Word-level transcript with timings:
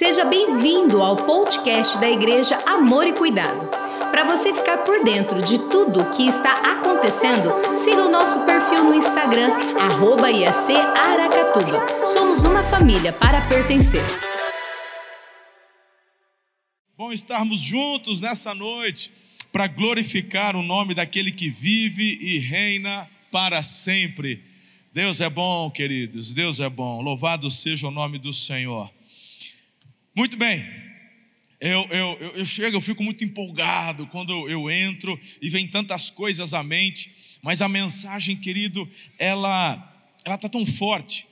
Seja 0.00 0.24
bem-vindo 0.24 1.02
ao 1.02 1.14
podcast 1.14 2.00
da 2.00 2.08
Igreja 2.08 2.56
Amor 2.64 3.06
e 3.06 3.12
Cuidado. 3.12 3.68
Para 4.10 4.24
você 4.24 4.50
ficar 4.54 4.78
por 4.78 5.04
dentro 5.04 5.42
de 5.44 5.58
tudo 5.68 6.00
o 6.00 6.10
que 6.10 6.26
está 6.26 6.72
acontecendo, 6.72 7.50
siga 7.76 8.06
o 8.06 8.10
nosso 8.10 8.46
perfil 8.46 8.82
no 8.82 8.94
Instagram, 8.94 9.50
arroba 9.78 10.30
IAC 10.30 10.72
Aracatuba. 10.74 12.06
Somos 12.06 12.44
uma 12.44 12.62
família 12.62 13.12
para 13.12 13.46
pertencer. 13.46 14.00
Bom 16.96 17.12
estarmos 17.12 17.60
juntos 17.60 18.22
nessa 18.22 18.54
noite 18.54 19.12
para 19.52 19.66
glorificar 19.66 20.56
o 20.56 20.62
nome 20.62 20.94
daquele 20.94 21.30
que 21.30 21.50
vive 21.50 22.18
e 22.22 22.38
reina 22.38 23.06
para 23.30 23.62
sempre. 23.62 24.42
Deus 24.94 25.20
é 25.20 25.28
bom, 25.28 25.70
queridos, 25.70 26.32
Deus 26.32 26.58
é 26.58 26.70
bom. 26.70 27.02
Louvado 27.02 27.50
seja 27.50 27.86
o 27.86 27.90
nome 27.90 28.16
do 28.16 28.32
Senhor. 28.32 28.90
Muito 30.14 30.36
bem. 30.36 30.64
Eu, 31.60 31.86
eu, 31.90 32.18
eu, 32.20 32.30
eu 32.36 32.46
chego, 32.46 32.76
eu 32.76 32.80
fico 32.80 33.02
muito 33.02 33.22
empolgado 33.22 34.06
quando 34.06 34.48
eu 34.48 34.70
entro 34.70 35.18
e 35.42 35.50
vem 35.50 35.68
tantas 35.68 36.08
coisas 36.08 36.54
à 36.54 36.62
mente, 36.62 37.38
mas 37.42 37.60
a 37.60 37.68
mensagem, 37.68 38.34
querido, 38.34 38.88
ela 39.18 39.86
ela 40.24 40.34
está 40.34 40.48
tão 40.48 40.64
forte. 40.66 41.26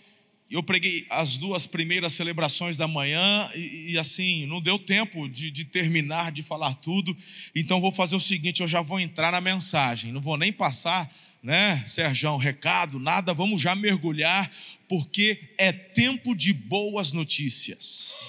Eu 0.50 0.62
preguei 0.62 1.06
as 1.10 1.36
duas 1.36 1.66
primeiras 1.66 2.14
celebrações 2.14 2.76
da 2.76 2.88
manhã 2.88 3.50
e, 3.54 3.92
e 3.92 3.98
assim, 3.98 4.46
não 4.46 4.62
deu 4.62 4.78
tempo 4.78 5.28
de, 5.28 5.50
de, 5.50 5.64
terminar 5.64 6.32
de 6.32 6.42
falar 6.42 6.74
tudo. 6.74 7.14
Então 7.54 7.80
vou 7.80 7.92
fazer 7.92 8.16
o 8.16 8.20
seguinte: 8.20 8.62
eu 8.62 8.68
já 8.68 8.80
vou 8.80 8.98
entrar 8.98 9.30
na 9.30 9.40
mensagem, 9.40 10.10
não 10.10 10.22
vou 10.22 10.38
nem 10.38 10.52
passar, 10.52 11.14
né, 11.42 11.84
Sérgio, 11.86 12.36
recado, 12.36 12.98
nada, 12.98 13.34
vamos 13.34 13.60
já 13.60 13.74
mergulhar, 13.74 14.50
porque 14.88 15.52
é 15.58 15.70
tempo 15.70 16.34
de 16.34 16.52
boas 16.52 17.12
notícias. 17.12 18.27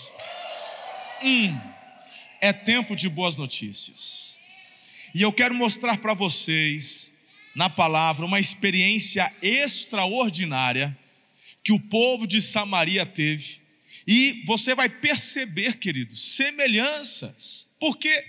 Hum, 1.21 1.59
é 2.39 2.53
tempo 2.53 2.95
de 2.95 3.09
boas 3.09 3.35
notícias. 3.35 4.39
E 5.13 5.21
eu 5.21 5.33
quero 5.33 5.53
mostrar 5.53 5.97
para 5.97 6.13
vocês, 6.13 7.17
na 7.55 7.69
palavra, 7.69 8.25
uma 8.25 8.39
experiência 8.39 9.31
extraordinária 9.41 10.97
que 11.63 11.73
o 11.73 11.79
povo 11.79 12.25
de 12.25 12.41
Samaria 12.41 13.05
teve. 13.05 13.61
E 14.07 14.43
você 14.45 14.73
vai 14.73 14.87
perceber, 14.87 15.77
queridos, 15.77 16.35
semelhanças, 16.35 17.69
porque 17.79 18.25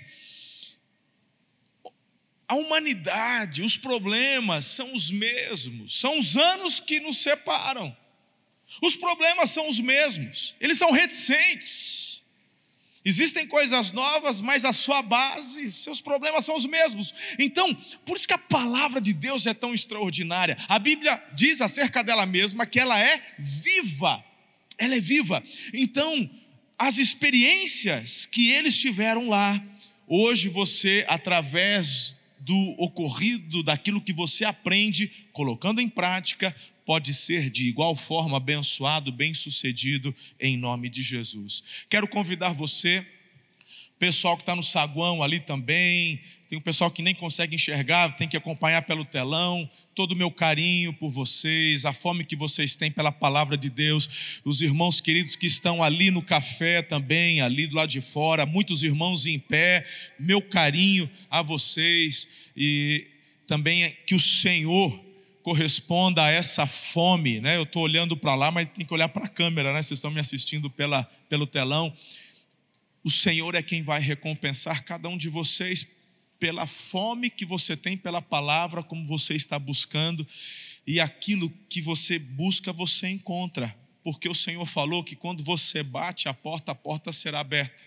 a 2.48 2.56
humanidade, 2.56 3.62
os 3.62 3.76
problemas 3.76 4.64
são 4.64 4.92
os 4.94 5.10
mesmos, 5.10 6.00
são 6.00 6.18
os 6.18 6.36
anos 6.36 6.80
que 6.80 6.98
nos 6.98 7.18
separam. 7.18 7.96
Os 8.82 8.96
problemas 8.96 9.50
são 9.50 9.68
os 9.68 9.78
mesmos, 9.78 10.56
eles 10.60 10.76
são 10.76 10.90
reticentes. 10.90 11.99
Existem 13.02 13.46
coisas 13.46 13.92
novas, 13.92 14.42
mas 14.42 14.64
a 14.64 14.72
sua 14.72 15.00
base, 15.00 15.70
seus 15.72 16.00
problemas 16.00 16.44
são 16.44 16.54
os 16.54 16.66
mesmos. 16.66 17.14
Então, 17.38 17.74
por 18.04 18.16
isso 18.16 18.28
que 18.28 18.34
a 18.34 18.38
palavra 18.38 19.00
de 19.00 19.14
Deus 19.14 19.46
é 19.46 19.54
tão 19.54 19.72
extraordinária. 19.72 20.58
A 20.68 20.78
Bíblia 20.78 21.22
diz 21.34 21.62
acerca 21.62 22.04
dela 22.04 22.26
mesma 22.26 22.66
que 22.66 22.78
ela 22.78 23.00
é 23.00 23.22
viva. 23.38 24.22
Ela 24.76 24.96
é 24.96 25.00
viva. 25.00 25.42
Então, 25.72 26.28
as 26.78 26.98
experiências 26.98 28.26
que 28.26 28.50
eles 28.50 28.76
tiveram 28.76 29.28
lá, 29.28 29.62
hoje 30.06 30.50
você, 30.50 31.04
através 31.08 32.18
do 32.40 32.74
ocorrido, 32.78 33.62
daquilo 33.62 34.00
que 34.00 34.12
você 34.12 34.44
aprende, 34.44 35.10
colocando 35.32 35.80
em 35.80 35.88
prática, 35.88 36.54
pode 36.84 37.14
ser 37.14 37.50
de 37.50 37.68
igual 37.68 37.94
forma 37.94 38.36
abençoado, 38.36 39.12
bem-sucedido 39.12 40.14
em 40.38 40.56
nome 40.56 40.88
de 40.88 41.02
Jesus. 41.02 41.62
Quero 41.88 42.08
convidar 42.08 42.52
você, 42.52 43.06
pessoal 43.98 44.36
que 44.36 44.42
está 44.42 44.56
no 44.56 44.62
saguão 44.62 45.22
ali 45.22 45.40
também, 45.40 46.20
tem 46.50 46.58
um 46.58 46.62
pessoal 46.62 46.90
que 46.90 47.00
nem 47.00 47.14
consegue 47.14 47.54
enxergar, 47.54 48.16
tem 48.16 48.26
que 48.26 48.36
acompanhar 48.36 48.82
pelo 48.82 49.04
telão. 49.04 49.70
Todo 49.94 50.12
o 50.12 50.16
meu 50.16 50.32
carinho 50.32 50.92
por 50.92 51.08
vocês, 51.08 51.84
a 51.84 51.92
fome 51.92 52.24
que 52.24 52.34
vocês 52.34 52.74
têm 52.74 52.90
pela 52.90 53.12
palavra 53.12 53.56
de 53.56 53.70
Deus, 53.70 54.40
os 54.44 54.60
irmãos 54.60 55.00
queridos 55.00 55.36
que 55.36 55.46
estão 55.46 55.80
ali 55.80 56.10
no 56.10 56.20
café 56.20 56.82
também, 56.82 57.40
ali 57.40 57.68
do 57.68 57.76
lado 57.76 57.88
de 57.88 58.00
fora, 58.00 58.44
muitos 58.44 58.82
irmãos 58.82 59.26
em 59.26 59.38
pé, 59.38 59.86
meu 60.18 60.42
carinho 60.42 61.08
a 61.30 61.40
vocês 61.40 62.26
e 62.56 63.06
também 63.46 63.96
que 64.04 64.16
o 64.16 64.20
Senhor 64.20 65.09
corresponda 65.50 66.22
a 66.22 66.30
essa 66.30 66.64
fome, 66.64 67.40
né? 67.40 67.56
Eu 67.56 67.64
estou 67.64 67.82
olhando 67.82 68.16
para 68.16 68.36
lá, 68.36 68.52
mas 68.52 68.68
tem 68.68 68.86
que 68.86 68.94
olhar 68.94 69.08
para 69.08 69.24
a 69.24 69.28
câmera, 69.28 69.72
né? 69.72 69.82
Vocês 69.82 69.98
estão 69.98 70.08
me 70.08 70.20
assistindo 70.20 70.70
pela, 70.70 71.02
pelo 71.28 71.44
telão. 71.44 71.92
O 73.02 73.10
Senhor 73.10 73.56
é 73.56 73.60
quem 73.60 73.82
vai 73.82 74.00
recompensar 74.00 74.84
cada 74.84 75.08
um 75.08 75.18
de 75.18 75.28
vocês 75.28 75.84
pela 76.38 76.68
fome 76.68 77.28
que 77.28 77.44
você 77.44 77.76
tem 77.76 77.96
pela 77.96 78.22
palavra, 78.22 78.80
como 78.80 79.04
você 79.04 79.34
está 79.34 79.58
buscando, 79.58 80.24
e 80.86 81.00
aquilo 81.00 81.50
que 81.68 81.82
você 81.82 82.16
busca, 82.16 82.72
você 82.72 83.08
encontra, 83.08 83.76
porque 84.04 84.28
o 84.28 84.34
Senhor 84.36 84.64
falou 84.66 85.02
que 85.02 85.16
quando 85.16 85.42
você 85.42 85.82
bate 85.82 86.28
a 86.28 86.32
porta, 86.32 86.70
a 86.70 86.76
porta 86.76 87.10
será 87.10 87.40
aberta. 87.40 87.82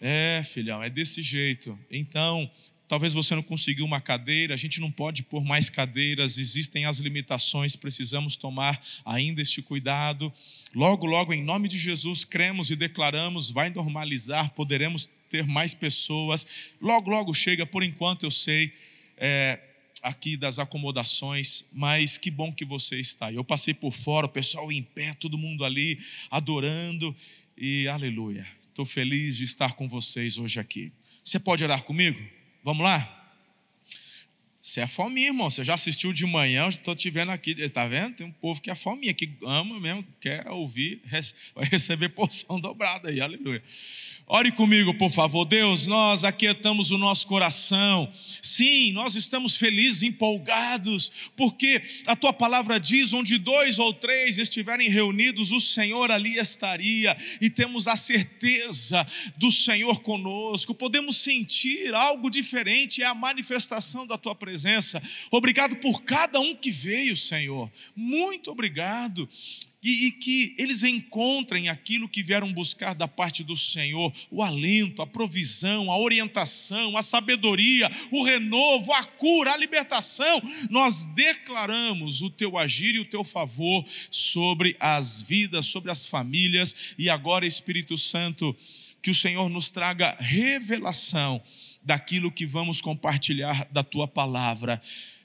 É, 0.00 0.42
filhão, 0.44 0.82
é 0.82 0.90
desse 0.90 1.22
jeito. 1.22 1.78
Então, 1.88 2.50
Talvez 2.86 3.14
você 3.14 3.34
não 3.34 3.42
conseguiu 3.42 3.86
uma 3.86 4.00
cadeira, 4.00 4.52
a 4.52 4.56
gente 4.58 4.78
não 4.80 4.90
pode 4.90 5.22
pôr 5.22 5.42
mais 5.42 5.70
cadeiras, 5.70 6.36
existem 6.36 6.84
as 6.84 6.98
limitações, 6.98 7.74
precisamos 7.74 8.36
tomar 8.36 8.80
ainda 9.04 9.40
este 9.40 9.62
cuidado. 9.62 10.32
Logo, 10.74 11.06
logo, 11.06 11.32
em 11.32 11.42
nome 11.42 11.66
de 11.66 11.78
Jesus, 11.78 12.24
cremos 12.24 12.70
e 12.70 12.76
declaramos, 12.76 13.50
vai 13.50 13.70
normalizar, 13.70 14.50
poderemos 14.50 15.08
ter 15.30 15.46
mais 15.46 15.72
pessoas. 15.72 16.46
Logo, 16.80 17.10
logo 17.10 17.32
chega, 17.32 17.64
por 17.64 17.82
enquanto 17.82 18.24
eu 18.24 18.30
sei, 18.30 18.72
é, 19.16 19.58
aqui 20.02 20.36
das 20.36 20.58
acomodações, 20.58 21.64
mas 21.72 22.18
que 22.18 22.30
bom 22.30 22.52
que 22.52 22.66
você 22.66 23.00
está. 23.00 23.32
Eu 23.32 23.42
passei 23.42 23.72
por 23.72 23.94
fora, 23.94 24.26
o 24.26 24.28
pessoal 24.28 24.70
em 24.70 24.82
pé, 24.82 25.14
todo 25.14 25.38
mundo 25.38 25.64
ali 25.64 25.98
adorando 26.30 27.16
e 27.56 27.88
aleluia. 27.88 28.46
Estou 28.68 28.84
feliz 28.84 29.38
de 29.38 29.44
estar 29.44 29.72
com 29.72 29.88
vocês 29.88 30.36
hoje 30.36 30.60
aqui. 30.60 30.92
Você 31.24 31.40
pode 31.40 31.64
orar 31.64 31.82
comigo? 31.84 32.20
Vamos 32.64 32.82
lá? 32.82 33.06
Você 34.64 34.80
é 34.80 34.86
fominha, 34.86 35.26
irmão. 35.26 35.50
Você 35.50 35.62
já 35.62 35.74
assistiu 35.74 36.10
de 36.10 36.24
manhã, 36.24 36.66
estou 36.66 36.96
te 36.96 37.10
vendo 37.10 37.30
aqui. 37.30 37.54
Está 37.58 37.86
vendo? 37.86 38.14
Tem 38.14 38.26
um 38.26 38.32
povo 38.32 38.62
que 38.62 38.70
é 38.70 38.74
fominha, 38.74 39.12
que 39.12 39.30
ama 39.44 39.78
mesmo, 39.78 40.02
quer 40.18 40.48
ouvir, 40.48 41.02
vai 41.54 41.66
receber 41.66 42.08
porção 42.16 42.58
dobrada 42.58 43.10
aí, 43.10 43.20
aleluia. 43.20 43.62
Ore 44.26 44.50
comigo, 44.52 44.94
por 44.94 45.10
favor. 45.10 45.44
Deus, 45.44 45.86
nós 45.86 46.24
aquietamos 46.24 46.90
o 46.90 46.96
nosso 46.96 47.26
coração. 47.26 48.10
Sim, 48.40 48.90
nós 48.92 49.14
estamos 49.14 49.54
felizes, 49.54 50.02
empolgados, 50.02 51.12
porque 51.36 51.82
a 52.06 52.16
tua 52.16 52.32
palavra 52.32 52.80
diz: 52.80 53.12
onde 53.12 53.36
dois 53.36 53.78
ou 53.78 53.92
três 53.92 54.38
estiverem 54.38 54.88
reunidos, 54.88 55.52
o 55.52 55.60
Senhor 55.60 56.10
ali 56.10 56.38
estaria, 56.38 57.14
e 57.38 57.50
temos 57.50 57.86
a 57.86 57.96
certeza 57.96 59.06
do 59.36 59.52
Senhor 59.52 60.00
conosco. 60.00 60.74
Podemos 60.74 61.18
sentir 61.18 61.94
algo 61.94 62.30
diferente, 62.30 63.02
é 63.02 63.06
a 63.06 63.14
manifestação 63.14 64.06
da 64.06 64.16
tua 64.16 64.34
presença. 64.34 64.53
Obrigado 65.30 65.76
por 65.76 66.02
cada 66.02 66.40
um 66.40 66.54
que 66.54 66.70
veio, 66.70 67.16
Senhor. 67.16 67.70
Muito 67.96 68.50
obrigado 68.50 69.28
e, 69.84 70.06
e, 70.06 70.12
que 70.12 70.54
eles 70.56 70.82
encontrem 70.82 71.68
aquilo 71.68 72.08
que 72.08 72.22
vieram 72.22 72.50
buscar 72.50 72.94
da 72.94 73.06
parte 73.06 73.44
do 73.44 73.54
Senhor: 73.54 74.10
o 74.30 74.42
alento, 74.42 75.02
a 75.02 75.06
provisão, 75.06 75.92
a 75.92 75.98
orientação, 75.98 76.96
a 76.96 77.02
sabedoria, 77.02 77.90
o 78.10 78.24
renovo, 78.24 78.94
a 78.94 79.04
cura, 79.04 79.52
a 79.52 79.56
libertação. 79.58 80.40
Nós 80.70 81.04
declaramos 81.14 82.22
o 82.22 82.30
teu 82.30 82.56
agir 82.56 82.94
e 82.94 83.00
o 83.00 83.04
teu 83.04 83.22
favor 83.22 83.84
sobre 84.10 84.74
as 84.80 85.20
vidas, 85.20 85.66
sobre 85.66 85.90
as 85.90 86.06
famílias, 86.06 86.74
e 86.98 87.10
agora, 87.10 87.46
Espírito 87.46 87.98
Santo, 87.98 88.56
que 89.02 89.10
o 89.10 89.14
Senhor 89.14 89.50
nos 89.50 89.70
traga 89.70 90.16
revelação 90.18 91.42
daquilo 91.84 92.32
que 92.32 92.46
vamos 92.46 92.80
compartilhar 92.80 93.68
da 93.70 93.82
tua 93.82 94.08
palavra 94.08 94.80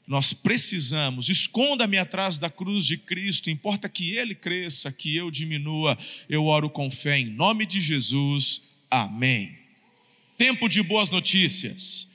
nós 0.10 0.34
precisamos. 0.34 1.30
Esconda-me 1.30 1.96
atrás 2.00 2.40
da 2.40 2.50
cruz 2.50 2.88
de 2.88 2.98
Cristo, 2.98 3.52
importa 3.52 3.88
que 3.88 4.18
Ele 4.18 4.34
cresça, 4.34 4.92
que 4.92 5.16
eu 5.16 5.30
diminua. 5.30 5.96
Eu 6.28 6.48
oro 6.48 6.68
com 6.68 6.90
fé 6.90 7.20
em 7.20 7.30
nome 7.30 7.64
de 7.64 7.80
Jesus. 7.80 8.64
Amém. 8.90 9.56
Tempo 10.36 10.68
de 10.68 10.82
boas 10.82 11.12
notícias. 11.12 12.08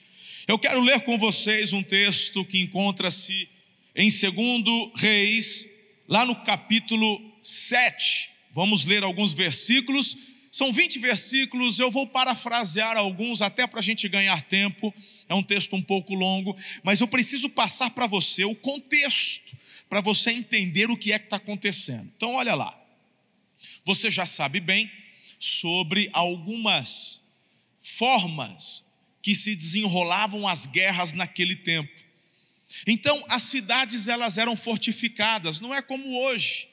Eu 0.49 0.59
quero 0.59 0.83
ler 0.83 1.03
com 1.03 1.17
vocês 1.17 1.73
um 1.73 1.85
texto 1.85 2.45
que 2.45 2.59
encontra-se 2.59 3.49
em 3.95 4.11
2 4.11 4.91
Reis, 4.97 5.65
lá 6.09 6.27
no 6.27 6.35
capítulo 6.45 7.21
7. 7.45 8.29
Vamos 8.53 8.85
ler 8.85 9.05
alguns 9.05 9.33
versículos 9.33 10.34
são 10.55 10.73
20 10.73 11.01
versículos, 11.01 11.81
eu 11.81 11.91
vou 11.91 12.07
parafrasear 12.07 12.97
alguns 12.97 13.43
até 13.43 13.67
para 13.67 13.81
a 13.81 13.83
gente 13.83 14.09
ganhar 14.09 14.41
tempo. 14.43 14.95
É 15.29 15.35
um 15.35 15.43
texto 15.43 15.75
um 15.75 15.83
pouco 15.83 16.15
longo, 16.15 16.57
mas 16.85 17.01
eu 17.01 17.09
preciso 17.09 17.51
passar 17.51 17.91
para 17.91 18.07
você 18.07 18.45
o 18.45 18.55
contexto, 18.55 19.59
para 19.89 20.01
você 20.01 20.31
entender 20.31 20.93
o 20.93 20.97
que 20.97 21.13
é 21.13 21.19
que 21.19 21.25
está 21.25 21.39
acontecendo. 21.39 22.09
Então, 22.17 22.35
olha 22.35 22.55
lá. 22.55 22.73
Você 23.85 24.09
já 24.13 24.25
sabe 24.27 24.61
bem, 24.61 24.89
sobre 25.41 26.09
algumas 26.13 27.21
formas 27.83 28.85
que 29.21 29.35
se 29.35 29.57
desenrolavam 29.57 30.47
as 30.47 30.67
guerras 30.67 31.15
naquele 31.15 31.57
tempo. 31.57 32.01
Então, 32.87 33.25
as 33.29 33.43
cidades 33.43 34.07
elas 34.07 34.39
eram 34.39 34.57
fortificadas, 34.57 35.59
não 35.59 35.75
é 35.75 35.83
como 35.83 36.17
hoje, 36.17 36.69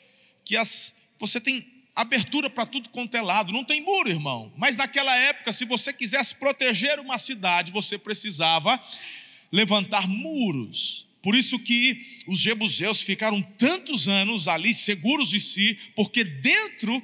que 0.45 0.56
as 0.56 1.01
você 1.18 1.39
tem 1.39 1.62
abertura 1.96 2.50
para 2.50 2.66
tudo 2.66 2.90
quanto 2.90 3.16
é 3.16 3.22
lado, 3.22 3.54
não 3.54 3.64
tem 3.64 3.82
muro, 3.82 4.10
irmão. 4.10 4.52
Mas 4.58 4.78
naquela 4.78 5.16
época, 5.16 5.52
se 5.52 5.66
você 5.66 5.94
quisesse 5.94 6.36
proteger 6.36 7.00
uma 7.00 7.18
cidade, 7.18 7.72
você 7.72 7.98
precisava 7.98 8.82
levantar 9.52 10.08
muros. 10.08 11.08
Por 11.22 11.36
isso 11.36 11.60
que 11.60 12.24
os 12.28 12.40
jebuseus 12.40 13.02
ficaram 13.02 13.42
tantos 13.42 14.08
anos 14.08 14.48
ali 14.48 14.74
seguros 14.74 15.30
de 15.30 15.40
si, 15.40 15.78
porque 15.96 16.24
dentro 16.24 17.02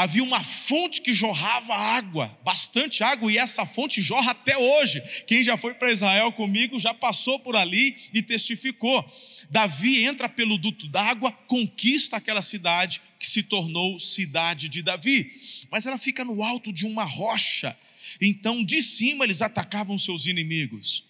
havia 0.00 0.24
uma 0.24 0.42
fonte 0.42 1.02
que 1.02 1.12
jorrava 1.12 1.74
água, 1.74 2.34
bastante 2.42 3.04
água, 3.04 3.30
e 3.30 3.36
essa 3.36 3.66
fonte 3.66 4.00
jorra 4.00 4.30
até 4.30 4.56
hoje. 4.56 5.02
Quem 5.26 5.42
já 5.42 5.58
foi 5.58 5.74
para 5.74 5.92
Israel 5.92 6.32
comigo 6.32 6.80
já 6.80 6.94
passou 6.94 7.38
por 7.38 7.54
ali 7.54 7.94
e 8.14 8.22
testificou. 8.22 9.04
Davi 9.50 10.02
entra 10.02 10.26
pelo 10.26 10.56
duto 10.56 10.88
d'água, 10.88 11.30
conquista 11.46 12.16
aquela 12.16 12.40
cidade 12.40 13.02
que 13.18 13.28
se 13.28 13.42
tornou 13.42 13.98
cidade 13.98 14.70
de 14.70 14.80
Davi, 14.80 15.38
mas 15.70 15.84
ela 15.84 15.98
fica 15.98 16.24
no 16.24 16.42
alto 16.42 16.72
de 16.72 16.86
uma 16.86 17.04
rocha. 17.04 17.76
Então, 18.18 18.64
de 18.64 18.82
cima, 18.82 19.24
eles 19.24 19.42
atacavam 19.42 19.98
seus 19.98 20.24
inimigos. 20.24 21.04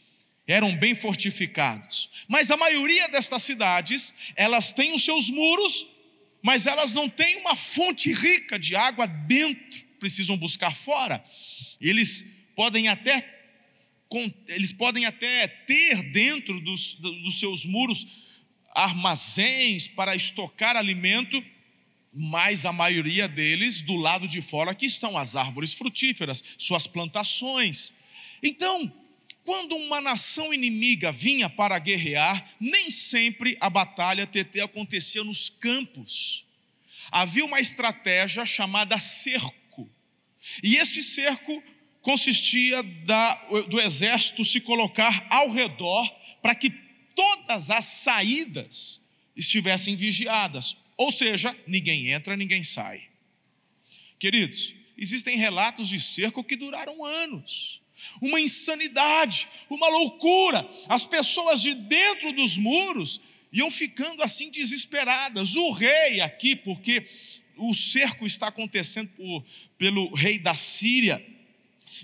Eram 0.48 0.75
bem 0.76 0.96
fortificados. 0.96 2.10
Mas 2.26 2.50
a 2.50 2.56
maioria 2.56 3.08
destas 3.08 3.44
cidades, 3.44 4.32
elas 4.34 4.72
têm 4.72 4.93
os 4.93 5.04
seus 5.04 5.31
muros 5.31 6.00
mas 6.42 6.66
elas 6.66 6.92
não 6.92 7.08
têm 7.08 7.38
uma 7.38 7.56
fonte 7.56 8.12
rica 8.12 8.58
de 8.58 8.75
água 8.75 9.06
dentro, 9.06 9.84
precisam 9.98 10.37
buscar 10.37 10.75
fora. 10.75 11.22
Eles 11.81 12.48
podem 12.56 12.88
até 12.88 13.38
eles 14.48 14.72
podem 14.72 15.06
até 15.06 15.46
ter 15.46 16.02
dentro 16.10 16.60
dos, 16.60 16.94
dos 16.94 17.38
seus 17.38 17.64
muros 17.64 18.28
armazéns 18.72 19.87
para 19.87 20.16
estocar 20.16 20.76
alimento, 20.76 21.42
mas 22.12 22.66
a 22.66 22.72
maioria 22.72 23.28
deles, 23.28 23.82
do 23.82 23.94
lado 23.94 24.26
de 24.26 24.43
fora, 24.43 24.72
aqui 24.72 24.86
estão 24.86 25.16
as 25.16 25.36
árvores 25.36 25.72
frutíferas, 25.75 26.43
suas 26.58 26.88
plantações. 26.88 27.93
Então, 28.43 28.93
quando 29.44 29.75
uma 29.76 30.00
nação 30.00 30.52
inimiga 30.52 31.10
vinha 31.10 31.48
para 31.48 31.78
guerrear, 31.78 32.54
nem 32.60 32.90
sempre 32.90 33.56
a 33.60 33.70
batalha 33.70 34.26
TT 34.26 34.60
acontecia 34.60 35.25
nos 35.25 35.48
campos. 35.48 36.44
Havia 37.10 37.44
uma 37.44 37.60
estratégia 37.60 38.44
chamada 38.44 38.98
cerco. 38.98 39.90
E 40.62 40.76
este 40.76 41.02
cerco 41.02 41.62
consistia 42.02 42.82
da, 42.82 43.34
do 43.69 43.81
exército 43.81 44.44
se 44.44 44.60
colocar 44.60 45.26
ao 45.31 45.50
redor 45.50 46.08
para 46.40 46.54
que 46.54 46.70
todas 47.14 47.70
as 47.70 47.84
saídas 47.84 49.00
estivessem 49.36 49.96
vigiadas. 49.96 50.76
Ou 50.96 51.10
seja, 51.10 51.56
ninguém 51.66 52.10
entra, 52.10 52.36
ninguém 52.36 52.62
sai. 52.62 53.08
Queridos, 54.19 54.75
existem 54.96 55.36
relatos 55.36 55.88
de 55.88 55.98
cerco 55.98 56.44
que 56.44 56.56
duraram 56.56 57.04
anos 57.04 57.81
uma 58.20 58.41
insanidade, 58.41 59.47
uma 59.69 59.88
loucura. 59.88 60.69
As 60.88 61.05
pessoas 61.05 61.61
de 61.61 61.75
dentro 61.75 62.32
dos 62.32 62.56
muros 62.56 63.20
iam 63.52 63.70
ficando 63.70 64.23
assim 64.23 64.50
desesperadas. 64.50 65.55
O 65.56 65.70
rei 65.70 66.20
aqui, 66.20 66.55
porque 66.55 67.06
o 67.56 67.75
cerco 67.75 68.26
está 68.26 68.49
acontecendo 68.49 69.08
por, 69.17 69.44
pelo 69.76 70.14
rei 70.14 70.38
da 70.38 70.55
Síria, 70.55 71.25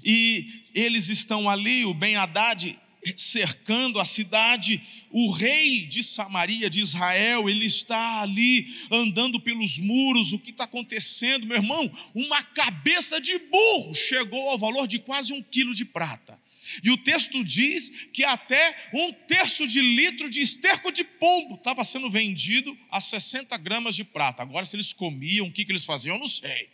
e 0.04 0.64
eles 0.75 1.08
estão 1.08 1.48
ali, 1.48 1.84
o 1.84 1.94
Ben 1.94 2.16
Haddad 2.16 2.78
cercando 3.16 4.00
a 4.00 4.04
cidade, 4.04 4.80
o 5.10 5.30
rei 5.30 5.86
de 5.86 6.02
Samaria, 6.02 6.70
de 6.70 6.80
Israel, 6.80 7.48
ele 7.48 7.66
está 7.66 8.22
ali 8.22 8.66
andando 8.90 9.40
pelos 9.40 9.78
muros. 9.78 10.32
O 10.32 10.38
que 10.38 10.50
está 10.50 10.64
acontecendo, 10.64 11.46
meu 11.46 11.56
irmão? 11.56 11.90
Uma 12.14 12.42
cabeça 12.42 13.20
de 13.20 13.38
burro 13.38 13.94
chegou 13.94 14.48
ao 14.48 14.58
valor 14.58 14.86
de 14.86 14.98
quase 14.98 15.32
um 15.32 15.42
quilo 15.42 15.74
de 15.74 15.84
prata. 15.84 16.38
E 16.82 16.90
o 16.90 16.96
texto 16.96 17.44
diz 17.44 18.08
que 18.12 18.24
até 18.24 18.76
um 18.92 19.12
terço 19.12 19.66
de 19.68 19.80
litro 19.80 20.28
de 20.28 20.40
esterco 20.40 20.90
de 20.90 21.04
pombo 21.04 21.54
estava 21.54 21.84
sendo 21.84 22.10
vendido 22.10 22.76
a 22.90 23.00
60 23.00 23.56
gramas 23.58 23.94
de 23.94 24.02
prata. 24.04 24.42
Agora, 24.42 24.66
se 24.66 24.76
eles 24.76 24.92
comiam, 24.92 25.46
o 25.46 25.52
que, 25.52 25.64
que 25.64 25.72
eles 25.72 25.84
faziam, 25.84 26.16
eu 26.16 26.20
não 26.20 26.28
sei 26.28 26.68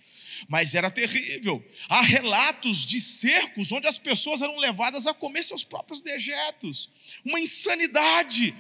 mas 0.49 0.75
era 0.75 0.91
terrível. 0.91 1.65
Há 1.89 2.03
relatos 2.03 2.85
de 2.87 3.01
cercos 3.01 3.73
onde 3.73 3.87
as 3.87 3.99
pessoas 3.99 4.43
eram 4.43 4.59
levadas 4.59 5.07
a 5.07 5.15
comer 5.15 5.43
seus 5.43 5.65
próprios 5.65 6.01
dejetos. 6.01 6.91
Uma 7.25 7.41
insanidade. 7.41 8.55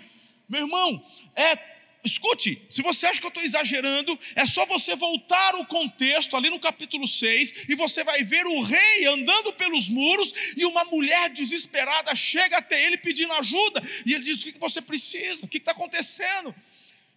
Meu 0.48 0.62
irmão, 0.62 1.04
é 1.34 1.72
escute, 2.04 2.60
se 2.68 2.82
você 2.82 3.06
acha 3.06 3.20
que 3.20 3.26
eu 3.26 3.28
estou 3.28 3.42
exagerando, 3.42 4.18
é 4.34 4.44
só 4.44 4.66
você 4.66 4.96
voltar 4.96 5.54
o 5.54 5.66
contexto 5.66 6.36
ali 6.36 6.50
no 6.50 6.58
capítulo 6.58 7.06
6 7.06 7.68
e 7.68 7.74
você 7.74 8.02
vai 8.02 8.24
ver 8.24 8.44
o 8.44 8.60
rei 8.60 9.06
andando 9.06 9.52
pelos 9.52 9.88
muros 9.88 10.34
e 10.56 10.64
uma 10.64 10.84
mulher 10.84 11.30
desesperada 11.30 12.14
chega 12.16 12.58
até 12.58 12.84
ele 12.84 12.98
pedindo 12.98 13.32
ajuda 13.34 13.82
e 14.04 14.14
ele 14.14 14.24
diz: 14.24 14.42
O 14.42 14.52
que 14.52 14.58
você 14.58 14.82
precisa? 14.82 15.44
O 15.44 15.48
que 15.48 15.58
está 15.58 15.72
acontecendo? 15.72 16.54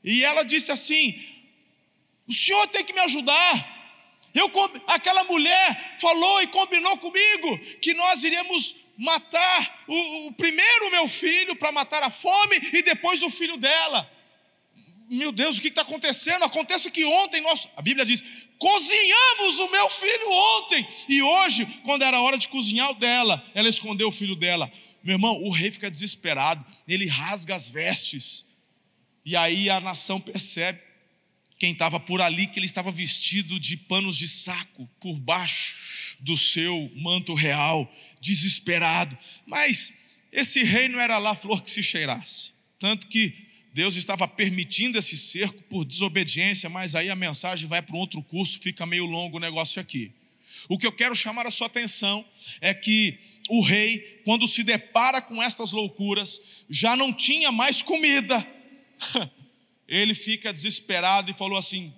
E 0.04 0.24
ela 0.24 0.44
disse 0.44 0.72
assim: 0.72 1.20
O 2.28 2.34
senhor 2.34 2.68
tem 2.68 2.84
que 2.86 2.94
me 2.94 3.00
ajudar. 3.02 3.74
Eu, 4.36 4.52
aquela 4.86 5.24
mulher 5.24 5.96
falou 5.98 6.42
e 6.42 6.48
combinou 6.48 6.98
comigo 6.98 7.58
que 7.82 7.94
nós 7.94 8.22
iríamos 8.22 8.76
matar 8.98 9.86
o, 9.88 10.28
o 10.28 10.34
primeiro 10.34 10.92
meu 10.92 11.08
filho 11.08 11.56
para 11.56 11.72
matar 11.72 12.04
a 12.04 12.10
fome 12.10 12.58
e 12.74 12.82
depois 12.82 13.22
o 13.22 13.30
filho 13.30 13.56
dela. 13.56 14.12
Meu 15.10 15.32
Deus, 15.32 15.58
o 15.58 15.62
que 15.62 15.70
está 15.70 15.84
acontecendo? 15.84 16.44
Acontece 16.44 16.92
que 16.92 17.06
ontem 17.06 17.40
nós, 17.40 17.70
a 17.78 17.82
Bíblia 17.82 18.06
diz, 18.06 18.22
cozinhamos 18.58 19.60
o 19.60 19.72
meu 19.72 19.90
filho 19.90 20.30
ontem 20.30 20.86
e 21.08 21.22
hoje, 21.22 21.66
quando 21.86 22.04
era 22.04 22.20
hora 22.20 22.38
de 22.38 22.50
cozinhar 22.50 22.92
o 22.92 22.96
dela, 22.96 23.42
ela 23.56 23.70
escondeu 23.70 24.10
o 24.10 24.12
filho 24.12 24.36
dela. 24.36 24.70
Meu 25.02 25.14
irmão, 25.14 25.42
o 25.44 25.52
rei 25.52 25.72
fica 25.72 25.90
desesperado, 25.90 26.66
ele 26.86 27.08
rasga 27.08 27.56
as 27.56 27.70
vestes 27.70 28.66
e 29.24 29.34
aí 29.38 29.70
a 29.70 29.80
nação 29.80 30.20
percebe 30.20 30.82
quem 31.58 31.72
estava 31.72 32.00
por 32.00 32.22
ali 32.22 32.48
que 32.48 32.60
ele 32.60 32.66
estava 32.66 32.92
vestido 32.92 33.60
de 33.60 33.78
panos 33.78 34.18
de 34.18 34.28
saco 34.28 34.90
por 35.00 35.20
baixo 35.20 36.18
do 36.20 36.38
seu 36.38 36.92
manto 36.96 37.34
real, 37.34 37.92
desesperado. 38.20 39.18
Mas 39.46 40.16
esse 40.32 40.64
rei 40.64 40.88
não 40.88 41.00
era 41.00 41.18
lá 41.18 41.36
flor 41.36 41.62
que 41.62 41.72
se 41.72 41.82
cheirasse. 41.82 42.52
Tanto 42.80 43.08
que 43.08 43.34
Deus 43.74 43.96
estava 43.96 44.28
permitindo 44.28 44.98
esse 44.98 45.18
cerco 45.18 45.62
por 45.64 45.86
desobediência, 45.86 46.70
mas 46.70 46.96
aí 46.96 47.10
a 47.10 47.16
mensagem 47.16 47.68
vai 47.68 47.82
para 47.82 47.96
um 47.96 48.00
outro 48.00 48.22
curso, 48.22 48.60
fica 48.60 48.86
meio 48.86 49.06
longo 49.06 49.38
o 49.38 49.40
negócio 49.40 49.82
aqui. 49.82 50.12
O 50.68 50.78
que 50.78 50.88
eu 50.88 50.92
quero 50.92 51.16
chamar 51.16 51.46
a 51.46 51.52
sua 51.52 51.68
atenção 51.68 52.26
é 52.60 52.74
que 52.74 53.18
o 53.50 53.62
rei, 53.62 54.22
quando 54.26 54.48
se 54.48 54.64
depara 54.64 55.22
com 55.22 55.42
estas 55.42 55.72
loucuras, 55.72 56.40
já 56.70 56.96
não 56.96 57.14
tinha 57.14 57.52
mais 57.52 57.82
comida. 57.82 58.46
ele 59.88 60.16
fica 60.16 60.54
desesperado 60.54 61.30
e 61.30 61.34
falou 61.34 61.58
assim: 61.58 61.94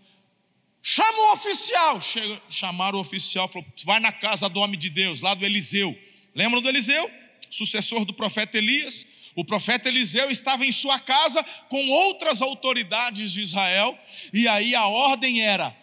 chama 0.82 1.18
o 1.18 1.34
oficial. 1.34 2.02
Chega, 2.02 2.42
chamaram 2.50 2.98
o 2.98 3.02
oficial, 3.02 3.48
falou: 3.48 3.68
vai 3.84 4.00
na 4.00 4.12
casa 4.12 4.50
do 4.50 4.60
homem 4.60 4.80
de 4.80 4.90
Deus, 4.90 5.22
lá 5.22 5.34
do 5.34 5.46
Eliseu. 5.46 5.98
Lembram 6.36 6.62
do 6.62 6.70
Eliseu? 6.70 7.10
Sucessor 7.50 8.06
do 8.06 8.14
profeta 8.14 8.58
Elias. 8.58 9.06
O 9.36 9.46
profeta 9.46 9.88
Eliseu 9.88 10.32
estava 10.32 10.66
em 10.66 10.72
sua 10.72 11.00
casa 11.00 11.44
com 11.70 11.90
outras 11.90 12.42
autoridades 12.42 13.32
de 13.32 13.42
Israel, 13.42 13.98
e 14.34 14.48
aí 14.48 14.74
a 14.74 14.88
ordem 14.88 15.42
era: 15.42 15.76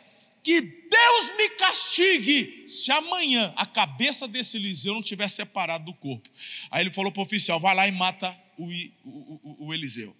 que 0.42 0.60
Deus 0.60 1.36
me 1.38 1.48
castigue 1.50 2.68
se 2.68 2.92
amanhã 2.92 3.52
a 3.56 3.64
cabeça 3.64 4.28
desse 4.28 4.58
Eliseu 4.58 4.92
não 4.92 5.02
tiver 5.02 5.28
separado 5.28 5.86
do 5.86 5.94
corpo. 5.94 6.28
Aí 6.70 6.82
ele 6.82 6.92
falou 6.92 7.10
para 7.10 7.20
o 7.20 7.24
oficial: 7.24 7.58
vai 7.58 7.74
lá 7.74 7.88
e 7.88 7.92
mata 7.92 8.36
o, 8.58 8.66
o, 9.04 9.40
o, 9.42 9.66
o 9.66 9.74
Eliseu. 9.74 10.14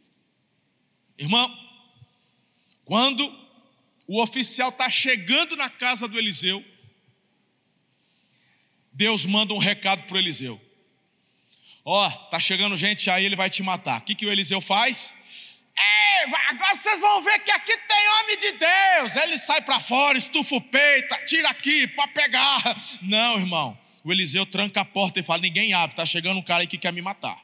Irmão, 1.19 1.55
quando 2.85 3.25
o 4.07 4.23
oficial 4.23 4.69
está 4.69 4.91
chegando 4.91 5.57
na 5.57 5.71
casa 5.71 6.07
do 6.07 6.19
Eliseu, 6.19 6.64
Deus 8.93 9.25
manda 9.25 9.53
um 9.55 9.59
recado 9.59 10.05
para 10.05 10.14
o 10.14 10.19
Eliseu. 10.19 10.61
Ó, 11.85 12.07
oh, 12.07 12.11
tá 12.29 12.41
chegando 12.41 12.76
gente 12.76 13.11
aí, 13.11 13.25
ele 13.25 13.37
vai 13.37 13.50
te 13.50 13.62
matar. 13.62 14.00
O 14.00 14.05
que, 14.05 14.14
que 14.14 14.25
o 14.25 14.33
Eliseu 14.33 14.61
faz? 14.61 15.12
Ei, 15.76 16.33
agora 16.49 16.75
vocês 16.75 17.00
vão 17.00 17.23
ver 17.23 17.41
que 17.41 17.50
aqui 17.50 17.76
tem 17.76 18.09
homem 18.21 18.38
de 18.38 18.53
Deus. 18.53 19.17
Ele 19.17 19.37
sai 19.37 19.61
para 19.61 19.81
fora, 19.81 20.17
estufa 20.17 20.55
o 20.55 20.61
peito, 20.61 21.14
tira 21.26 21.50
aqui 21.50 21.87
para 21.88 22.09
pegar. 22.09 22.62
Não, 23.03 23.38
irmão. 23.38 23.79
O 24.03 24.12
Eliseu 24.12 24.47
tranca 24.47 24.83
a 24.83 24.85
porta 24.85 25.21
e 25.21 25.23
fala: 25.23 25.43
ninguém 25.43 25.75
abre, 25.75 25.97
tá 25.97 26.07
chegando 26.07 26.38
um 26.38 26.43
cara 26.43 26.62
aí 26.62 26.67
que 26.67 26.79
quer 26.79 26.93
me 26.93 27.03
matar. 27.03 27.43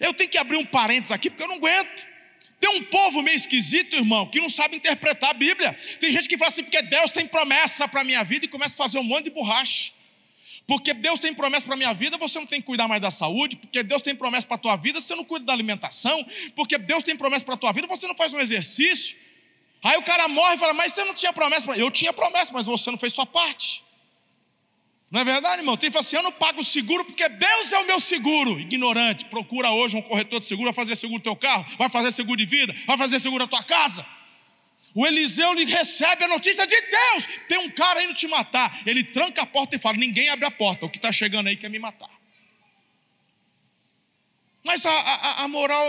Eu 0.00 0.12
tenho 0.12 0.28
que 0.28 0.38
abrir 0.38 0.56
um 0.56 0.66
parênteses 0.66 1.12
aqui 1.12 1.30
porque 1.30 1.42
eu 1.42 1.48
não 1.48 1.56
aguento. 1.56 2.13
Tem 2.60 2.70
um 2.70 2.84
povo 2.84 3.22
meio 3.22 3.36
esquisito, 3.36 3.94
irmão, 3.94 4.26
que 4.26 4.40
não 4.40 4.48
sabe 4.48 4.76
interpretar 4.76 5.30
a 5.30 5.34
Bíblia. 5.34 5.78
Tem 6.00 6.10
gente 6.10 6.28
que 6.28 6.38
fala 6.38 6.48
assim, 6.48 6.62
porque 6.62 6.80
Deus 6.82 7.10
tem 7.10 7.26
promessa 7.26 7.86
para 7.86 8.00
a 8.00 8.04
minha 8.04 8.22
vida 8.22 8.46
e 8.46 8.48
começa 8.48 8.74
a 8.74 8.76
fazer 8.76 8.98
um 8.98 9.02
monte 9.02 9.24
de 9.24 9.30
borracha. 9.30 9.92
Porque 10.66 10.94
Deus 10.94 11.20
tem 11.20 11.34
promessa 11.34 11.66
para 11.66 11.74
a 11.74 11.76
minha 11.76 11.92
vida, 11.92 12.16
você 12.16 12.38
não 12.38 12.46
tem 12.46 12.60
que 12.60 12.66
cuidar 12.66 12.88
mais 12.88 13.00
da 13.00 13.10
saúde. 13.10 13.56
Porque 13.56 13.82
Deus 13.82 14.00
tem 14.00 14.14
promessa 14.14 14.46
para 14.46 14.56
a 14.56 14.58
tua 14.58 14.76
vida, 14.76 15.00
você 15.00 15.14
não 15.14 15.24
cuida 15.24 15.44
da 15.44 15.52
alimentação. 15.52 16.24
Porque 16.56 16.78
Deus 16.78 17.04
tem 17.04 17.16
promessa 17.16 17.44
para 17.44 17.54
a 17.54 17.58
tua 17.58 17.72
vida, 17.72 17.86
você 17.86 18.06
não 18.06 18.14
faz 18.14 18.32
um 18.32 18.40
exercício. 18.40 19.16
Aí 19.82 19.98
o 19.98 20.02
cara 20.02 20.26
morre 20.28 20.54
e 20.54 20.58
fala, 20.58 20.72
mas 20.72 20.94
você 20.94 21.04
não 21.04 21.12
tinha 21.12 21.32
promessa. 21.32 21.70
Eu 21.72 21.90
tinha 21.90 22.12
promessa, 22.12 22.50
mas 22.52 22.64
você 22.64 22.90
não 22.90 22.96
fez 22.96 23.12
sua 23.12 23.26
parte. 23.26 23.82
Não 25.10 25.20
é 25.20 25.24
verdade, 25.24 25.62
irmão? 25.62 25.76
Tem 25.76 25.90
que 25.90 25.92
falar 25.92 26.04
assim: 26.04 26.16
eu 26.16 26.22
não 26.22 26.32
pago 26.32 26.62
seguro 26.64 27.04
porque 27.04 27.28
Deus 27.28 27.72
é 27.72 27.78
o 27.78 27.86
meu 27.86 28.00
seguro. 28.00 28.58
Ignorante, 28.58 29.26
procura 29.26 29.70
hoje 29.70 29.96
um 29.96 30.02
corretor 30.02 30.40
de 30.40 30.46
seguro, 30.46 30.72
vai 30.72 30.84
fazer 30.84 30.96
seguro 30.96 31.20
do 31.20 31.24
teu 31.24 31.36
carro, 31.36 31.64
vai 31.76 31.88
fazer 31.88 32.12
seguro 32.12 32.36
de 32.36 32.46
vida, 32.46 32.74
vai 32.86 32.98
fazer 32.98 33.20
seguro 33.20 33.44
da 33.44 33.50
tua 33.50 33.62
casa. 33.62 34.04
O 34.94 35.06
Eliseu 35.06 35.52
lhe 35.54 35.64
recebe 35.64 36.24
a 36.24 36.28
notícia 36.28 36.66
de 36.66 36.80
Deus: 36.80 37.28
tem 37.48 37.58
um 37.58 37.70
cara 37.70 38.02
indo 38.02 38.14
te 38.14 38.26
matar. 38.26 38.82
Ele 38.86 39.02
tranca 39.02 39.42
a 39.42 39.46
porta 39.46 39.76
e 39.76 39.78
fala: 39.78 39.96
ninguém 39.96 40.28
abre 40.28 40.46
a 40.46 40.50
porta, 40.50 40.86
o 40.86 40.90
que 40.90 40.98
está 40.98 41.12
chegando 41.12 41.48
aí 41.48 41.56
quer 41.56 41.68
me 41.68 41.78
matar. 41.78 42.10
Mas 44.64 44.86
a, 44.86 44.90
a, 44.90 45.42
a 45.42 45.48
moral, 45.48 45.86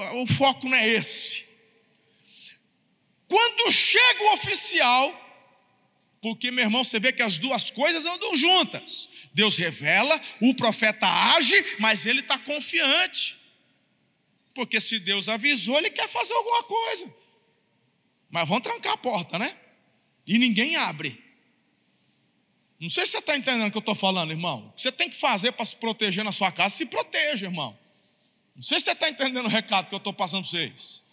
a, 0.00 0.14
o 0.22 0.26
foco 0.26 0.68
não 0.68 0.76
é 0.76 0.88
esse. 0.88 1.44
Quando 3.26 3.72
chega 3.72 4.22
o 4.22 4.34
oficial, 4.34 5.23
porque, 6.24 6.50
meu 6.50 6.64
irmão, 6.64 6.82
você 6.82 6.98
vê 6.98 7.12
que 7.12 7.20
as 7.20 7.38
duas 7.38 7.70
coisas 7.70 8.06
andam 8.06 8.34
juntas. 8.34 9.10
Deus 9.34 9.58
revela, 9.58 10.18
o 10.40 10.54
profeta 10.54 11.06
age, 11.06 11.54
mas 11.78 12.06
ele 12.06 12.20
está 12.20 12.38
confiante. 12.38 13.36
Porque 14.54 14.80
se 14.80 14.98
Deus 14.98 15.28
avisou, 15.28 15.76
ele 15.76 15.90
quer 15.90 16.08
fazer 16.08 16.32
alguma 16.32 16.62
coisa. 16.62 17.14
Mas 18.30 18.48
vão 18.48 18.58
trancar 18.58 18.94
a 18.94 18.96
porta, 18.96 19.38
né? 19.38 19.54
E 20.26 20.38
ninguém 20.38 20.76
abre. 20.76 21.22
Não 22.80 22.88
sei 22.88 23.04
se 23.04 23.12
você 23.12 23.18
está 23.18 23.36
entendendo 23.36 23.68
o 23.68 23.70
que 23.70 23.76
eu 23.76 23.80
estou 23.80 23.94
falando, 23.94 24.30
irmão. 24.30 24.68
O 24.68 24.72
que 24.72 24.80
você 24.80 24.90
tem 24.90 25.10
que 25.10 25.16
fazer 25.16 25.52
para 25.52 25.66
se 25.66 25.76
proteger 25.76 26.24
na 26.24 26.32
sua 26.32 26.50
casa, 26.50 26.74
se 26.74 26.86
proteja, 26.86 27.44
irmão. 27.44 27.78
Não 28.56 28.62
sei 28.62 28.78
se 28.78 28.86
você 28.86 28.92
está 28.92 29.10
entendendo 29.10 29.44
o 29.44 29.50
recado 29.50 29.90
que 29.90 29.94
eu 29.94 29.98
estou 29.98 30.14
passando 30.14 30.48
para 30.48 30.52
vocês. 30.52 31.04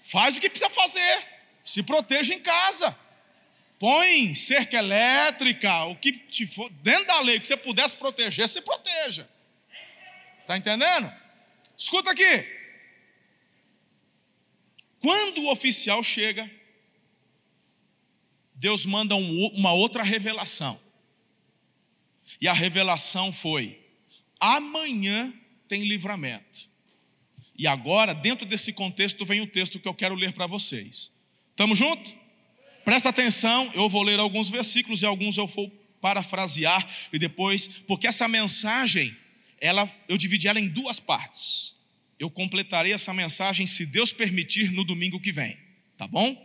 Faz 0.00 0.36
o 0.36 0.40
que 0.40 0.50
precisa 0.50 0.70
fazer. 0.70 1.24
Se 1.64 1.84
proteja 1.84 2.34
em 2.34 2.40
casa. 2.40 2.98
Põe 3.80 4.34
cerca 4.34 4.76
elétrica, 4.76 5.86
o 5.86 5.96
que 5.96 6.12
te 6.12 6.46
for, 6.46 6.68
dentro 6.82 7.06
da 7.06 7.18
lei 7.22 7.40
que 7.40 7.46
você 7.46 7.56
pudesse 7.56 7.96
proteger, 7.96 8.46
se 8.46 8.60
proteja. 8.60 9.26
Está 10.42 10.58
entendendo? 10.58 11.10
Escuta 11.78 12.10
aqui. 12.10 12.46
Quando 14.98 15.38
o 15.38 15.50
oficial 15.50 16.04
chega, 16.04 16.48
Deus 18.54 18.84
manda 18.84 19.16
um, 19.16 19.46
uma 19.54 19.72
outra 19.72 20.02
revelação. 20.02 20.78
E 22.38 22.46
a 22.46 22.52
revelação 22.52 23.32
foi: 23.32 23.80
amanhã 24.38 25.32
tem 25.66 25.84
livramento. 25.84 26.68
E 27.56 27.66
agora, 27.66 28.12
dentro 28.12 28.44
desse 28.44 28.74
contexto, 28.74 29.24
vem 29.24 29.40
o 29.40 29.46
texto 29.46 29.80
que 29.80 29.88
eu 29.88 29.94
quero 29.94 30.14
ler 30.14 30.34
para 30.34 30.46
vocês. 30.46 31.10
Estamos 31.48 31.78
juntos? 31.78 32.19
Presta 32.84 33.08
atenção, 33.08 33.70
eu 33.74 33.88
vou 33.88 34.02
ler 34.02 34.18
alguns 34.18 34.48
versículos 34.48 35.02
e 35.02 35.06
alguns 35.06 35.36
eu 35.36 35.46
vou 35.46 35.68
parafrasear 36.00 36.88
e 37.12 37.18
depois, 37.18 37.68
porque 37.86 38.06
essa 38.06 38.26
mensagem, 38.26 39.14
ela, 39.60 39.90
eu 40.08 40.16
dividi 40.16 40.48
ela 40.48 40.58
em 40.58 40.68
duas 40.68 40.98
partes. 40.98 41.76
Eu 42.18 42.30
completarei 42.30 42.92
essa 42.92 43.12
mensagem, 43.12 43.66
se 43.66 43.86
Deus 43.86 44.12
permitir, 44.12 44.72
no 44.72 44.84
domingo 44.84 45.20
que 45.20 45.32
vem, 45.32 45.56
tá 45.96 46.06
bom? 46.06 46.36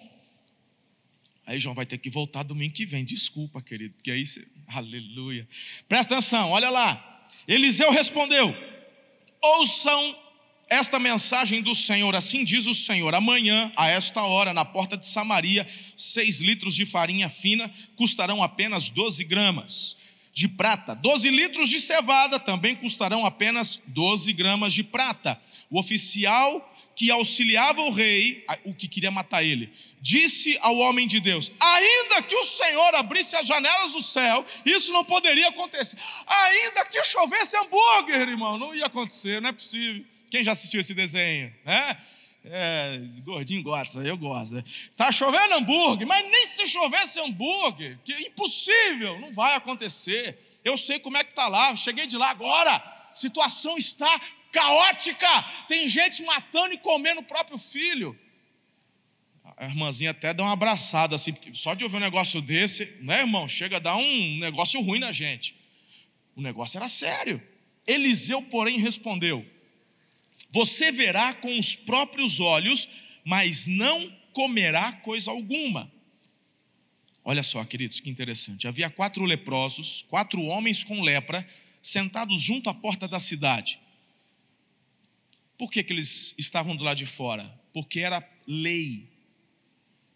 Aí 1.46 1.60
João 1.60 1.76
vai 1.76 1.86
ter 1.86 1.98
que 1.98 2.10
voltar 2.10 2.44
domingo 2.44 2.74
que 2.74 2.86
vem, 2.86 3.06
desculpa, 3.06 3.62
querido, 3.62 3.96
que 4.02 4.12
aí 4.12 4.26
você... 4.26 4.46
aleluia. 4.68 5.48
Presta 5.88 6.16
atenção, 6.16 6.50
olha 6.52 6.70
lá. 6.70 7.30
Eliseu 7.48 7.92
respondeu: 7.92 8.56
Ouçam 9.42 10.25
esta 10.68 10.98
mensagem 11.00 11.62
do 11.62 11.76
Senhor, 11.76 12.16
assim 12.16 12.44
diz 12.44 12.66
o 12.66 12.74
Senhor: 12.74 13.14
amanhã, 13.14 13.72
a 13.76 13.88
esta 13.88 14.22
hora, 14.24 14.54
na 14.54 14.66
porta 14.66 14.98
de 14.98 15.06
Samaria, 15.06 15.68
seis 15.96 16.40
litros 16.40 16.76
de 16.76 16.86
farinha 16.86 17.30
fina 17.30 17.72
custarão 17.96 18.42
apenas 18.42 18.90
12 18.90 19.24
gramas 19.24 19.98
de 20.34 20.48
prata, 20.48 20.94
12 20.94 21.30
litros 21.30 21.70
de 21.70 21.80
cevada 21.80 22.40
também 22.40 22.76
custarão 22.76 23.26
apenas 23.26 23.84
12 23.88 24.34
gramas 24.34 24.74
de 24.74 24.84
prata. 24.84 25.40
O 25.70 25.80
oficial 25.80 26.74
que 26.96 27.12
auxiliava 27.12 27.82
o 27.82 27.92
rei, 27.92 28.44
o 28.66 28.74
que 28.74 28.88
queria 28.88 29.12
matar 29.12 29.44
ele, 29.44 29.72
disse 30.02 30.58
ao 30.62 30.78
homem 30.78 31.08
de 31.08 31.20
Deus: 31.20 31.52
Ainda 31.60 32.24
que 32.24 32.36
o 32.36 32.44
Senhor 32.44 32.96
abrisse 32.96 33.36
as 33.36 33.46
janelas 33.46 33.92
do 33.92 34.02
céu, 34.02 34.46
isso 34.66 34.92
não 34.92 35.06
poderia 35.06 35.50
acontecer. 35.50 35.98
Ainda 36.26 36.86
que 36.86 37.04
chovesse 37.04 37.56
hambúrguer, 37.56 38.28
irmão, 38.28 38.58
não 38.58 38.74
ia 38.74 38.88
acontecer, 38.88 39.42
não 39.42 39.50
é 39.50 39.54
possível. 39.54 40.04
Quem 40.36 40.44
já 40.44 40.52
assistiu 40.52 40.82
esse 40.82 40.94
desenho? 40.94 41.50
Né? 41.64 41.98
É, 42.44 43.00
gordinho 43.24 43.64
gosta, 43.64 44.00
eu 44.00 44.18
gosto. 44.18 44.62
Tá 44.94 45.10
chovendo 45.10 45.56
hambúrguer, 45.56 46.06
mas 46.06 46.30
nem 46.30 46.48
se 46.48 46.68
chovesse 46.68 47.22
hambúrguer, 47.22 47.98
que 48.04 48.12
impossível, 48.28 49.18
não 49.22 49.34
vai 49.34 49.56
acontecer. 49.56 50.38
Eu 50.62 50.78
sei 50.78 51.00
como 51.00 51.16
é 51.16 51.24
que 51.24 51.32
tá 51.32 51.48
lá, 51.48 51.74
cheguei 51.74 52.06
de 52.06 52.18
lá 52.18 52.32
agora. 52.32 52.84
Situação 53.14 53.78
está 53.78 54.20
caótica. 54.52 55.26
Tem 55.70 55.88
gente 55.88 56.22
matando 56.24 56.74
e 56.74 56.80
comendo 56.80 57.22
o 57.22 57.26
próprio 57.26 57.58
filho. 57.58 58.20
A 59.56 59.68
irmãzinha 59.68 60.12
até 60.12 60.34
dá 60.34 60.44
uma 60.44 60.52
abraçada 60.52 61.16
assim, 61.16 61.34
só 61.54 61.74
de 61.74 61.86
ouvir 61.86 61.96
um 61.96 62.02
negócio 62.02 62.42
desse, 62.42 63.06
né, 63.06 63.22
irmão? 63.22 63.48
Chega 63.48 63.78
a 63.78 63.80
dar 63.80 63.96
um 63.96 64.40
negócio 64.40 64.82
ruim 64.82 65.00
na 65.00 65.14
gente. 65.14 65.56
O 66.36 66.42
negócio 66.42 66.78
era 66.78 66.90
sério. 66.90 67.42
Eliseu, 67.88 68.42
porém, 68.42 68.80
respondeu: 68.80 69.55
você 70.56 70.90
verá 70.90 71.34
com 71.34 71.60
os 71.60 71.76
próprios 71.76 72.40
olhos, 72.40 72.88
mas 73.26 73.68
não 73.68 74.10
comerá 74.32 74.94
coisa 74.94 75.30
alguma. 75.30 75.92
Olha 77.26 77.44
só, 77.44 77.62
queridos, 77.66 78.00
que 78.00 78.10
interessante. 78.10 78.66
Havia 78.66 78.90
quatro 78.90 79.26
leprosos, 79.26 80.06
quatro 80.08 80.42
homens 80.44 80.82
com 80.82 81.02
lepra, 81.02 81.46
sentados 81.82 82.42
junto 82.42 82.70
à 82.70 82.74
porta 82.74 83.06
da 83.06 83.20
cidade. 83.20 83.82
Por 85.58 85.70
que, 85.70 85.84
que 85.84 85.92
eles 85.92 86.34
estavam 86.38 86.74
do 86.74 86.86
lado 86.86 87.00
de 87.00 87.06
fora? 87.06 87.44
Porque 87.74 88.00
era 88.00 88.26
lei. 88.48 89.10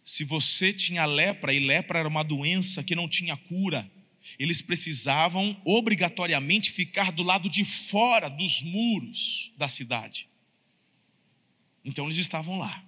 Se 0.05 0.24
você 0.24 0.72
tinha 0.72 1.05
lepra, 1.05 1.53
e 1.53 1.60
lepra 1.60 2.00
era 2.00 2.08
uma 2.08 2.24
doença 2.24 2.81
que 2.81 2.96
não 2.96 3.10
tinha 3.10 3.36
cura, 3.36 3.91
eles 4.38 4.62
precisavam 4.62 5.60
obrigatoriamente 5.65 6.72
ficar 6.72 7.12
do 7.12 7.24
lado 7.24 7.50
de 7.50 7.65
fora 7.65 8.29
dos 8.29 8.62
muros 8.62 9.51
da 9.58 9.67
cidade. 9.67 10.28
Então 11.83 12.05
eles 12.05 12.17
estavam 12.17 12.59
lá, 12.59 12.83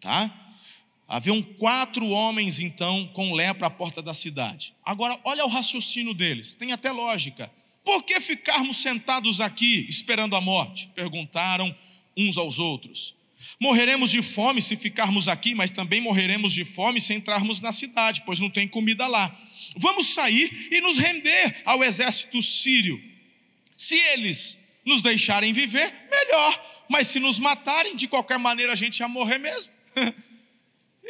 tá? 0.00 0.30
Haviam 1.08 1.42
quatro 1.42 2.06
homens 2.08 2.60
então 2.60 3.06
com 3.08 3.34
lepra 3.34 3.66
à 3.66 3.70
porta 3.70 4.00
da 4.00 4.14
cidade. 4.14 4.72
Agora, 4.84 5.18
olha 5.24 5.44
o 5.44 5.48
raciocínio 5.48 6.14
deles, 6.14 6.54
tem 6.54 6.72
até 6.72 6.92
lógica. 6.92 7.50
Por 7.84 8.04
que 8.04 8.20
ficarmos 8.20 8.76
sentados 8.76 9.40
aqui 9.40 9.86
esperando 9.88 10.36
a 10.36 10.40
morte? 10.40 10.88
Perguntaram 10.94 11.74
uns 12.16 12.38
aos 12.38 12.60
outros. 12.60 13.16
Morreremos 13.58 14.10
de 14.10 14.22
fome 14.22 14.62
se 14.62 14.76
ficarmos 14.76 15.26
aqui, 15.26 15.54
mas 15.54 15.70
também 15.70 16.00
morreremos 16.00 16.52
de 16.52 16.64
fome 16.64 17.00
se 17.00 17.12
entrarmos 17.12 17.60
na 17.60 17.72
cidade, 17.72 18.22
pois 18.24 18.38
não 18.38 18.48
tem 18.48 18.68
comida 18.68 19.06
lá. 19.08 19.36
Vamos 19.76 20.14
sair 20.14 20.68
e 20.70 20.80
nos 20.80 20.96
render 20.96 21.62
ao 21.64 21.82
exército 21.82 22.40
sírio. 22.42 23.02
Se 23.76 23.96
eles 23.96 24.78
nos 24.84 25.02
deixarem 25.02 25.52
viver, 25.52 25.92
melhor 26.10 26.69
mas 26.90 27.06
se 27.06 27.20
nos 27.20 27.38
matarem, 27.38 27.94
de 27.94 28.08
qualquer 28.08 28.38
maneira 28.38 28.72
a 28.72 28.74
gente 28.74 28.98
ia 28.98 29.08
morrer 29.08 29.38
mesmo. 29.38 29.72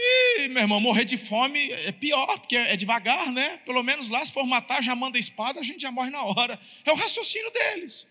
E, 0.02 0.48
meu 0.48 0.62
irmão, 0.62 0.80
morrer 0.80 1.04
de 1.04 1.18
fome 1.18 1.70
é 1.72 1.92
pior, 1.92 2.38
porque 2.38 2.56
é 2.56 2.74
devagar, 2.74 3.30
né? 3.30 3.58
Pelo 3.66 3.82
menos 3.82 4.08
lá, 4.08 4.24
se 4.24 4.32
for 4.32 4.46
matar, 4.46 4.82
já 4.82 4.96
manda 4.96 5.18
espada, 5.18 5.60
a 5.60 5.62
gente 5.62 5.82
já 5.82 5.90
morre 5.90 6.08
na 6.08 6.22
hora. 6.22 6.58
É 6.86 6.90
o 6.90 6.94
raciocínio 6.94 7.52
deles. 7.52 8.08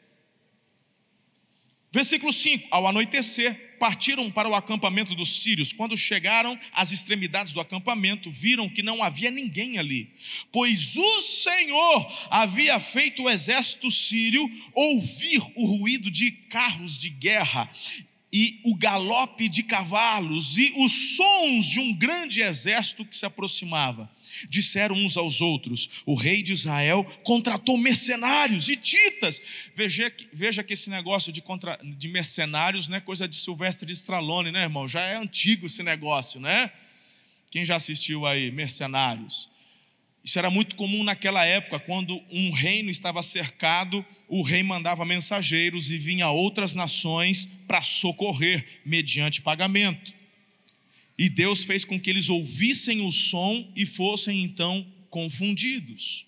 Versículo 1.91 2.31
5: 2.31 2.67
Ao 2.69 2.85
anoitecer, 2.85 3.77
partiram 3.79 4.29
para 4.29 4.47
o 4.47 4.53
acampamento 4.53 5.15
dos 5.15 5.41
sírios. 5.41 5.73
Quando 5.73 5.97
chegaram 5.97 6.59
às 6.73 6.91
extremidades 6.91 7.53
do 7.53 7.59
acampamento, 7.59 8.29
viram 8.29 8.69
que 8.69 8.83
não 8.83 9.01
havia 9.01 9.31
ninguém 9.31 9.79
ali, 9.79 10.13
pois 10.51 10.95
o 10.95 11.21
Senhor 11.21 12.27
havia 12.29 12.79
feito 12.79 13.23
o 13.23 13.29
exército 13.29 13.89
sírio 13.89 14.49
ouvir 14.75 15.41
o 15.55 15.65
ruído 15.65 16.11
de 16.11 16.31
carros 16.31 16.99
de 16.99 17.09
guerra 17.09 17.69
e 18.31 18.59
o 18.63 18.75
galope 18.75 19.49
de 19.49 19.63
cavalos 19.63 20.57
e 20.57 20.73
os 20.77 21.15
sons 21.15 21.65
de 21.65 21.79
um 21.79 21.93
grande 21.93 22.41
exército 22.41 23.03
que 23.03 23.15
se 23.15 23.25
aproximava. 23.25 24.09
Disseram 24.47 24.95
uns 24.95 25.17
aos 25.17 25.41
outros: 25.41 26.03
O 26.05 26.13
rei 26.13 26.43
de 26.43 26.53
Israel 26.53 27.03
contratou 27.23 27.77
mercenários 27.77 28.69
e 28.69 28.75
titas. 28.75 29.41
Veja, 29.75 30.13
veja 30.31 30.63
que 30.63 30.73
esse 30.73 30.89
negócio 30.89 31.31
de, 31.31 31.41
contra, 31.41 31.79
de 31.83 32.07
mercenários 32.07 32.87
não 32.87 32.97
é 32.97 33.01
coisa 33.01 33.27
de 33.27 33.35
Silvestre 33.35 33.87
de 33.87 33.93
Stralone, 33.93 34.51
né, 34.51 34.63
irmão? 34.63 34.87
Já 34.87 35.01
é 35.01 35.15
antigo 35.15 35.65
esse 35.65 35.81
negócio, 35.81 36.39
né? 36.39 36.71
Quem 37.49 37.65
já 37.65 37.75
assistiu 37.75 38.27
aí, 38.27 38.51
Mercenários? 38.51 39.49
Isso 40.23 40.37
era 40.37 40.49
muito 40.49 40.75
comum 40.75 41.03
naquela 41.03 41.45
época, 41.45 41.79
quando 41.79 42.21
um 42.29 42.51
reino 42.51 42.89
estava 42.89 43.23
cercado, 43.23 44.05
o 44.27 44.41
rei 44.41 44.61
mandava 44.61 45.05
mensageiros 45.05 45.91
e 45.91 45.97
vinha 45.97 46.29
outras 46.29 46.73
nações 46.73 47.45
para 47.67 47.81
socorrer 47.81 48.81
mediante 48.85 49.41
pagamento. 49.41 50.13
E 51.17 51.29
Deus 51.29 51.63
fez 51.63 51.83
com 51.83 51.99
que 51.99 52.09
eles 52.09 52.29
ouvissem 52.29 53.01
o 53.01 53.11
som 53.11 53.71
e 53.75 53.85
fossem 53.85 54.43
então 54.43 54.85
confundidos. 55.09 56.25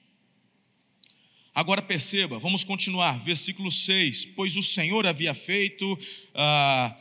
Agora 1.54 1.82
perceba, 1.82 2.40
vamos 2.40 2.64
continuar, 2.64 3.20
versículo 3.24 3.72
6: 3.72 4.26
Pois 4.36 4.56
o 4.56 4.64
Senhor 4.64 5.06
havia 5.06 5.34
feito. 5.34 6.00
Ah, 6.34 6.96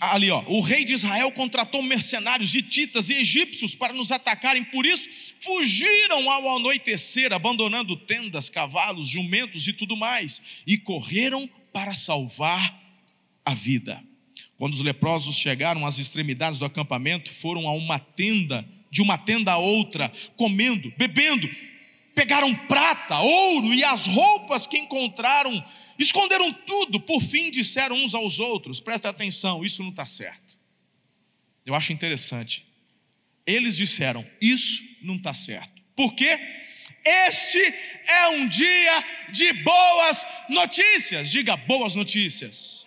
ali, 0.00 0.30
ó, 0.30 0.44
o 0.48 0.60
rei 0.60 0.84
de 0.84 0.92
Israel 0.92 1.32
contratou 1.32 1.82
mercenários 1.82 2.54
hititas 2.54 3.08
e 3.08 3.14
egípcios 3.14 3.74
para 3.74 3.94
nos 3.94 4.12
atacarem, 4.12 4.64
por 4.64 4.84
isso 4.84 5.08
fugiram 5.40 6.30
ao 6.30 6.56
anoitecer, 6.56 7.32
abandonando 7.32 7.96
tendas, 7.96 8.50
cavalos, 8.50 9.08
jumentos 9.08 9.66
e 9.66 9.72
tudo 9.72 9.96
mais, 9.96 10.42
e 10.66 10.76
correram 10.76 11.48
para 11.72 11.94
salvar 11.94 12.78
a 13.44 13.54
vida. 13.54 14.02
Quando 14.58 14.74
os 14.74 14.80
leprosos 14.80 15.36
chegaram 15.36 15.86
às 15.86 15.98
extremidades 15.98 16.58
do 16.58 16.64
acampamento, 16.64 17.30
foram 17.30 17.68
a 17.68 17.72
uma 17.72 17.98
tenda, 17.98 18.66
de 18.90 19.00
uma 19.00 19.16
tenda 19.16 19.52
a 19.52 19.58
outra, 19.58 20.10
comendo, 20.36 20.92
bebendo, 20.98 21.48
pegaram 22.14 22.54
prata, 22.54 23.20
ouro 23.20 23.72
e 23.72 23.84
as 23.84 24.06
roupas 24.06 24.66
que 24.66 24.78
encontraram 24.78 25.64
Esconderam 25.98 26.52
tudo, 26.52 27.00
por 27.00 27.22
fim 27.22 27.50
disseram 27.50 27.96
uns 27.96 28.14
aos 28.14 28.38
outros: 28.38 28.80
presta 28.80 29.08
atenção, 29.08 29.64
isso 29.64 29.82
não 29.82 29.90
está 29.90 30.04
certo. 30.04 30.58
Eu 31.64 31.74
acho 31.74 31.92
interessante. 31.92 32.66
Eles 33.46 33.76
disseram: 33.76 34.24
isso 34.40 34.98
não 35.02 35.16
está 35.16 35.32
certo. 35.32 35.82
Por 35.94 36.14
quê? 36.14 36.38
Este 37.04 37.58
é 38.08 38.28
um 38.28 38.48
dia 38.48 39.04
de 39.30 39.52
boas 39.62 40.26
notícias. 40.48 41.30
Diga 41.30 41.56
boas 41.56 41.94
notícias. 41.94 42.86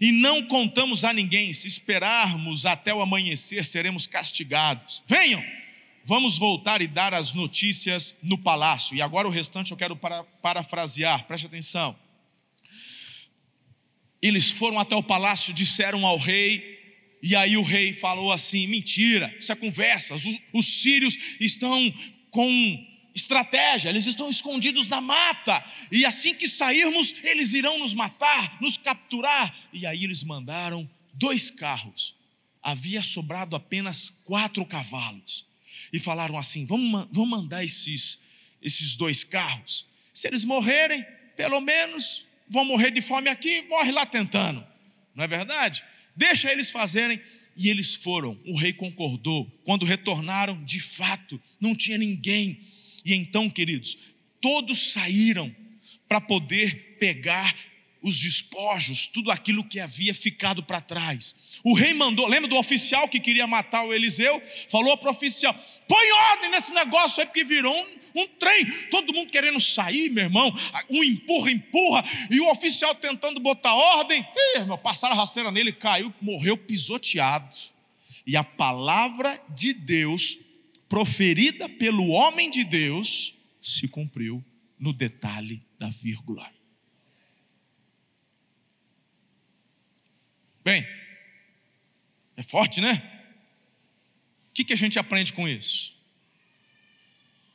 E 0.00 0.12
não 0.12 0.42
contamos 0.46 1.04
a 1.04 1.12
ninguém, 1.12 1.52
se 1.52 1.68
esperarmos 1.68 2.66
até 2.66 2.92
o 2.92 3.00
amanhecer, 3.00 3.64
seremos 3.64 4.06
castigados. 4.06 5.02
Venham, 5.06 5.42
Vamos 6.04 6.36
voltar 6.36 6.82
e 6.82 6.88
dar 6.88 7.14
as 7.14 7.32
notícias 7.32 8.16
no 8.22 8.36
palácio. 8.36 8.96
E 8.96 9.00
agora 9.00 9.28
o 9.28 9.30
restante 9.30 9.70
eu 9.70 9.76
quero 9.76 9.94
para, 9.94 10.24
parafrasear, 10.24 11.26
preste 11.26 11.46
atenção. 11.46 11.96
Eles 14.20 14.50
foram 14.50 14.78
até 14.78 14.96
o 14.96 15.02
palácio, 15.02 15.54
disseram 15.54 16.04
ao 16.04 16.16
rei, 16.16 16.80
e 17.22 17.36
aí 17.36 17.56
o 17.56 17.62
rei 17.62 17.92
falou 17.92 18.32
assim: 18.32 18.66
mentira, 18.66 19.32
isso 19.38 19.52
é 19.52 19.56
conversa, 19.56 20.14
os, 20.14 20.24
os 20.52 20.82
sírios 20.82 21.16
estão 21.40 21.92
com 22.30 22.86
estratégia, 23.14 23.88
eles 23.88 24.06
estão 24.06 24.30
escondidos 24.30 24.88
na 24.88 25.00
mata, 25.00 25.64
e 25.90 26.04
assim 26.04 26.34
que 26.34 26.48
sairmos, 26.48 27.14
eles 27.22 27.52
irão 27.52 27.78
nos 27.78 27.94
matar, 27.94 28.60
nos 28.60 28.76
capturar. 28.76 29.54
E 29.72 29.86
aí 29.86 30.02
eles 30.02 30.24
mandaram 30.24 30.88
dois 31.14 31.50
carros, 31.50 32.16
havia 32.60 33.02
sobrado 33.02 33.54
apenas 33.54 34.08
quatro 34.24 34.64
cavalos 34.64 35.51
e 35.92 35.98
falaram 35.98 36.38
assim: 36.38 36.64
vamos, 36.64 37.06
vamos 37.10 37.30
mandar 37.30 37.64
esses, 37.64 38.20
esses 38.60 38.94
dois 38.96 39.22
carros. 39.24 39.86
Se 40.14 40.26
eles 40.26 40.44
morrerem, 40.44 41.04
pelo 41.36 41.60
menos 41.60 42.26
vão 42.48 42.64
morrer 42.64 42.90
de 42.90 43.00
fome 43.00 43.28
aqui, 43.28 43.62
morre 43.62 43.92
lá 43.92 44.06
tentando. 44.06 44.64
Não 45.14 45.24
é 45.24 45.28
verdade? 45.28 45.82
Deixa 46.16 46.50
eles 46.50 46.70
fazerem. 46.70 47.20
E 47.54 47.68
eles 47.68 47.94
foram. 47.94 48.38
O 48.46 48.56
rei 48.56 48.72
concordou. 48.72 49.44
Quando 49.64 49.84
retornaram, 49.84 50.62
de 50.64 50.80
fato, 50.80 51.40
não 51.60 51.74
tinha 51.74 51.98
ninguém. 51.98 52.60
E 53.04 53.12
então, 53.12 53.50
queridos, 53.50 53.98
todos 54.40 54.92
saíram 54.92 55.54
para 56.08 56.20
poder 56.20 56.96
pegar 56.98 57.54
os 58.02 58.18
despojos, 58.18 59.06
tudo 59.06 59.30
aquilo 59.30 59.62
que 59.62 59.78
havia 59.78 60.12
ficado 60.12 60.62
para 60.62 60.80
trás. 60.80 61.34
O 61.64 61.74
rei 61.74 61.94
mandou, 61.94 62.26
lembra 62.26 62.48
do 62.48 62.56
oficial 62.56 63.08
que 63.08 63.20
queria 63.20 63.46
matar 63.46 63.84
o 63.84 63.94
Eliseu? 63.94 64.42
Falou 64.68 64.96
para 64.98 65.08
o 65.08 65.12
oficial: 65.12 65.54
põe 65.86 66.12
ordem 66.30 66.50
nesse 66.50 66.72
negócio 66.72 67.20
aí, 67.20 67.26
porque 67.26 67.44
virou 67.44 67.74
um, 67.74 68.22
um 68.22 68.26
trem. 68.26 68.66
Todo 68.90 69.14
mundo 69.14 69.30
querendo 69.30 69.60
sair, 69.60 70.10
meu 70.10 70.24
irmão. 70.24 70.52
Um 70.90 71.04
empurra, 71.04 71.50
empurra. 71.50 72.04
E 72.30 72.40
o 72.40 72.50
oficial 72.50 72.94
tentando 72.94 73.40
botar 73.40 73.72
ordem. 73.72 74.20
Ih, 74.20 74.58
irmão, 74.58 74.78
passaram 74.78 75.14
a 75.14 75.18
rasteira 75.18 75.52
nele, 75.52 75.72
caiu, 75.72 76.12
morreu 76.20 76.56
pisoteado. 76.56 77.56
E 78.26 78.36
a 78.36 78.42
palavra 78.42 79.40
de 79.50 79.72
Deus, 79.72 80.38
proferida 80.88 81.68
pelo 81.68 82.08
homem 82.08 82.50
de 82.50 82.64
Deus, 82.64 83.34
se 83.60 83.86
cumpriu 83.86 84.44
no 84.78 84.92
detalhe 84.92 85.62
da 85.78 85.88
vírgula. 85.88 86.61
Bem, 90.64 90.86
é 92.36 92.42
forte, 92.42 92.80
né? 92.80 93.02
O 94.50 94.54
que, 94.54 94.64
que 94.64 94.72
a 94.72 94.76
gente 94.76 94.98
aprende 94.98 95.32
com 95.32 95.48
isso? 95.48 95.92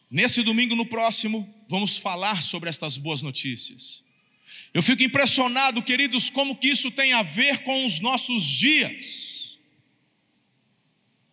Nesse 0.09 0.41
domingo, 0.41 0.75
no 0.75 0.85
próximo, 0.85 1.47
vamos 1.69 1.97
falar 1.97 2.41
sobre 2.41 2.69
estas 2.69 2.97
boas 2.97 3.21
notícias. 3.21 4.03
Eu 4.73 4.81
fico 4.81 5.03
impressionado, 5.03 5.81
queridos, 5.81 6.29
como 6.29 6.55
que 6.55 6.67
isso 6.67 6.91
tem 6.91 7.13
a 7.13 7.23
ver 7.23 7.63
com 7.63 7.85
os 7.85 7.99
nossos 7.99 8.43
dias. 8.43 9.57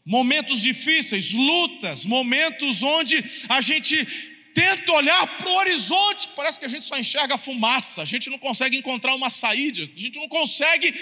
Momentos 0.04 0.60
difíceis, 0.60 1.32
lutas, 1.32 2.04
momentos 2.04 2.82
onde 2.82 3.24
a 3.48 3.60
gente 3.60 4.06
tenta 4.54 4.92
olhar 4.92 5.26
para 5.38 5.50
o 5.50 5.56
horizonte, 5.56 6.28
parece 6.36 6.58
que 6.58 6.64
a 6.64 6.68
gente 6.68 6.86
só 6.86 6.96
enxerga 6.96 7.36
fumaça, 7.36 8.00
a 8.00 8.04
gente 8.04 8.30
não 8.30 8.38
consegue 8.38 8.76
encontrar 8.76 9.14
uma 9.14 9.28
saída, 9.28 9.82
a 9.82 9.84
gente 9.84 10.18
não 10.18 10.28
consegue 10.28 10.92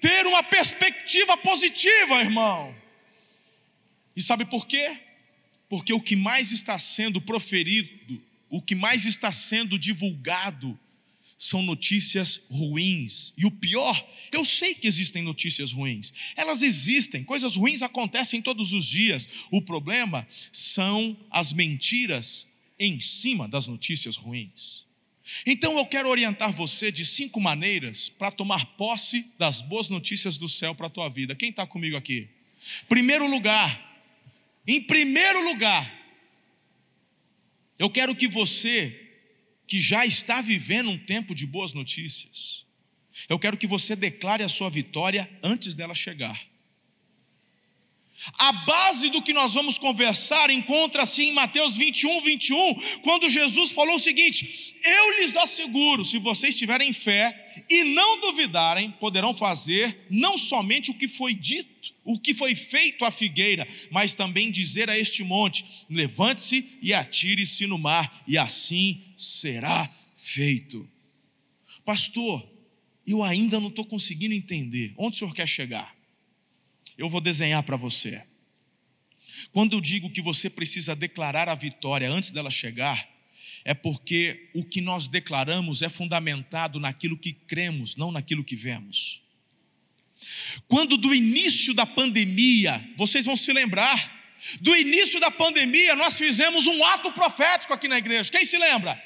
ter 0.00 0.26
uma 0.26 0.42
perspectiva 0.42 1.36
positiva, 1.36 2.20
irmão. 2.20 2.74
E 4.16 4.22
sabe 4.22 4.46
por 4.46 4.66
quê? 4.66 4.98
Porque 5.68 5.92
o 5.92 6.00
que 6.00 6.16
mais 6.16 6.50
está 6.50 6.78
sendo 6.78 7.20
proferido, 7.20 8.22
o 8.48 8.62
que 8.62 8.74
mais 8.74 9.04
está 9.04 9.30
sendo 9.30 9.78
divulgado, 9.78 10.78
são 11.36 11.62
notícias 11.62 12.46
ruins. 12.48 13.34
E 13.36 13.44
o 13.44 13.50
pior, 13.50 14.02
eu 14.32 14.44
sei 14.44 14.74
que 14.74 14.86
existem 14.86 15.22
notícias 15.22 15.72
ruins. 15.72 16.12
Elas 16.36 16.62
existem, 16.62 17.22
coisas 17.22 17.54
ruins 17.54 17.82
acontecem 17.82 18.40
todos 18.40 18.72
os 18.72 18.86
dias. 18.86 19.28
O 19.50 19.60
problema 19.60 20.26
são 20.52 21.16
as 21.30 21.52
mentiras 21.52 22.53
em 22.86 23.00
cima 23.00 23.48
das 23.48 23.66
notícias 23.66 24.16
ruins. 24.16 24.84
Então 25.46 25.78
eu 25.78 25.86
quero 25.86 26.08
orientar 26.08 26.52
você 26.52 26.92
de 26.92 27.04
cinco 27.04 27.40
maneiras 27.40 28.08
para 28.08 28.30
tomar 28.30 28.66
posse 28.76 29.34
das 29.38 29.62
boas 29.62 29.88
notícias 29.88 30.36
do 30.36 30.48
céu 30.48 30.74
para 30.74 30.86
a 30.86 30.90
tua 30.90 31.08
vida. 31.08 31.34
Quem 31.34 31.50
está 31.50 31.66
comigo 31.66 31.96
aqui? 31.96 32.28
Primeiro 32.88 33.26
lugar, 33.26 34.02
em 34.66 34.80
primeiro 34.80 35.42
lugar, 35.44 35.92
eu 37.78 37.90
quero 37.90 38.14
que 38.14 38.28
você, 38.28 39.12
que 39.66 39.80
já 39.80 40.06
está 40.06 40.40
vivendo 40.40 40.90
um 40.90 40.98
tempo 40.98 41.34
de 41.34 41.46
boas 41.46 41.72
notícias, 41.72 42.66
eu 43.28 43.38
quero 43.38 43.56
que 43.56 43.66
você 43.66 43.96
declare 43.96 44.42
a 44.42 44.48
sua 44.48 44.68
vitória 44.68 45.30
antes 45.42 45.74
dela 45.74 45.94
chegar. 45.94 46.53
A 48.38 48.52
base 48.52 49.10
do 49.10 49.20
que 49.20 49.32
nós 49.32 49.54
vamos 49.54 49.76
conversar 49.76 50.48
encontra-se 50.48 51.22
em 51.22 51.32
Mateus 51.32 51.74
21, 51.76 52.22
21, 52.22 53.00
quando 53.02 53.28
Jesus 53.28 53.72
falou 53.72 53.96
o 53.96 54.00
seguinte: 54.00 54.76
Eu 54.84 55.18
lhes 55.18 55.36
asseguro, 55.36 56.04
se 56.04 56.18
vocês 56.18 56.56
tiverem 56.56 56.92
fé 56.92 57.64
e 57.68 57.82
não 57.84 58.20
duvidarem, 58.20 58.92
poderão 58.92 59.34
fazer 59.34 60.06
não 60.08 60.38
somente 60.38 60.90
o 60.90 60.94
que 60.94 61.08
foi 61.08 61.34
dito, 61.34 61.92
o 62.04 62.18
que 62.18 62.34
foi 62.34 62.54
feito 62.54 63.04
à 63.04 63.10
figueira, 63.10 63.66
mas 63.90 64.14
também 64.14 64.50
dizer 64.50 64.88
a 64.88 64.98
este 64.98 65.24
monte: 65.24 65.64
levante-se 65.90 66.78
e 66.80 66.94
atire-se 66.94 67.66
no 67.66 67.78
mar, 67.78 68.22
e 68.26 68.38
assim 68.38 69.02
será 69.18 69.90
feito. 70.16 70.88
Pastor, 71.84 72.48
eu 73.06 73.22
ainda 73.22 73.60
não 73.60 73.68
estou 73.68 73.84
conseguindo 73.84 74.34
entender. 74.34 74.94
Onde 74.96 75.16
o 75.16 75.18
senhor 75.18 75.34
quer 75.34 75.46
chegar? 75.46 75.93
Eu 76.96 77.08
vou 77.08 77.20
desenhar 77.20 77.62
para 77.62 77.76
você. 77.76 78.22
Quando 79.52 79.74
eu 79.74 79.80
digo 79.80 80.10
que 80.10 80.22
você 80.22 80.48
precisa 80.48 80.94
declarar 80.94 81.48
a 81.48 81.54
vitória 81.54 82.10
antes 82.10 82.30
dela 82.30 82.50
chegar, 82.50 83.08
é 83.64 83.72
porque 83.72 84.50
o 84.54 84.64
que 84.64 84.80
nós 84.80 85.08
declaramos 85.08 85.82
é 85.82 85.88
fundamentado 85.88 86.78
naquilo 86.78 87.16
que 87.16 87.32
cremos, 87.32 87.96
não 87.96 88.12
naquilo 88.12 88.44
que 88.44 88.56
vemos. 88.56 89.22
Quando 90.68 90.96
do 90.96 91.14
início 91.14 91.74
da 91.74 91.86
pandemia, 91.86 92.82
vocês 92.96 93.24
vão 93.24 93.36
se 93.36 93.52
lembrar, 93.52 94.22
do 94.60 94.76
início 94.76 95.18
da 95.18 95.30
pandemia, 95.30 95.96
nós 95.96 96.18
fizemos 96.18 96.66
um 96.66 96.84
ato 96.84 97.12
profético 97.12 97.72
aqui 97.72 97.88
na 97.88 97.98
igreja. 97.98 98.30
Quem 98.30 98.44
se 98.44 98.58
lembra? 98.58 99.02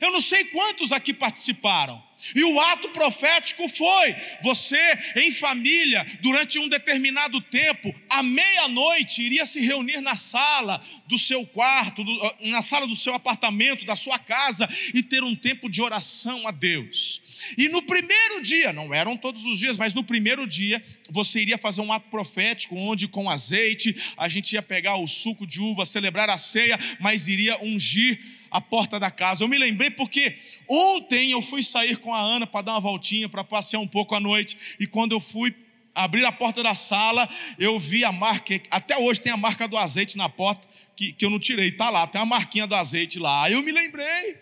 Eu 0.00 0.10
não 0.10 0.20
sei 0.20 0.44
quantos 0.46 0.92
aqui 0.92 1.12
participaram. 1.12 2.02
E 2.34 2.42
o 2.42 2.60
ato 2.60 2.88
profético 2.90 3.68
foi: 3.68 4.14
você 4.42 4.98
em 5.16 5.30
família, 5.30 6.04
durante 6.20 6.58
um 6.58 6.68
determinado 6.68 7.40
tempo, 7.40 7.94
à 8.10 8.22
meia-noite, 8.22 9.22
iria 9.22 9.46
se 9.46 9.60
reunir 9.60 10.00
na 10.00 10.16
sala 10.16 10.84
do 11.06 11.16
seu 11.16 11.46
quarto, 11.46 12.02
do, 12.02 12.26
ah, 12.26 12.34
na 12.42 12.60
sala 12.60 12.86
do 12.86 12.96
seu 12.96 13.14
apartamento, 13.14 13.84
da 13.84 13.94
sua 13.94 14.18
casa, 14.18 14.68
e 14.92 15.02
ter 15.02 15.22
um 15.22 15.34
tempo 15.34 15.70
de 15.70 15.80
oração 15.80 16.46
a 16.46 16.50
Deus. 16.50 17.22
E 17.56 17.68
no 17.68 17.82
primeiro 17.82 18.42
dia, 18.42 18.72
não 18.72 18.92
eram 18.92 19.16
todos 19.16 19.44
os 19.44 19.60
dias, 19.60 19.76
mas 19.76 19.94
no 19.94 20.02
primeiro 20.02 20.46
dia, 20.46 20.84
você 21.10 21.40
iria 21.40 21.56
fazer 21.56 21.82
um 21.82 21.92
ato 21.92 22.10
profético, 22.10 22.76
onde 22.76 23.06
com 23.06 23.30
azeite, 23.30 23.96
a 24.16 24.28
gente 24.28 24.52
ia 24.54 24.62
pegar 24.62 24.96
o 24.96 25.06
suco 25.06 25.46
de 25.46 25.60
uva, 25.60 25.86
celebrar 25.86 26.28
a 26.28 26.36
ceia, 26.36 26.78
mas 26.98 27.28
iria 27.28 27.62
ungir 27.62 28.37
a 28.50 28.60
porta 28.60 28.98
da 28.98 29.10
casa. 29.10 29.44
Eu 29.44 29.48
me 29.48 29.58
lembrei 29.58 29.90
porque 29.90 30.36
ontem 30.68 31.30
eu 31.30 31.42
fui 31.42 31.62
sair 31.62 31.96
com 31.98 32.12
a 32.12 32.20
Ana 32.20 32.46
para 32.46 32.62
dar 32.62 32.72
uma 32.72 32.80
voltinha, 32.80 33.28
para 33.28 33.44
passear 33.44 33.80
um 33.80 33.88
pouco 33.88 34.14
à 34.14 34.20
noite, 34.20 34.58
e 34.78 34.86
quando 34.86 35.12
eu 35.12 35.20
fui 35.20 35.54
abrir 35.94 36.24
a 36.24 36.32
porta 36.32 36.62
da 36.62 36.74
sala, 36.74 37.28
eu 37.58 37.78
vi 37.78 38.04
a 38.04 38.12
marca, 38.12 38.60
até 38.70 38.96
hoje 38.96 39.20
tem 39.20 39.32
a 39.32 39.36
marca 39.36 39.66
do 39.66 39.76
azeite 39.76 40.16
na 40.16 40.28
porta, 40.28 40.68
que, 40.94 41.12
que 41.12 41.24
eu 41.24 41.30
não 41.30 41.38
tirei, 41.38 41.68
está 41.68 41.90
lá, 41.90 42.06
tem 42.06 42.20
a 42.20 42.24
marquinha 42.24 42.66
do 42.66 42.74
azeite 42.74 43.18
lá. 43.18 43.44
Aí 43.44 43.52
eu 43.52 43.62
me 43.62 43.72
lembrei. 43.72 44.38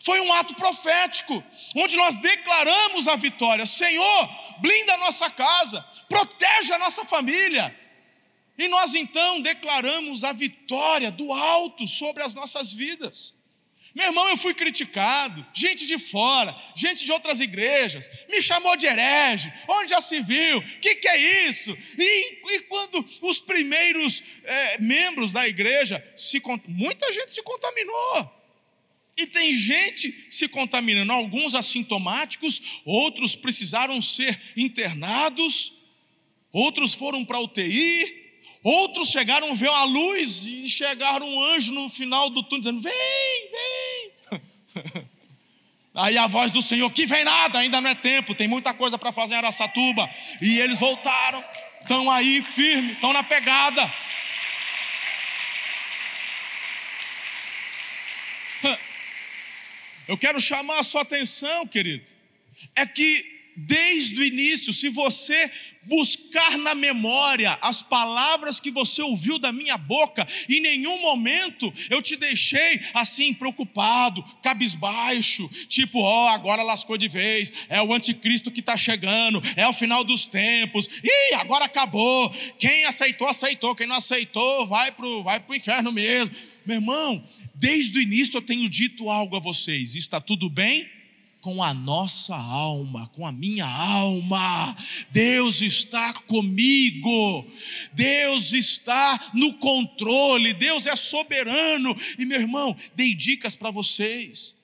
Foi 0.00 0.20
um 0.20 0.32
ato 0.32 0.54
profético, 0.54 1.42
onde 1.74 1.96
nós 1.96 2.18
declaramos 2.18 3.08
a 3.08 3.16
vitória: 3.16 3.66
Senhor, 3.66 4.28
blinda 4.60 4.94
a 4.94 4.98
nossa 4.98 5.28
casa, 5.28 5.84
protege 6.08 6.72
a 6.72 6.78
nossa 6.78 7.04
família. 7.04 7.74
E 8.58 8.66
nós 8.66 8.92
então 8.94 9.40
declaramos 9.40 10.24
a 10.24 10.32
vitória 10.32 11.12
do 11.12 11.32
alto 11.32 11.86
sobre 11.86 12.24
as 12.24 12.34
nossas 12.34 12.72
vidas. 12.72 13.38
Meu 13.94 14.06
irmão, 14.06 14.28
eu 14.28 14.36
fui 14.36 14.52
criticado, 14.52 15.44
gente 15.54 15.86
de 15.86 15.98
fora, 15.98 16.54
gente 16.76 17.04
de 17.04 17.10
outras 17.10 17.40
igrejas, 17.40 18.08
me 18.28 18.42
chamou 18.42 18.76
de 18.76 18.86
herege, 18.86 19.52
onde 19.68 19.90
já 19.90 20.00
se 20.00 20.20
viu, 20.20 20.58
o 20.58 20.80
que, 20.80 20.96
que, 20.96 21.08
é 21.08 21.48
isso? 21.48 21.76
E, 21.96 22.54
e 22.54 22.60
quando 22.62 23.04
os 23.22 23.38
primeiros 23.38 24.22
é, 24.44 24.78
membros 24.78 25.32
da 25.32 25.48
igreja, 25.48 26.04
se, 26.16 26.40
muita 26.68 27.12
gente 27.12 27.32
se 27.32 27.42
contaminou. 27.42 28.38
E 29.16 29.26
tem 29.26 29.52
gente 29.52 30.12
se 30.30 30.46
contaminando, 30.48 31.12
alguns 31.12 31.54
assintomáticos, 31.54 32.80
outros 32.84 33.34
precisaram 33.34 34.00
ser 34.00 34.40
internados, 34.56 35.72
outros 36.52 36.94
foram 36.94 37.24
para 37.24 37.40
UTI, 37.40 38.27
Outros 38.68 39.08
chegaram 39.08 39.54
ver 39.54 39.70
a 39.70 39.84
luz 39.84 40.44
e 40.44 40.68
chegaram 40.68 41.26
um 41.26 41.42
anjo 41.42 41.72
no 41.72 41.88
final 41.88 42.28
do 42.28 42.42
túnel 42.42 42.60
dizendo: 42.60 42.82
Vem, 42.82 43.50
vem. 44.30 45.06
Aí 45.96 46.18
a 46.18 46.26
voz 46.26 46.52
do 46.52 46.60
Senhor: 46.60 46.90
Que 46.90 47.06
vem 47.06 47.24
nada, 47.24 47.60
ainda 47.60 47.80
não 47.80 47.88
é 47.88 47.94
tempo, 47.94 48.34
tem 48.34 48.46
muita 48.46 48.74
coisa 48.74 48.98
para 48.98 49.10
fazer 49.10 49.36
em 49.36 49.38
Araçatuba. 49.38 50.06
E 50.42 50.60
eles 50.60 50.78
voltaram, 50.78 51.42
estão 51.80 52.10
aí 52.10 52.42
firmes, 52.42 52.92
estão 52.92 53.10
na 53.10 53.22
pegada. 53.22 53.90
Eu 60.06 60.18
quero 60.18 60.38
chamar 60.42 60.80
a 60.80 60.82
sua 60.82 61.00
atenção, 61.00 61.66
querido, 61.66 62.10
é 62.76 62.84
que 62.84 63.37
desde 63.58 64.20
o 64.20 64.24
início, 64.24 64.72
se 64.72 64.88
você 64.88 65.50
buscar 65.84 66.58
na 66.58 66.74
memória 66.74 67.58
as 67.62 67.80
palavras 67.80 68.60
que 68.60 68.70
você 68.70 69.00
ouviu 69.02 69.38
da 69.38 69.50
minha 69.50 69.76
boca, 69.76 70.26
em 70.48 70.60
nenhum 70.60 71.00
momento 71.00 71.72
eu 71.88 72.00
te 72.02 72.14
deixei 72.14 72.80
assim 72.94 73.32
preocupado, 73.32 74.22
cabisbaixo, 74.42 75.48
tipo, 75.68 76.00
ó, 76.00 76.26
oh, 76.26 76.28
agora 76.28 76.62
lascou 76.62 76.98
de 76.98 77.08
vez, 77.08 77.52
é 77.68 77.82
o 77.82 77.92
anticristo 77.92 78.50
que 78.50 78.60
está 78.60 78.76
chegando, 78.76 79.42
é 79.56 79.66
o 79.66 79.72
final 79.72 80.04
dos 80.04 80.26
tempos, 80.26 80.88
e 81.02 81.34
agora 81.34 81.64
acabou. 81.64 82.30
Quem 82.58 82.84
aceitou, 82.84 83.26
aceitou, 83.26 83.74
quem 83.74 83.86
não 83.86 83.96
aceitou, 83.96 84.66
vai 84.66 84.92
para 84.92 85.06
o 85.06 85.22
vai 85.22 85.40
pro 85.40 85.56
inferno 85.56 85.90
mesmo. 85.90 86.34
Meu 86.64 86.76
irmão, 86.76 87.26
desde 87.54 87.98
o 87.98 88.02
início 88.02 88.36
eu 88.36 88.42
tenho 88.42 88.68
dito 88.68 89.10
algo 89.10 89.36
a 89.36 89.40
vocês: 89.40 89.94
está 89.94 90.20
tudo 90.20 90.50
bem? 90.50 90.97
Com 91.48 91.62
a 91.62 91.72
nossa 91.72 92.36
alma, 92.36 93.10
com 93.14 93.26
a 93.26 93.32
minha 93.32 93.64
alma. 93.64 94.76
Deus 95.10 95.62
está 95.62 96.12
comigo, 96.12 97.50
Deus 97.94 98.52
está 98.52 99.30
no 99.32 99.54
controle, 99.54 100.52
Deus 100.52 100.86
é 100.86 100.94
soberano. 100.94 101.96
E 102.18 102.26
meu 102.26 102.38
irmão, 102.38 102.76
dei 102.94 103.14
dicas 103.14 103.56
para 103.56 103.70
vocês. 103.70 104.54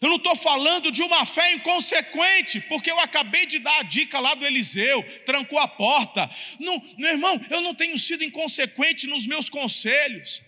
Eu 0.00 0.08
não 0.08 0.16
estou 0.16 0.34
falando 0.34 0.90
de 0.90 1.02
uma 1.02 1.26
fé 1.26 1.52
inconsequente, 1.52 2.62
porque 2.62 2.90
eu 2.90 2.98
acabei 2.98 3.44
de 3.44 3.58
dar 3.58 3.80
a 3.80 3.82
dica 3.82 4.18
lá 4.18 4.34
do 4.34 4.46
Eliseu, 4.46 5.02
trancou 5.26 5.58
a 5.58 5.68
porta. 5.68 6.30
Não, 6.58 6.82
meu 6.96 7.10
irmão, 7.10 7.38
eu 7.50 7.60
não 7.60 7.74
tenho 7.74 7.98
sido 7.98 8.24
inconsequente 8.24 9.06
nos 9.06 9.26
meus 9.26 9.50
conselhos. 9.50 10.40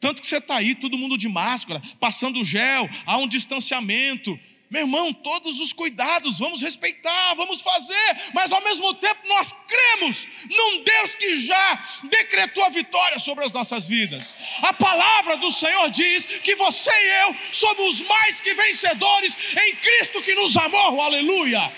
Tanto 0.00 0.20
que 0.22 0.28
você 0.28 0.36
está 0.36 0.56
aí, 0.56 0.74
todo 0.74 0.98
mundo 0.98 1.18
de 1.18 1.28
máscara, 1.28 1.82
passando 1.98 2.44
gel, 2.44 2.88
há 3.04 3.16
um 3.16 3.26
distanciamento. 3.26 4.38
Meu 4.70 4.82
irmão, 4.82 5.14
todos 5.14 5.58
os 5.60 5.72
cuidados, 5.72 6.38
vamos 6.38 6.60
respeitar, 6.60 7.32
vamos 7.34 7.62
fazer, 7.62 8.16
mas 8.34 8.52
ao 8.52 8.62
mesmo 8.62 8.92
tempo 8.94 9.26
nós 9.26 9.50
cremos 9.66 10.26
num 10.50 10.84
Deus 10.84 11.14
que 11.14 11.40
já 11.40 11.82
decretou 12.04 12.62
a 12.64 12.68
vitória 12.68 13.18
sobre 13.18 13.46
as 13.46 13.52
nossas 13.52 13.86
vidas. 13.86 14.36
A 14.60 14.74
palavra 14.74 15.38
do 15.38 15.50
Senhor 15.50 15.90
diz 15.90 16.26
que 16.26 16.54
você 16.56 16.90
e 16.90 17.22
eu 17.22 17.36
somos 17.50 18.02
mais 18.02 18.40
que 18.40 18.52
vencedores 18.52 19.56
em 19.56 19.76
Cristo 19.76 20.20
que 20.20 20.34
nos 20.34 20.54
amou, 20.54 21.00
aleluia, 21.00 21.72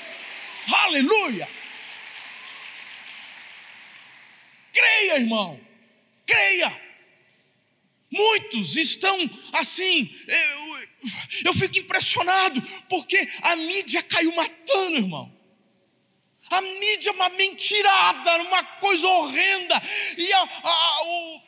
aleluia. 0.73 1.49
Creia, 4.73 5.19
irmão, 5.19 5.61
creia. 6.27 6.90
Muitos 8.11 8.77
estão 8.77 9.17
assim, 9.53 10.11
eu, 10.27 10.89
eu 11.47 11.55
fico 11.55 11.79
impressionado, 11.79 12.61
porque 12.89 13.29
a 13.43 13.55
mídia 13.55 14.03
caiu 14.03 14.35
matando, 14.35 14.97
irmão. 14.97 15.41
A 16.51 16.61
mídia 16.61 17.11
é 17.11 17.13
uma 17.13 17.29
mentirada, 17.29 18.37
uma 18.43 18.65
coisa 18.65 19.07
horrenda. 19.07 19.81
E 20.19 20.33
a, 20.33 20.41
a, 20.41 21.03
o... 21.05 21.43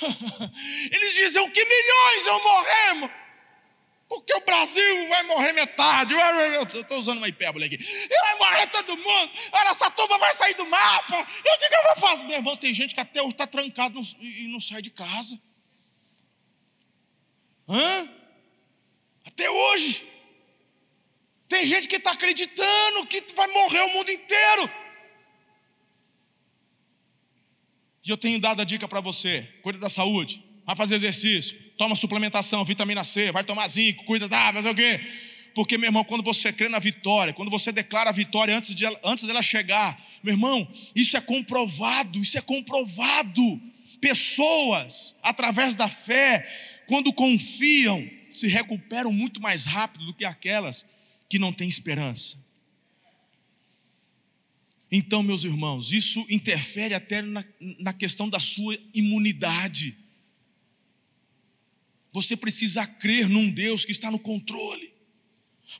eles 0.90 1.14
dizem 1.14 1.50
que 1.50 1.64
milhões 1.64 2.24
vão 2.24 2.42
morrer. 2.42 3.10
Porque 4.08 4.32
o 4.32 4.40
Brasil 4.40 5.08
vai 5.10 5.22
morrer 5.24 5.52
metade. 5.52 6.14
Eu 6.14 6.62
estou 6.80 6.98
usando 6.98 7.18
uma 7.18 7.28
hipérbole 7.28 7.66
aqui. 7.66 7.76
E 7.76 8.20
vai 8.20 8.38
morrer 8.38 8.66
todo 8.68 8.96
mundo. 8.96 9.32
Olha, 9.52 9.68
essa 9.68 9.90
turma 9.90 10.16
vai 10.16 10.32
sair 10.32 10.54
do 10.54 10.64
mapa. 10.64 11.28
E 11.44 11.54
o 11.54 11.58
que, 11.58 11.68
que 11.68 11.74
eu 11.74 11.82
vou 11.82 11.96
fazer? 11.96 12.22
Meu 12.22 12.36
irmão, 12.36 12.56
tem 12.56 12.72
gente 12.72 12.94
que 12.94 13.00
até 13.00 13.20
hoje 13.20 13.32
está 13.32 13.46
trancado 13.46 14.00
e 14.20 14.48
não 14.48 14.60
sai 14.60 14.80
de 14.80 14.90
casa. 14.90 15.38
Hã? 17.68 18.08
Até 19.24 19.50
hoje. 19.50 20.02
Tem 21.48 21.66
gente 21.66 21.88
que 21.88 21.96
está 21.96 22.12
acreditando 22.12 23.06
que 23.06 23.22
vai 23.34 23.46
morrer 23.48 23.80
o 23.80 23.92
mundo 23.92 24.10
inteiro. 24.10 24.70
E 28.04 28.10
eu 28.10 28.16
tenho 28.16 28.40
dado 28.40 28.62
a 28.62 28.64
dica 28.64 28.88
para 28.88 29.00
você: 29.00 29.46
cuida 29.62 29.78
da 29.78 29.88
saúde, 29.88 30.42
vai 30.64 30.74
fazer 30.74 30.94
exercício, 30.94 31.58
toma 31.76 31.94
suplementação, 31.94 32.64
vitamina 32.64 33.04
C, 33.04 33.30
vai 33.32 33.44
tomar 33.44 33.68
zinco, 33.68 34.04
cuida 34.04 34.28
da, 34.28 34.52
fazer 34.52 34.70
o 34.70 34.74
quê? 34.74 35.00
Porque, 35.54 35.76
meu 35.76 35.88
irmão, 35.88 36.04
quando 36.04 36.22
você 36.22 36.52
crê 36.52 36.68
na 36.68 36.78
vitória, 36.78 37.32
quando 37.32 37.50
você 37.50 37.72
declara 37.72 38.10
a 38.10 38.12
vitória 38.12 38.56
antes, 38.56 38.74
de 38.74 38.86
antes 39.02 39.24
dela 39.24 39.42
chegar, 39.42 40.00
meu 40.22 40.34
irmão, 40.34 40.66
isso 40.94 41.16
é 41.16 41.20
comprovado, 41.20 42.18
isso 42.20 42.38
é 42.38 42.40
comprovado. 42.40 43.60
Pessoas, 44.00 45.18
através 45.22 45.74
da 45.74 45.88
fé, 45.88 46.46
quando 46.88 47.12
confiam, 47.12 48.10
se 48.30 48.48
recuperam 48.48 49.12
muito 49.12 49.42
mais 49.42 49.66
rápido 49.66 50.06
do 50.06 50.14
que 50.14 50.24
aquelas 50.24 50.86
que 51.28 51.38
não 51.38 51.52
têm 51.52 51.68
esperança. 51.68 52.38
Então, 54.90 55.22
meus 55.22 55.44
irmãos, 55.44 55.92
isso 55.92 56.24
interfere 56.30 56.94
até 56.94 57.20
na, 57.20 57.44
na 57.78 57.92
questão 57.92 58.26
da 58.26 58.40
sua 58.40 58.76
imunidade. 58.94 59.94
Você 62.10 62.34
precisa 62.34 62.86
crer 62.86 63.28
num 63.28 63.50
Deus 63.50 63.84
que 63.84 63.92
está 63.92 64.10
no 64.10 64.18
controle. 64.18 64.90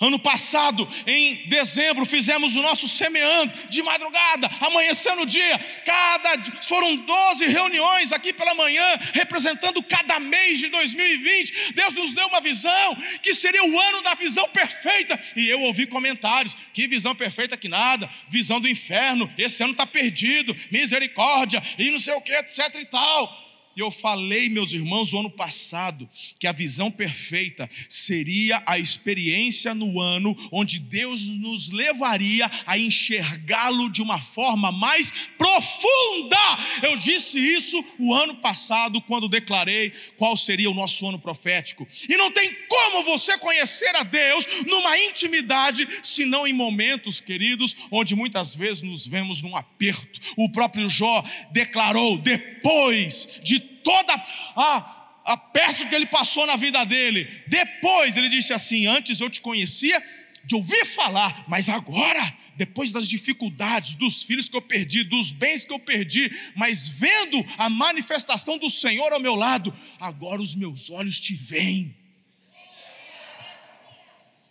Ano 0.00 0.16
passado, 0.16 0.88
em 1.08 1.48
dezembro, 1.48 2.06
fizemos 2.06 2.54
o 2.54 2.62
nosso 2.62 2.87
semeando 2.87 3.52
de 3.68 3.82
madrugada, 3.82 4.48
amanhecendo 4.61 5.22
o 5.22 5.26
dia. 5.26 5.58
Cada 5.84 6.40
foram 6.62 6.96
12 6.96 7.46
reuniões 7.46 8.12
aqui 8.12 8.32
pela 8.32 8.54
manhã, 8.54 8.84
representando 9.12 9.82
cada 9.82 10.20
mês 10.20 10.61
de 10.61 10.68
2020. 10.68 11.72
Deus 11.74 11.94
nos 11.94 12.14
deu 12.14 12.28
uma 12.28 12.40
visão 12.40 12.96
que 13.20 13.34
seria 13.34 13.64
o 13.64 13.80
ano 13.80 14.02
da 14.02 14.14
visão 14.14 14.48
perfeita. 14.50 15.18
E 15.34 15.48
eu 15.48 15.61
ouvi 15.62 15.84
comentários: 15.84 16.56
que 16.72 16.87
visão 16.87 17.16
perfeita 17.16 17.56
que 17.56 17.68
nada, 17.68 18.08
visão 18.28 18.61
do 18.61 18.68
inferno, 18.68 19.28
esse 19.37 19.61
ano 19.64 19.72
está 19.72 19.84
perdido, 19.84 20.56
misericórdia, 20.70 21.61
e 21.76 21.90
não 21.90 21.98
sei 21.98 22.14
o 22.14 22.20
que, 22.20 22.32
etc 22.32 22.72
e 22.76 22.84
tal. 22.84 23.47
E 23.78 23.80
eu 23.80 23.92
falei, 23.92 24.48
meus 24.48 24.72
irmãos, 24.72 25.12
o 25.12 25.20
ano 25.20 25.30
passado, 25.30 26.10
que 26.40 26.48
a 26.48 26.52
visão 26.52 26.90
perfeita 26.90 27.70
seria 27.88 28.60
a 28.66 28.76
experiência 28.76 29.72
no 29.72 30.00
ano 30.00 30.36
onde 30.50 30.80
Deus 30.80 31.20
nos 31.38 31.68
levaria 31.68 32.50
a 32.66 32.76
enxergá-lo 32.76 33.88
de 33.88 34.02
uma 34.02 34.18
forma 34.18 34.72
mais 34.72 35.12
profunda. 35.38 36.58
Eu 36.82 36.96
disse 36.96 37.38
isso 37.38 37.80
o 38.00 38.12
ano 38.12 38.34
passado, 38.38 39.00
quando 39.02 39.28
declarei 39.28 39.92
qual 40.16 40.36
seria 40.36 40.68
o 40.68 40.74
nosso 40.74 41.06
ano 41.06 41.20
profético. 41.20 41.86
E 42.08 42.16
não 42.16 42.32
tem 42.32 42.52
como 42.68 43.04
você 43.04 43.38
conhecer 43.38 43.94
a 43.94 44.02
Deus 44.02 44.44
numa 44.66 44.98
intimidade, 44.98 45.86
senão 46.02 46.48
em 46.48 46.52
momentos, 46.52 47.20
queridos, 47.20 47.76
onde 47.92 48.16
muitas 48.16 48.56
vezes 48.56 48.82
nos 48.82 49.06
vemos 49.06 49.40
num 49.40 49.54
aperto. 49.54 50.18
O 50.36 50.50
próprio 50.50 50.90
Jó 50.90 51.24
declarou, 51.52 52.18
depois 52.18 53.38
de 53.44 53.67
toda 53.83 54.14
a, 54.57 55.20
a 55.24 55.37
peste 55.37 55.87
que 55.87 55.94
ele 55.94 56.07
passou 56.07 56.46
na 56.46 56.57
vida 56.57 56.85
dele. 56.85 57.28
Depois 57.46 58.16
ele 58.16 58.28
disse 58.28 58.52
assim: 58.52 58.87
Antes 58.87 59.20
eu 59.20 59.31
te 59.31 59.40
conhecia 59.40 60.02
de 60.44 60.54
ouvir 60.54 60.87
falar, 60.87 61.44
mas 61.46 61.68
agora, 61.68 62.35
depois 62.57 62.90
das 62.90 63.07
dificuldades, 63.07 63.94
dos 63.94 64.22
filhos 64.22 64.48
que 64.48 64.57
eu 64.57 64.62
perdi, 64.62 65.04
dos 65.04 65.31
bens 65.31 65.64
que 65.64 65.72
eu 65.72 65.78
perdi, 65.78 66.35
mas 66.57 66.88
vendo 66.88 67.44
a 67.59 67.68
manifestação 67.68 68.57
do 68.57 68.70
Senhor 68.70 69.12
ao 69.12 69.20
meu 69.20 69.35
lado, 69.35 69.74
agora 70.00 70.40
os 70.40 70.54
meus 70.54 70.88
olhos 70.88 71.20
te 71.20 71.35
veem. 71.35 71.94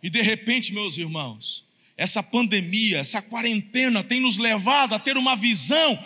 E 0.03 0.10
de 0.10 0.21
repente, 0.21 0.71
meus 0.71 0.97
irmãos, 0.97 1.65
essa 1.97 2.21
pandemia, 2.21 2.99
essa 2.99 3.21
quarentena 3.21 4.03
tem 4.03 4.21
nos 4.21 4.38
levado 4.38 4.93
a 4.93 4.99
ter 4.99 5.17
uma 5.17 5.36
visão 5.36 5.97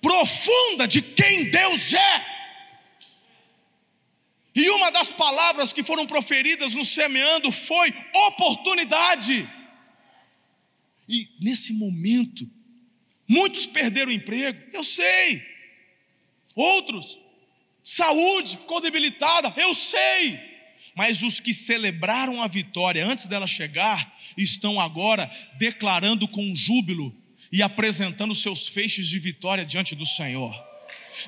profunda 0.00 0.88
de 0.88 1.02
quem 1.02 1.50
Deus 1.50 1.92
é. 1.92 2.37
E 4.58 4.68
uma 4.70 4.90
das 4.90 5.12
palavras 5.12 5.72
que 5.72 5.84
foram 5.84 6.04
proferidas 6.04 6.74
no 6.74 6.84
semeando 6.84 7.52
foi 7.52 7.94
oportunidade. 8.26 9.48
E 11.08 11.28
nesse 11.40 11.72
momento, 11.72 12.44
muitos 13.28 13.66
perderam 13.66 14.10
o 14.10 14.14
emprego, 14.14 14.58
eu 14.72 14.82
sei. 14.82 15.40
Outros, 16.56 17.20
saúde 17.84 18.56
ficou 18.56 18.80
debilitada, 18.80 19.54
eu 19.56 19.72
sei. 19.76 20.40
Mas 20.96 21.22
os 21.22 21.38
que 21.38 21.54
celebraram 21.54 22.42
a 22.42 22.48
vitória 22.48 23.06
antes 23.06 23.26
dela 23.26 23.46
chegar, 23.46 24.12
estão 24.36 24.80
agora 24.80 25.30
declarando 25.56 26.26
com 26.26 26.56
júbilo 26.56 27.16
e 27.52 27.62
apresentando 27.62 28.34
seus 28.34 28.66
feixes 28.66 29.06
de 29.06 29.20
vitória 29.20 29.64
diante 29.64 29.94
do 29.94 30.04
Senhor. 30.04 30.67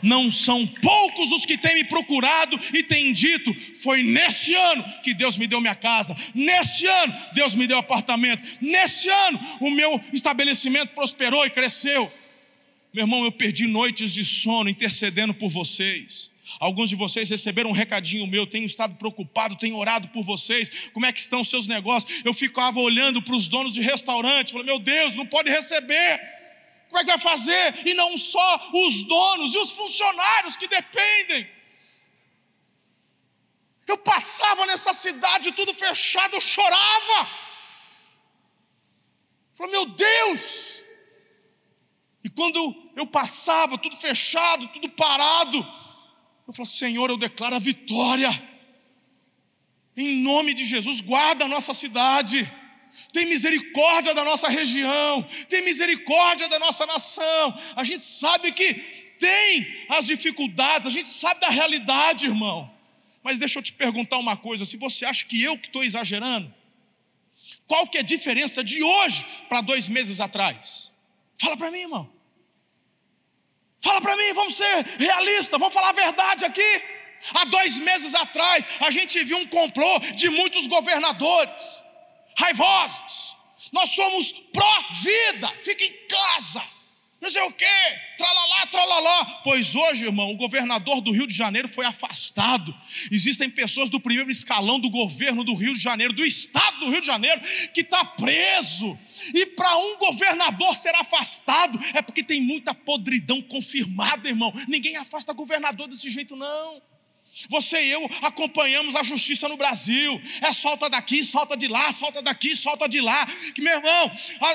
Não 0.03 0.31
são 0.31 0.67
poucos 0.67 1.33
os 1.33 1.45
que 1.45 1.59
têm 1.59 1.75
me 1.75 1.85
procurado 1.85 2.59
e 2.73 2.83
têm 2.83 3.13
dito: 3.13 3.55
foi 3.83 4.03
nesse 4.03 4.55
ano 4.55 4.85
que 5.03 5.15
Deus 5.15 5.37
me 5.37 5.47
deu 5.47 5.61
minha 5.61 5.75
casa, 5.75 6.17
nesse 6.35 6.87
ano 6.87 7.15
Deus 7.33 7.55
me 7.55 7.67
deu 7.67 7.79
apartamento, 7.79 8.43
nesse 8.61 9.09
ano 9.09 9.41
o 9.61 9.71
meu 9.71 10.01
estabelecimento 10.13 10.95
prosperou 10.95 11.45
e 11.45 11.51
cresceu. 11.51 12.13
Meu 12.93 13.05
irmão, 13.05 13.25
eu 13.25 13.31
perdi 13.31 13.67
noites 13.67 14.13
de 14.13 14.25
sono 14.25 14.69
intercedendo 14.69 15.33
por 15.33 15.49
vocês. 15.49 16.31
Alguns 16.59 16.89
de 16.89 16.97
vocês 16.97 17.31
receberam 17.31 17.71
um 17.71 17.75
recadinho 17.75 18.27
meu, 18.27 18.47
tenho 18.47 18.67
estado 18.67 18.97
preocupado, 18.97 19.55
tenho 19.55 19.77
orado 19.77 20.09
por 20.09 20.25
vocês. 20.25 20.91
Como 20.93 21.07
é 21.07 21.13
que 21.13 21.21
estão 21.21 21.43
os 21.43 21.49
seus 21.49 21.69
negócios? 21.69 22.23
Eu 22.25 22.35
ficava 22.35 22.81
olhando 22.81 23.23
para 23.23 23.37
os 23.37 23.47
donos 23.47 23.73
de 23.73 23.81
restaurante, 23.81 24.53
falei: 24.53 24.67
"Meu 24.67 24.79
Deus, 24.79 25.15
não 25.15 25.27
pode 25.27 25.49
receber". 25.49 26.40
Como 26.91 26.99
é 26.99 27.05
que 27.05 27.11
vai 27.11 27.19
fazer? 27.19 27.87
E 27.87 27.95
não 27.95 28.19
só 28.19 28.71
os 28.75 29.05
donos 29.05 29.55
e 29.55 29.59
os 29.59 29.71
funcionários 29.71 30.57
que 30.57 30.67
dependem. 30.67 31.49
Eu 33.87 33.97
passava 33.99 34.67
nessa 34.67 34.93
cidade 34.93 35.53
tudo 35.53 35.73
fechado, 35.73 36.35
eu 36.35 36.41
chorava. 36.41 37.31
Falei, 39.55 39.71
meu 39.71 39.87
Deus! 39.87 40.83
E 42.25 42.29
quando 42.29 42.91
eu 42.97 43.07
passava, 43.07 43.79
tudo 43.79 43.97
fechado, 43.97 44.67
tudo 44.69 44.91
parado, 44.91 45.59
eu 46.49 46.53
falei, 46.53 46.71
Senhor, 46.71 47.09
eu 47.09 47.17
declaro 47.17 47.55
a 47.55 47.61
vitória. 47.61 48.31
Em 49.97 50.23
nome 50.23 50.55
de 50.55 50.65
Jesus, 50.65 51.01
guarda 51.01 51.45
a 51.45 51.49
nossa 51.49 51.73
cidade 51.73 52.51
tem 53.13 53.27
misericórdia 53.27 54.15
da 54.15 54.25
nossa 54.25 54.49
região, 54.49 55.23
tem 55.49 55.63
misericórdia 55.63 56.49
da 56.49 56.59
nossa 56.59 56.87
nação. 56.87 57.59
A 57.77 57.85
gente 57.85 58.05
sabe 58.05 58.53
que 58.53 58.75
tem 59.19 59.87
as 59.89 60.07
dificuldades, 60.07 60.87
a 60.87 60.91
gente 60.91 61.09
sabe 61.09 61.41
da 61.41 61.51
realidade, 61.51 62.27
irmão. 62.27 62.71
Mas 63.23 63.39
deixa 63.39 63.59
eu 63.59 63.63
te 63.63 63.73
perguntar 63.73 64.19
uma 64.19 64.37
coisa: 64.37 64.65
se 64.65 64.77
você 64.77 65.05
acha 65.05 65.25
que 65.25 65.43
eu 65.43 65.59
que 65.59 65.67
estou 65.67 65.85
exagerando, 65.85 66.53
qual 67.67 67.87
que 67.87 67.99
é 67.99 68.01
a 68.01 68.05
diferença 68.05 68.65
de 68.65 68.83
hoje 68.83 69.27
para 69.49 69.61
dois 69.61 69.89
meses 69.89 70.21
atrás? 70.21 70.91
Fala 71.41 71.57
para 71.57 71.71
mim, 71.71 71.81
irmão. 71.81 72.11
Fala 73.83 74.01
para 74.01 74.17
mim, 74.17 74.33
vamos 74.35 74.55
ser 74.57 74.85
realistas, 74.99 75.59
vamos 75.59 75.73
falar 75.73 75.91
a 75.91 75.93
verdade 75.93 76.45
aqui. 76.45 76.83
Há 77.35 77.45
dois 77.47 77.77
meses 77.77 78.15
atrás, 78.15 78.67
a 78.81 78.91
gente 78.91 79.23
viu 79.25 79.37
um 79.39 79.47
complô 79.47 79.99
de 80.17 80.29
muitos 80.31 80.67
governadores 80.67 81.83
raivosos. 82.37 83.37
Nós 83.73 83.91
somos 83.91 84.33
pró-vida, 84.53 85.49
fica 85.63 85.85
em 85.85 85.93
casa. 86.09 86.63
Não 87.21 87.31
sei 87.31 87.43
o 87.43 87.53
que, 87.53 87.67
tralalá, 88.17 88.67
tralalá. 88.69 89.25
Pois 89.45 89.75
hoje, 89.75 90.07
irmão, 90.07 90.33
o 90.33 90.37
governador 90.39 91.03
do 91.03 91.13
Rio 91.13 91.27
de 91.27 91.35
Janeiro 91.35 91.69
foi 91.69 91.85
afastado. 91.85 92.75
Existem 93.13 93.51
pessoas 93.51 93.91
do 93.91 94.01
primeiro 94.01 94.31
escalão 94.31 94.81
do 94.81 94.89
governo 94.89 95.45
do 95.45 95.55
Rio 95.55 95.75
de 95.75 95.81
Janeiro, 95.81 96.15
do 96.15 96.25
estado 96.25 96.81
do 96.81 96.91
Rio 96.91 97.03
de 97.03 97.07
Janeiro, 97.07 97.39
que 97.75 97.83
está 97.83 98.03
preso. 98.07 98.99
E 99.35 99.45
para 99.45 99.77
um 99.77 99.99
governador 99.99 100.75
ser 100.75 100.95
afastado, 100.95 101.79
é 101.93 102.01
porque 102.01 102.23
tem 102.23 102.41
muita 102.41 102.73
podridão 102.73 103.43
confirmada, 103.43 104.27
irmão. 104.27 104.51
Ninguém 104.67 104.97
afasta 104.97 105.35
governador 105.35 105.89
desse 105.89 106.09
jeito, 106.09 106.35
não. 106.35 106.81
Você 107.49 107.81
e 107.81 107.91
eu 107.91 108.11
acompanhamos 108.23 108.97
a 108.97 109.03
justiça 109.03 109.49
no 109.49 109.57
Brasil. 109.57 110.21
É 110.41 110.53
solta 110.53 110.91
daqui, 110.91 111.25
solta 111.25 111.57
de 111.57 111.69
lá, 111.69 111.93
solta 111.93 112.21
daqui, 112.21 112.57
solta 112.57 112.89
de 112.89 113.01
lá. 113.01 113.27
Que 113.55 113.63
meu 113.63 113.75
irmão, 113.75 114.13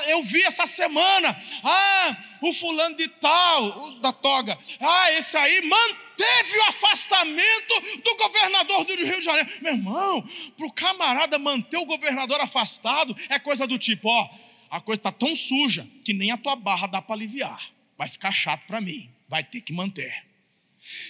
eu 0.08 0.22
vi 0.22 0.42
essa 0.42 0.66
semana. 0.66 1.36
Ah, 1.64 2.16
o 2.42 2.52
fulano 2.52 2.96
de 2.96 3.08
tal, 3.08 3.92
da 4.00 4.12
toga. 4.12 4.58
Ah, 4.80 5.12
esse 5.12 5.36
aí 5.36 5.62
manteve 5.62 6.58
o 6.58 6.68
afastamento 6.68 8.00
do 8.04 8.14
governador 8.16 8.84
do 8.84 8.94
Rio 8.94 9.18
de 9.18 9.24
Janeiro. 9.24 9.48
Meu 9.62 9.72
irmão, 9.72 10.28
para 10.56 10.66
o 10.66 10.72
camarada 10.72 11.38
manter 11.38 11.78
o 11.78 11.86
governador 11.86 12.40
afastado, 12.40 13.16
é 13.28 13.38
coisa 13.38 13.66
do 13.66 13.78
tipo: 13.78 14.08
ó, 14.08 14.30
a 14.70 14.80
coisa 14.80 15.00
está 15.00 15.12
tão 15.12 15.34
suja 15.34 15.88
que 16.04 16.12
nem 16.12 16.30
a 16.30 16.36
tua 16.36 16.56
barra 16.56 16.86
dá 16.86 17.00
para 17.00 17.16
aliviar. 17.16 17.70
Vai 17.96 18.08
ficar 18.08 18.32
chato 18.32 18.66
para 18.66 18.80
mim. 18.80 19.10
Vai 19.28 19.42
ter 19.42 19.62
que 19.62 19.72
manter. 19.72 20.26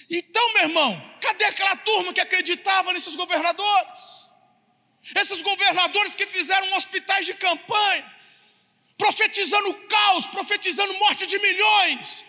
Então, 0.09 0.53
meu 0.53 0.63
irmão, 0.63 1.17
cadê 1.21 1.45
aquela 1.45 1.75
turma 1.77 2.13
que 2.13 2.21
acreditava 2.21 2.93
nesses 2.93 3.15
governadores? 3.15 4.27
Esses 5.15 5.41
governadores 5.41 6.15
que 6.15 6.27
fizeram 6.27 6.75
hospitais 6.75 7.25
de 7.25 7.33
campanha, 7.33 8.05
profetizando 8.97 9.73
caos, 9.73 10.25
profetizando 10.25 10.93
morte 10.95 11.25
de 11.25 11.39
milhões. 11.39 12.25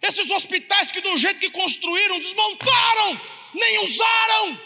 Esses 0.00 0.30
hospitais 0.30 0.90
que, 0.90 1.00
do 1.00 1.16
jeito 1.18 1.40
que 1.40 1.50
construíram, 1.50 2.18
desmontaram, 2.18 3.20
nem 3.54 3.78
usaram. 3.80 4.60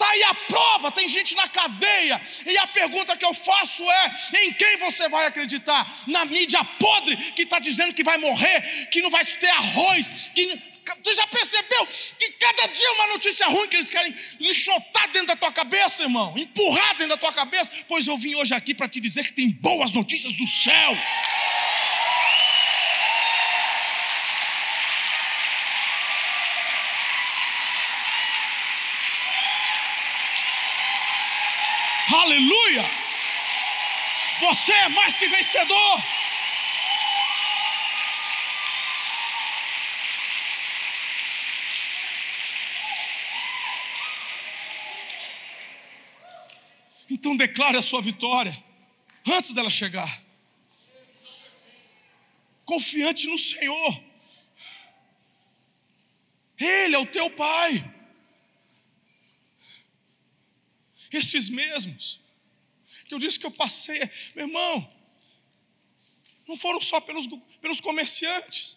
Está 0.00 0.12
aí 0.12 0.22
a 0.22 0.34
prova, 0.34 0.90
tem 0.90 1.06
gente 1.10 1.34
na 1.34 1.46
cadeia. 1.46 2.18
E 2.46 2.56
a 2.56 2.66
pergunta 2.68 3.14
que 3.18 3.24
eu 3.24 3.34
faço 3.34 3.82
é: 3.82 4.12
em 4.44 4.52
quem 4.54 4.78
você 4.78 5.10
vai 5.10 5.26
acreditar? 5.26 5.86
Na 6.06 6.24
mídia 6.24 6.64
podre 6.64 7.14
que 7.32 7.42
está 7.42 7.58
dizendo 7.58 7.92
que 7.92 8.02
vai 8.02 8.16
morrer, 8.16 8.88
que 8.90 9.02
não 9.02 9.10
vai 9.10 9.22
ter 9.26 9.50
arroz, 9.50 10.30
que 10.34 10.58
você 11.04 11.14
já 11.14 11.26
percebeu 11.26 11.86
que 12.18 12.30
cada 12.32 12.66
dia 12.68 12.88
é 12.88 12.92
uma 12.92 13.06
notícia 13.08 13.46
ruim 13.48 13.68
que 13.68 13.76
eles 13.76 13.90
querem 13.90 14.14
enxotar 14.40 15.08
dentro 15.12 15.28
da 15.28 15.36
tua 15.36 15.52
cabeça, 15.52 16.04
irmão? 16.04 16.32
Empurrar 16.34 16.92
dentro 16.92 17.08
da 17.08 17.18
tua 17.18 17.34
cabeça? 17.34 17.70
Pois 17.86 18.06
eu 18.06 18.16
vim 18.16 18.34
hoje 18.36 18.54
aqui 18.54 18.72
para 18.72 18.88
te 18.88 19.02
dizer 19.02 19.24
que 19.24 19.34
tem 19.34 19.50
boas 19.50 19.92
notícias 19.92 20.32
do 20.32 20.46
céu. 20.46 20.96
Aleluia! 32.12 32.84
Você 34.40 34.72
é 34.72 34.88
mais 34.88 35.16
que 35.16 35.28
vencedor. 35.28 36.02
Então 47.08 47.36
declare 47.36 47.76
a 47.76 47.82
sua 47.82 48.00
vitória 48.00 48.56
antes 49.26 49.52
dela 49.52 49.68
chegar. 49.68 50.22
Confiante 52.64 53.26
no 53.26 53.38
Senhor. 53.38 54.02
Ele 56.58 56.94
é 56.94 56.98
o 56.98 57.06
teu 57.06 57.28
Pai. 57.30 57.89
Esses 61.12 61.48
mesmos 61.48 62.20
que 63.06 63.14
eu 63.14 63.18
disse 63.18 63.38
que 63.38 63.46
eu 63.46 63.50
passei, 63.50 63.98
meu 64.36 64.46
irmão, 64.46 64.88
não 66.46 66.56
foram 66.56 66.80
só 66.80 67.00
pelos, 67.00 67.26
pelos 67.60 67.80
comerciantes. 67.80 68.76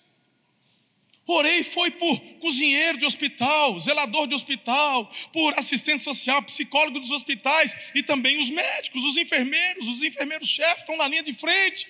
Orei 1.26 1.64
foi 1.64 1.90
por 1.92 2.20
cozinheiro 2.40 2.98
de 2.98 3.06
hospital, 3.06 3.80
zelador 3.80 4.28
de 4.28 4.36
hospital, 4.36 5.10
por 5.32 5.58
assistente 5.58 6.04
social, 6.04 6.44
psicólogo 6.44 7.00
dos 7.00 7.12
hospitais 7.12 7.74
e 7.96 8.04
também 8.04 8.42
os 8.42 8.50
médicos, 8.50 9.04
os 9.06 9.16
enfermeiros, 9.16 9.88
os 9.88 10.04
enfermeiros-chefes 10.04 10.80
estão 10.80 10.98
na 10.98 11.08
linha 11.08 11.24
de 11.24 11.34
frente, 11.34 11.88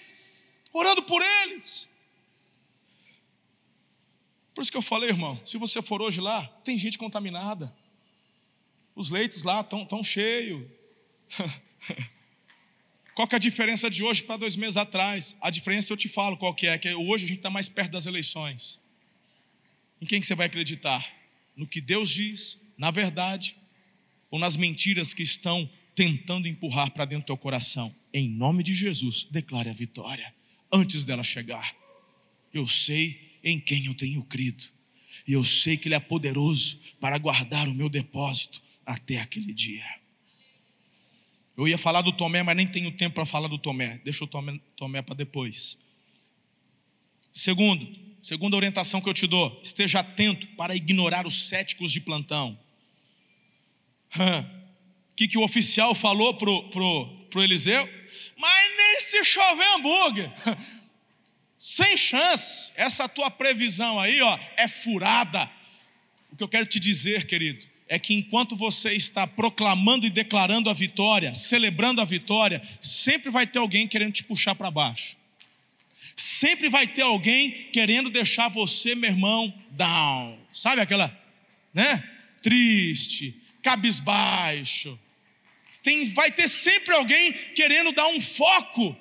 orando 0.72 1.02
por 1.04 1.22
eles. 1.22 1.88
Por 4.54 4.62
isso 4.62 4.72
que 4.72 4.78
eu 4.78 4.84
falei, 4.84 5.10
irmão, 5.10 5.42
se 5.44 5.58
você 5.58 5.82
for 5.82 6.02
hoje 6.02 6.22
lá, 6.22 6.46
tem 6.64 6.78
gente 6.78 6.98
contaminada. 6.98 7.74
Os 8.96 9.10
leitos 9.10 9.44
lá 9.44 9.62
estão 9.62 9.86
tão 9.86 10.04
cheios. 10.04 10.68
Qual 13.16 13.28
que 13.28 13.36
é 13.36 13.38
a 13.38 13.40
diferença 13.40 13.90
de 13.90 14.04
hoje 14.04 14.24
para 14.24 14.38
dois 14.38 14.56
meses 14.56 14.78
atrás? 14.78 15.36
A 15.40 15.52
diferença 15.52 15.94
eu 15.94 15.98
te 15.98 16.10
falo 16.10 16.36
qual 16.36 16.54
que 16.54 16.66
é, 16.66 16.78
que 16.80 16.92
hoje 16.94 17.26
a 17.26 17.28
gente 17.28 17.38
está 17.38 17.50
mais 17.50 17.70
perto 17.70 17.92
das 17.92 18.08
eleições. 18.08 18.80
Em 20.02 20.06
quem 20.06 20.20
que 20.20 20.26
você 20.26 20.34
vai 20.34 20.48
acreditar? 20.48 21.14
No 21.56 21.68
que 21.68 21.80
Deus 21.80 22.10
diz, 22.10 22.60
na 22.76 22.90
verdade, 22.90 23.56
ou 24.32 24.40
nas 24.40 24.56
mentiras 24.56 25.14
que 25.14 25.22
estão 25.22 25.70
tentando 25.94 26.48
empurrar 26.48 26.90
para 26.90 27.06
dentro 27.06 27.24
do 27.24 27.28
teu 27.28 27.38
coração? 27.38 27.94
Em 28.12 28.28
nome 28.30 28.64
de 28.64 28.74
Jesus, 28.74 29.28
declare 29.30 29.70
a 29.70 29.74
vitória 29.74 30.34
antes 30.72 31.06
dela 31.06 31.24
chegar. 31.24 31.76
Eu 32.52 32.68
sei 32.68 33.38
em 33.44 33.60
quem 33.60 33.86
eu 33.86 33.94
tenho 33.94 34.24
crido, 34.24 34.66
e 35.28 35.34
eu 35.34 35.44
sei 35.46 35.78
que 35.78 35.88
Ele 35.88 35.96
é 35.96 36.00
poderoso 36.00 36.80
para 37.00 37.18
guardar 37.20 37.68
o 37.68 37.76
meu 37.76 37.90
depósito 37.90 38.62
até 38.86 39.20
aquele 39.20 39.54
dia. 39.54 39.86
Eu 41.56 41.68
ia 41.68 41.78
falar 41.78 42.02
do 42.02 42.12
Tomé, 42.12 42.42
mas 42.42 42.56
nem 42.56 42.68
tenho 42.68 42.92
tempo 42.92 43.16
para 43.16 43.26
falar 43.26 43.48
do 43.48 43.58
Tomé. 43.58 44.00
Deixa 44.04 44.24
o 44.24 44.28
Tomé, 44.28 44.60
Tomé 44.76 45.02
para 45.02 45.16
depois. 45.16 45.78
Segundo, 47.32 48.04
Segunda 48.24 48.56
orientação 48.56 49.02
que 49.02 49.10
eu 49.10 49.14
te 49.14 49.28
dou: 49.28 49.60
esteja 49.62 50.00
atento 50.00 50.48
para 50.56 50.74
ignorar 50.74 51.28
os 51.28 51.50
céticos 51.50 51.92
de 51.92 52.00
plantão. 52.00 52.58
O 55.12 55.16
que, 55.16 55.28
que 55.28 55.38
o 55.38 55.44
oficial 55.44 55.94
falou 55.94 56.34
pro, 56.36 56.70
pro, 56.70 57.28
pro 57.30 57.44
Eliseu? 57.44 57.88
Mas 58.38 58.78
nem 58.78 59.02
se 59.02 59.26
chover 59.26 59.68
hambúrguer. 59.76 60.32
Sem 61.60 61.98
chance. 61.98 62.72
Essa 62.76 63.10
tua 63.10 63.30
previsão 63.30 64.00
aí, 64.00 64.22
ó, 64.22 64.40
é 64.56 64.68
furada. 64.68 65.52
O 66.32 66.36
que 66.38 66.44
eu 66.44 66.48
quero 66.48 66.66
te 66.66 66.80
dizer, 66.80 67.28
querido, 67.28 67.68
é 67.88 68.00
que 68.00 68.14
enquanto 68.14 68.56
você 68.56 68.94
está 68.94 69.28
proclamando 69.28 70.06
e 70.06 70.10
declarando 70.10 70.70
a 70.70 70.74
vitória, 70.74 71.36
celebrando 71.36 72.02
a 72.02 72.06
vitória, 72.06 72.62
sempre 72.82 73.30
vai 73.30 73.46
ter 73.46 73.60
alguém 73.60 73.88
querendo 73.88 74.14
te 74.14 74.24
puxar 74.24 74.56
para 74.56 74.72
baixo. 74.72 75.18
Sempre 76.16 76.70
vai 76.70 76.88
ter 76.88 77.02
alguém 77.02 77.70
querendo 77.72 78.10
deixar 78.10 78.48
você, 78.48 78.96
meu 78.96 79.10
irmão, 79.10 79.54
down. 79.72 80.40
Sabe 80.52 80.82
aquela, 80.82 81.16
né? 81.74 82.08
Triste, 82.42 83.42
cabisbaixo. 83.62 85.00
Tem, 85.82 86.10
vai 86.14 86.32
ter 86.32 86.48
sempre 86.48 86.94
alguém 86.94 87.34
querendo 87.56 87.92
dar 87.92 88.08
um 88.08 88.22
foco 88.22 88.96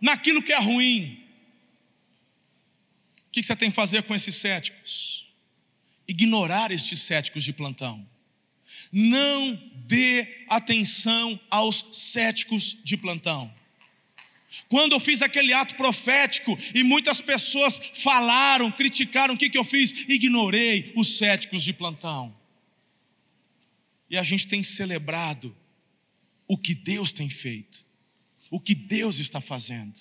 naquilo 0.00 0.42
que 0.42 0.52
é 0.52 0.58
ruim. 0.58 1.22
O 3.28 3.30
que 3.30 3.42
você 3.42 3.54
tem 3.54 3.70
que 3.70 3.76
fazer 3.76 4.02
com 4.02 4.14
esses 4.14 4.34
céticos? 4.34 5.26
Ignorar 6.08 6.70
estes 6.70 7.00
céticos 7.00 7.44
de 7.44 7.52
plantão. 7.52 8.06
Não 8.92 9.54
dê 9.86 10.44
atenção 10.48 11.38
aos 11.50 11.96
céticos 11.96 12.78
de 12.84 12.96
plantão. 12.96 13.52
Quando 14.68 14.92
eu 14.92 15.00
fiz 15.00 15.22
aquele 15.22 15.52
ato 15.52 15.74
profético 15.74 16.58
e 16.74 16.82
muitas 16.82 17.20
pessoas 17.20 17.78
falaram, 17.94 18.72
criticaram, 18.72 19.34
o 19.34 19.38
que, 19.38 19.50
que 19.50 19.58
eu 19.58 19.64
fiz? 19.64 20.08
Ignorei 20.08 20.92
os 20.96 21.18
céticos 21.18 21.62
de 21.62 21.72
plantão. 21.72 22.34
E 24.08 24.16
a 24.16 24.22
gente 24.22 24.46
tem 24.46 24.62
celebrado 24.62 25.56
o 26.48 26.56
que 26.56 26.74
Deus 26.74 27.12
tem 27.12 27.28
feito, 27.28 27.84
o 28.50 28.60
que 28.60 28.74
Deus 28.74 29.18
está 29.18 29.40
fazendo 29.40 30.00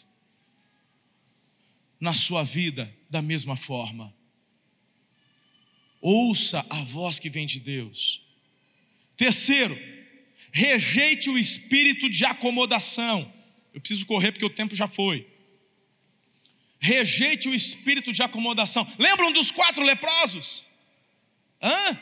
na 2.00 2.14
sua 2.14 2.44
vida 2.44 2.94
da 3.10 3.22
mesma 3.22 3.56
forma. 3.56 4.14
Ouça 6.02 6.66
a 6.70 6.84
voz 6.84 7.18
que 7.18 7.30
vem 7.30 7.48
de 7.48 7.60
Deus. 7.60 8.25
Terceiro, 9.18 9.78
rejeite 10.52 11.30
o 11.30 11.38
espírito 11.38 12.10
de 12.10 12.26
acomodação. 12.26 13.32
Eu 13.74 13.80
preciso 13.80 14.06
correr 14.06 14.32
porque 14.32 14.46
o 14.46 14.50
tempo 14.50 14.76
já 14.76 14.88
foi. 14.88 15.28
Rejeite 16.80 17.48
o 17.48 17.54
espírito 17.54 18.12
de 18.12 18.22
acomodação. 18.22 18.88
Lembram 19.00 19.32
dos 19.32 19.52
quatro 19.52 19.84
leprosos? 19.84 20.66
Hã? 21.62 22.00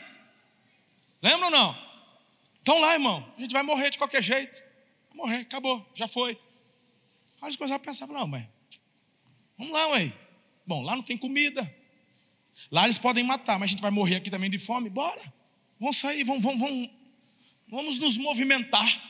Lembram 1.22 1.46
ou 1.46 1.50
não? 1.50 1.84
Estão 2.58 2.80
lá, 2.80 2.92
irmão. 2.94 3.32
A 3.36 3.40
gente 3.40 3.52
vai 3.52 3.62
morrer 3.62 3.90
de 3.90 3.98
qualquer 3.98 4.22
jeito. 4.22 4.62
Vai 5.08 5.16
morrer, 5.16 5.40
acabou, 5.40 5.86
já 5.94 6.06
foi. 6.06 6.32
Aí 7.40 7.48
eles 7.48 7.56
começaram 7.56 7.80
a 7.80 7.84
pensar, 7.84 8.06
não, 8.06 8.26
mas 8.26 8.46
vamos 9.56 9.72
lá, 9.72 9.88
ué. 9.88 10.12
Bom, 10.66 10.82
lá 10.82 10.96
não 10.96 11.02
tem 11.02 11.16
comida. 11.16 11.74
Lá 12.70 12.84
eles 12.84 12.98
podem 12.98 13.22
matar, 13.22 13.58
mas 13.58 13.68
a 13.68 13.72
gente 13.72 13.82
vai 13.82 13.90
morrer 13.90 14.16
aqui 14.16 14.30
também 14.30 14.50
de 14.50 14.58
fome. 14.58 14.88
Bora. 14.88 15.32
Vamos 15.78 15.98
sair, 15.98 16.24
vamos, 16.24 16.42
vamos, 16.42 16.60
vamos, 16.60 16.90
vamos 17.68 17.98
nos 17.98 18.16
movimentar. 18.16 19.02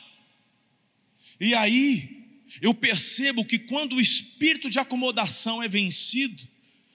E 1.41 1.55
aí, 1.55 2.43
eu 2.61 2.75
percebo 2.75 3.45
que 3.45 3.59
quando 3.59 3.97
o 3.97 4.01
espírito 4.01 4.71
de 4.71 4.79
acomodação 4.79 5.63
é 5.63 5.69
vencido, 5.69 6.43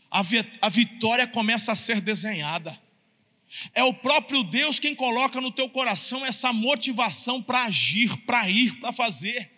a 0.09 0.69
vitória 0.69 1.27
começa 1.27 1.71
a 1.71 1.75
ser 1.75 2.01
desenhada. 2.01 2.79
É 3.73 3.83
o 3.83 3.93
próprio 3.93 4.43
Deus 4.43 4.79
quem 4.79 4.95
coloca 4.95 5.41
no 5.41 5.51
teu 5.51 5.69
coração 5.69 6.25
essa 6.25 6.53
motivação 6.53 7.41
para 7.41 7.63
agir, 7.63 8.15
para 8.25 8.49
ir, 8.49 8.79
para 8.79 8.93
fazer. 8.93 9.51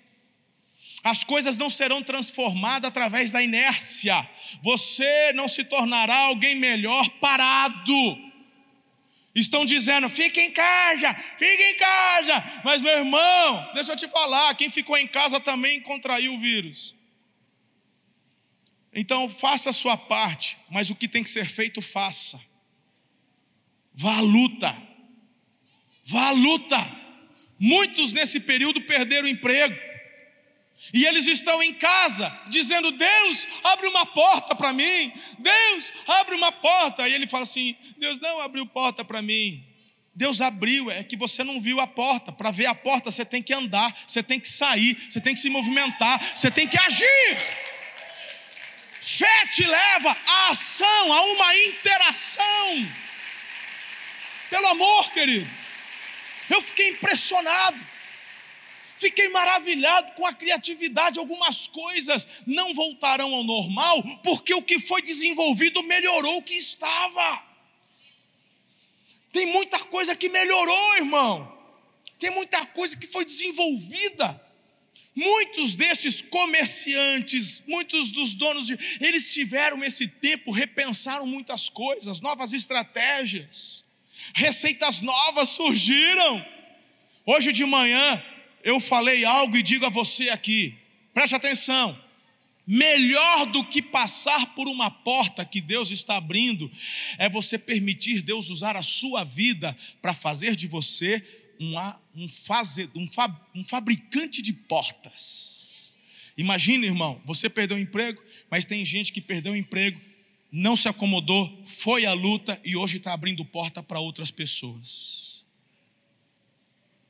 As 1.03 1.23
coisas 1.23 1.57
não 1.57 1.69
serão 1.69 2.01
transformadas 2.03 2.87
através 2.87 3.31
da 3.31 3.41
inércia. 3.41 4.27
Você 4.61 5.33
não 5.33 5.47
se 5.47 5.63
tornará 5.65 6.15
alguém 6.15 6.55
melhor 6.55 7.09
parado. 7.19 8.30
Estão 9.33 9.65
dizendo, 9.65 10.09
fique 10.09 10.41
em 10.41 10.51
casa, 10.51 11.13
fique 11.13 11.63
em 11.63 11.77
casa. 11.77 12.61
Mas, 12.65 12.81
meu 12.81 12.91
irmão, 12.91 13.71
deixa 13.73 13.93
eu 13.93 13.97
te 13.97 14.07
falar: 14.07 14.55
quem 14.55 14.69
ficou 14.69 14.97
em 14.97 15.07
casa 15.07 15.39
também 15.39 15.79
contraiu 15.79 16.33
o 16.33 16.39
vírus. 16.39 16.93
Então, 18.93 19.29
faça 19.29 19.69
a 19.69 19.73
sua 19.73 19.95
parte, 19.95 20.57
mas 20.69 20.89
o 20.89 20.95
que 20.95 21.07
tem 21.07 21.23
que 21.23 21.29
ser 21.29 21.45
feito, 21.45 21.81
faça. 21.81 22.39
Vá 23.93 24.17
à 24.17 24.21
luta. 24.21 24.77
Vá 26.03 26.27
à 26.27 26.31
luta. 26.31 26.77
Muitos 27.57 28.11
nesse 28.11 28.39
período 28.41 28.81
perderam 28.81 29.27
o 29.27 29.31
emprego. 29.31 29.90
E 30.93 31.05
eles 31.05 31.25
estão 31.25 31.61
em 31.61 31.73
casa 31.73 32.31
dizendo: 32.47 32.91
Deus, 32.91 33.47
abre 33.63 33.87
uma 33.87 34.05
porta 34.05 34.55
para 34.55 34.73
mim. 34.73 35.11
Deus, 35.39 35.93
abre 36.07 36.35
uma 36.35 36.51
porta. 36.51 37.07
E 37.07 37.13
ele 37.13 37.27
fala 37.27 37.43
assim: 37.43 37.75
Deus 37.97 38.19
não 38.19 38.39
abriu 38.39 38.65
porta 38.65 39.05
para 39.05 39.21
mim. 39.21 39.63
Deus 40.13 40.41
abriu, 40.41 40.91
é 40.91 41.03
que 41.03 41.15
você 41.15 41.43
não 41.43 41.61
viu 41.61 41.79
a 41.79 41.87
porta. 41.87 42.31
Para 42.31 42.51
ver 42.51 42.65
a 42.65 42.75
porta, 42.75 43.11
você 43.11 43.23
tem 43.23 43.41
que 43.41 43.53
andar, 43.53 43.95
você 44.05 44.21
tem 44.21 44.39
que 44.39 44.49
sair, 44.49 44.97
você 45.09 45.21
tem 45.21 45.33
que 45.33 45.39
se 45.39 45.49
movimentar, 45.49 46.35
você 46.35 46.51
tem 46.51 46.67
que 46.67 46.77
agir. 46.77 47.37
Fé 49.01 49.47
te 49.47 49.63
leva 49.63 50.15
à 50.27 50.49
ação, 50.49 51.13
a 51.13 51.23
uma 51.23 51.57
interação. 51.57 52.87
Pelo 54.49 54.67
amor, 54.67 55.11
querido. 55.11 55.49
Eu 56.49 56.61
fiquei 56.61 56.89
impressionado. 56.89 57.90
Fiquei 59.01 59.29
maravilhado 59.29 60.11
com 60.11 60.27
a 60.27 60.31
criatividade. 60.31 61.17
Algumas 61.17 61.65
coisas 61.65 62.27
não 62.45 62.71
voltarão 62.75 63.33
ao 63.33 63.43
normal, 63.43 64.03
porque 64.23 64.53
o 64.53 64.61
que 64.61 64.79
foi 64.79 65.01
desenvolvido 65.01 65.81
melhorou 65.81 66.37
o 66.37 66.43
que 66.43 66.53
estava. 66.53 67.43
Tem 69.31 69.47
muita 69.47 69.79
coisa 69.79 70.15
que 70.15 70.29
melhorou, 70.29 70.97
irmão. 70.97 71.51
tem 72.19 72.29
muita 72.29 72.63
coisa 72.67 72.95
que 72.95 73.07
foi 73.07 73.25
desenvolvida. 73.25 74.39
Muitos 75.15 75.75
destes 75.75 76.21
comerciantes, 76.21 77.63
muitos 77.67 78.11
dos 78.11 78.35
donos 78.35 78.67
de. 78.67 78.77
Eles 79.01 79.33
tiveram 79.33 79.83
esse 79.83 80.07
tempo, 80.07 80.51
repensaram 80.51 81.25
muitas 81.25 81.69
coisas, 81.69 82.21
novas 82.21 82.53
estratégias, 82.53 83.83
receitas 84.35 85.01
novas 85.01 85.49
surgiram. 85.49 86.45
Hoje 87.25 87.51
de 87.51 87.65
manhã 87.65 88.23
eu 88.63 88.79
falei 88.79 89.25
algo 89.25 89.57
e 89.57 89.63
digo 89.63 89.85
a 89.85 89.89
você 89.89 90.29
aqui, 90.29 90.75
preste 91.13 91.35
atenção. 91.35 91.97
Melhor 92.65 93.47
do 93.47 93.65
que 93.65 93.81
passar 93.81 94.53
por 94.53 94.67
uma 94.67 94.89
porta 94.89 95.43
que 95.43 95.59
Deus 95.59 95.89
está 95.89 96.17
abrindo, 96.17 96.71
é 97.17 97.27
você 97.27 97.57
permitir 97.57 98.21
Deus 98.21 98.49
usar 98.49 98.77
a 98.77 98.83
sua 98.83 99.23
vida 99.23 99.75
para 100.01 100.13
fazer 100.13 100.55
de 100.55 100.67
você 100.67 101.21
um, 101.59 101.73
um, 102.15 102.29
faze, 102.29 102.89
um, 102.95 103.07
fab, 103.07 103.35
um 103.53 103.63
fabricante 103.63 104.41
de 104.41 104.53
portas. 104.53 105.95
Imagina, 106.37 106.85
irmão, 106.85 107.21
você 107.25 107.49
perdeu 107.49 107.77
o 107.77 107.79
emprego, 107.79 108.21
mas 108.49 108.65
tem 108.65 108.85
gente 108.85 109.11
que 109.11 109.21
perdeu 109.21 109.53
o 109.53 109.57
emprego, 109.57 109.99
não 110.51 110.75
se 110.75 110.87
acomodou, 110.87 111.63
foi 111.65 112.05
à 112.05 112.13
luta 112.13 112.59
e 112.63 112.75
hoje 112.75 112.97
está 112.97 113.11
abrindo 113.13 113.43
porta 113.43 113.81
para 113.81 113.99
outras 113.99 114.29
pessoas. 114.31 115.43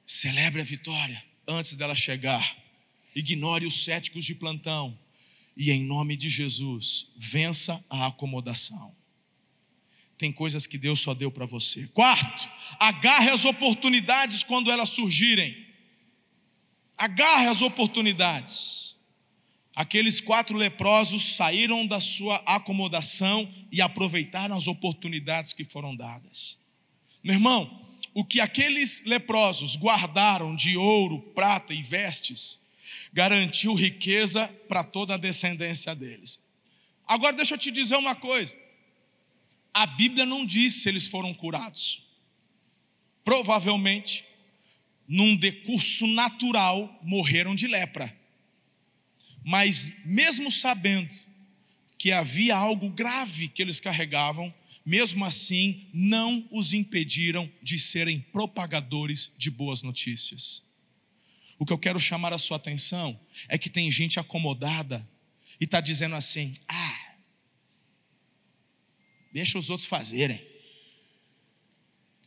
Celebre 0.07 0.61
a 0.61 0.65
vitória 0.65 1.30
antes 1.55 1.73
dela 1.73 1.95
chegar. 1.95 2.57
Ignore 3.15 3.65
os 3.65 3.83
céticos 3.83 4.25
de 4.25 4.35
plantão. 4.35 4.97
E 5.55 5.69
em 5.69 5.83
nome 5.83 6.15
de 6.15 6.29
Jesus, 6.29 7.07
vença 7.17 7.83
a 7.89 8.07
acomodação. 8.07 8.95
Tem 10.17 10.31
coisas 10.31 10.65
que 10.65 10.77
Deus 10.77 10.99
só 10.99 11.13
deu 11.13 11.31
para 11.31 11.45
você. 11.45 11.87
Quarto, 11.87 12.49
agarre 12.79 13.29
as 13.29 13.43
oportunidades 13.43 14.43
quando 14.43 14.71
elas 14.71 14.89
surgirem. 14.89 15.65
Agarre 16.97 17.47
as 17.47 17.61
oportunidades. 17.61 18.95
Aqueles 19.75 20.21
quatro 20.21 20.55
leprosos 20.55 21.35
saíram 21.35 21.87
da 21.87 21.99
sua 21.99 22.35
acomodação 22.45 23.51
e 23.71 23.81
aproveitaram 23.81 24.55
as 24.55 24.67
oportunidades 24.67 25.53
que 25.53 25.63
foram 25.63 25.95
dadas. 25.95 26.57
Meu 27.23 27.35
irmão, 27.35 27.90
o 28.13 28.25
que 28.25 28.39
aqueles 28.39 29.05
leprosos 29.05 29.75
guardaram 29.75 30.55
de 30.55 30.75
ouro, 30.75 31.21
prata 31.33 31.73
e 31.73 31.81
vestes, 31.81 32.59
garantiu 33.13 33.73
riqueza 33.73 34.47
para 34.67 34.83
toda 34.83 35.15
a 35.15 35.17
descendência 35.17 35.95
deles. 35.95 36.39
Agora 37.07 37.35
deixa 37.35 37.55
eu 37.55 37.57
te 37.57 37.71
dizer 37.71 37.95
uma 37.95 38.15
coisa. 38.15 38.55
A 39.73 39.85
Bíblia 39.85 40.25
não 40.25 40.45
diz 40.45 40.81
se 40.81 40.89
eles 40.89 41.07
foram 41.07 41.33
curados. 41.33 42.05
Provavelmente, 43.23 44.25
num 45.07 45.35
decurso 45.35 46.07
natural, 46.07 46.99
morreram 47.03 47.55
de 47.55 47.67
lepra. 47.67 48.17
Mas, 49.43 50.05
mesmo 50.05 50.51
sabendo 50.51 51.13
que 51.97 52.11
havia 52.11 52.55
algo 52.55 52.89
grave 52.89 53.47
que 53.47 53.61
eles 53.61 53.79
carregavam, 53.79 54.53
mesmo 54.85 55.23
assim, 55.23 55.89
não 55.93 56.47
os 56.51 56.73
impediram 56.73 57.51
de 57.61 57.77
serem 57.77 58.19
propagadores 58.19 59.31
de 59.37 59.51
boas 59.51 59.83
notícias. 59.83 60.63
O 61.59 61.65
que 61.65 61.71
eu 61.71 61.77
quero 61.77 61.99
chamar 61.99 62.33
a 62.33 62.39
sua 62.39 62.57
atenção 62.57 63.19
é 63.47 63.57
que 63.57 63.69
tem 63.69 63.91
gente 63.91 64.19
acomodada 64.19 65.07
e 65.59 65.65
está 65.65 65.79
dizendo 65.79 66.15
assim: 66.15 66.53
ah, 66.67 67.13
deixa 69.31 69.59
os 69.59 69.69
outros 69.69 69.87
fazerem. 69.87 70.43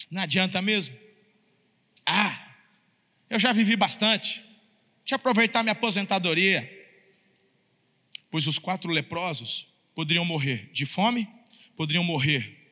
Não 0.09 0.23
adianta 0.23 0.63
mesmo. 0.63 0.97
Ah, 2.07 2.57
eu 3.29 3.39
já 3.41 3.53
vivi 3.53 3.75
bastante. 3.75 4.41
Deixa 5.01 5.15
eu 5.15 5.17
aproveitar 5.17 5.65
minha 5.65 5.73
aposentadoria. 5.73 6.71
Pois 8.31 8.47
os 8.47 8.59
quatro 8.59 8.91
leprosos 8.93 9.67
poderiam 9.95 10.25
morrer 10.25 10.71
de 10.73 10.87
fome, 10.87 11.29
poderiam 11.77 12.05
morrer 12.05 12.65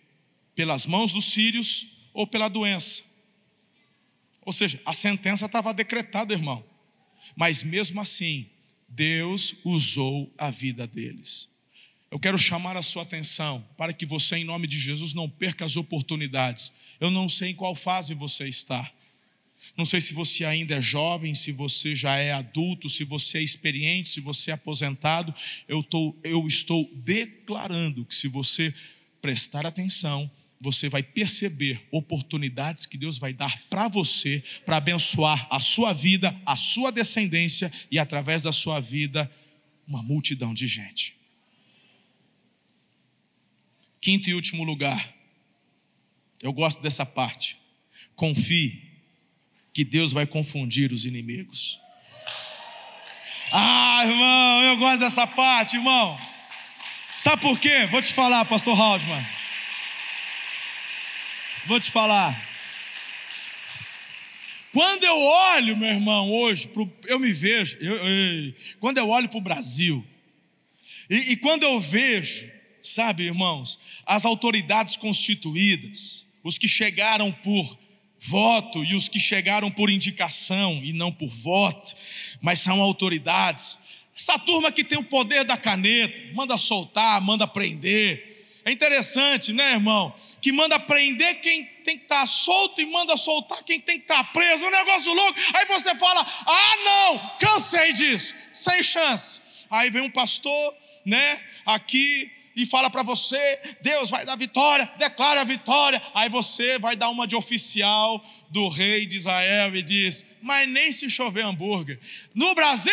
pelas 0.55 0.87
mãos 0.87 1.13
dos 1.13 1.33
sírios 1.33 2.09
ou 2.13 2.27
pela 2.27 2.49
doença. 2.49 3.03
Ou 4.45 4.53
seja, 4.53 4.81
a 4.85 4.93
sentença 4.93 5.47
estava 5.47 5.73
decretada, 5.73 6.35
irmão. 6.35 6.65
Mas 7.37 7.63
mesmo 7.63 8.01
assim, 8.01 8.49
Deus 8.89 9.57
usou 9.65 10.33
a 10.37 10.51
vida 10.51 10.87
deles. 10.87 11.49
Eu 12.11 12.19
quero 12.19 12.37
chamar 12.37 12.77
a 12.77 12.83
sua 12.83 13.05
atenção 13.05 13.67
para 13.77 13.93
que 13.93 14.05
você, 14.05 14.37
em 14.37 14.45
nome 14.45 14.67
de 14.67 14.79
Jesus, 14.79 15.15
não 15.15 15.31
perca 15.31 15.65
as 15.65 15.77
oportunidades. 15.77 16.71
Eu 17.01 17.11
não 17.11 17.29
sei 17.29 17.51
em 17.51 17.55
qual 17.55 17.75
fase 17.75 18.13
você 18.13 18.49
está. 18.49 18.93
Não 19.77 19.87
sei 19.87 20.01
se 20.01 20.13
você 20.13 20.45
ainda 20.45 20.77
é 20.77 20.83
jovem, 20.83 21.35
se 21.35 21.51
você 21.51 21.95
já 21.95 22.17
é 22.17 22.33
adulto, 22.33 22.89
se 22.89 23.05
você 23.05 23.39
é 23.39 23.43
experiente, 23.43 24.11
se 24.11 24.21
você 24.21 24.51
é 24.51 24.55
aposentado. 24.55 25.35
Eu, 25.67 25.83
tô, 25.83 26.17
eu 26.23 26.47
estou 26.47 26.91
declarando 26.97 28.05
que 28.05 28.15
se 28.15 28.29
você 28.29 28.75
prestar 29.21 29.65
atenção, 29.65 30.31
você 30.61 30.89
vai 30.89 31.03
perceber 31.03 31.81
oportunidades 31.91 32.87
que 32.87 32.99
Deus 32.99 33.19
vai 33.19 33.33
dar 33.33 33.63
para 33.69 33.89
você, 33.89 34.45
para 34.65 34.77
abençoar 34.77 35.47
a 35.51 35.59
sua 35.59 35.93
vida, 35.93 36.39
a 36.45 36.57
sua 36.57 36.93
descendência 36.93 37.73
e 37.91 37.99
através 37.99 38.43
da 38.45 38.53
sua 38.53 38.79
vida, 38.79 39.31
uma 39.87 40.03
multidão 40.03 40.53
de 40.53 40.67
gente. 40.67 41.17
Quinto 44.01 44.29
e 44.29 44.35
último 44.35 44.65
lugar, 44.65 45.15
eu 46.43 46.53
gosto 46.53 46.83
dessa 46.83 47.07
parte. 47.07 47.57
Confie 48.15 48.92
que 49.73 49.85
Deus 49.85 50.13
vai 50.13 50.27
confundir 50.27 50.93
os 50.93 51.05
inimigos. 51.05 51.81
Ah, 53.51 54.03
irmão, 54.07 54.63
eu 54.63 54.77
gosto 54.79 55.01
dessa 55.01 55.27
parte, 55.27 55.77
irmão. 55.77 56.19
Sabe 57.19 57.43
por 57.43 57.59
quê? 57.59 57.87
Vou 57.91 58.03
te 58.03 58.13
falar, 58.13 58.45
pastor 58.45 58.79
Hausmann. 58.79 59.25
Vou 61.67 61.79
te 61.79 61.91
falar. 61.91 62.51
Quando 64.73 65.05
eu 65.05 65.17
olho, 65.17 65.77
meu 65.77 65.91
irmão, 65.91 66.33
hoje, 66.33 66.67
pro, 66.67 66.91
eu 67.05 67.19
me 67.19 67.33
vejo, 67.33 67.77
eu, 67.79 67.95
eu, 67.95 68.55
quando 68.81 68.99
eu 68.99 69.09
olho 69.09 69.29
para 69.29 69.39
o 69.39 69.43
Brasil, 69.43 70.05
e, 71.11 71.33
e 71.33 71.37
quando 71.37 71.63
eu 71.63 71.79
vejo, 71.79 72.51
sabe, 72.83 73.25
irmãos, 73.25 73.79
as 74.07 74.25
autoridades 74.25 74.97
constituídas, 74.97 76.27
os 76.43 76.57
que 76.57 76.67
chegaram 76.67 77.31
por 77.31 77.79
voto 78.25 78.85
e 78.85 78.95
os 78.95 79.09
que 79.09 79.19
chegaram 79.19 79.71
por 79.71 79.91
indicação 79.91 80.81
e 80.83 80.93
não 80.93 81.11
por 81.11 81.29
voto, 81.29 81.95
mas 82.41 82.61
são 82.61 82.81
autoridades. 82.81 83.79
Essa 84.17 84.39
turma 84.39 84.71
que 84.71 84.85
tem 84.85 84.99
o 84.99 85.05
poder 85.05 85.45
da 85.45 85.57
caneta, 85.57 86.33
manda 86.35 86.57
soltar, 86.57 87.21
manda 87.21 87.47
prender, 87.49 88.33
é 88.65 88.71
interessante, 88.71 89.53
né, 89.53 89.73
irmão? 89.73 90.15
Que 90.41 90.53
manda 90.53 90.79
prender 90.79 91.41
quem 91.41 91.65
tem 91.85 91.99
que 91.99 92.05
estar 92.05 92.21
tá 92.21 92.27
solto 92.27 92.81
e 92.81 92.87
manda 92.87 93.17
soltar 93.17 93.65
quem 93.65 93.81
tem 93.81 93.99
que 93.99 94.05
estar 94.05 94.23
tá 94.23 94.31
preso. 94.33 94.65
Um 94.65 94.71
negócio 94.71 95.13
louco. 95.13 95.41
Aí 95.55 95.67
você 95.67 95.93
fala: 95.97 96.25
ah, 96.47 96.77
não, 96.85 97.19
cansei 97.41 97.93
disso, 97.93 98.33
sem 98.53 98.81
chance. 98.83 99.41
Aí 99.69 99.91
vem 99.91 100.03
um 100.03 100.11
pastor, 100.11 100.77
né, 101.05 101.41
aqui 101.67 102.31
e 102.57 102.67
fala 102.67 102.91
para 102.91 103.03
você: 103.03 103.77
Deus 103.81 104.11
vai 104.11 104.25
dar 104.25 104.37
vitória, 104.37 104.91
declara 104.99 105.41
a 105.41 105.45
vitória. 105.45 106.01
Aí 106.15 106.29
você 106.29 106.79
vai 106.79 106.97
dar 106.97 107.11
uma 107.11 107.27
de 107.27 107.37
oficial 107.37 108.25
do 108.51 108.69
rei 108.69 109.07
de 109.07 109.17
Israel 109.17 109.75
e 109.75 109.83
diz: 109.83 110.25
Mas 110.43 110.69
nem 110.69 110.93
se 110.93 111.09
chover 111.09 111.45
hambúrguer. 111.45 111.99
No 112.35 112.55
Brasil, 112.55 112.93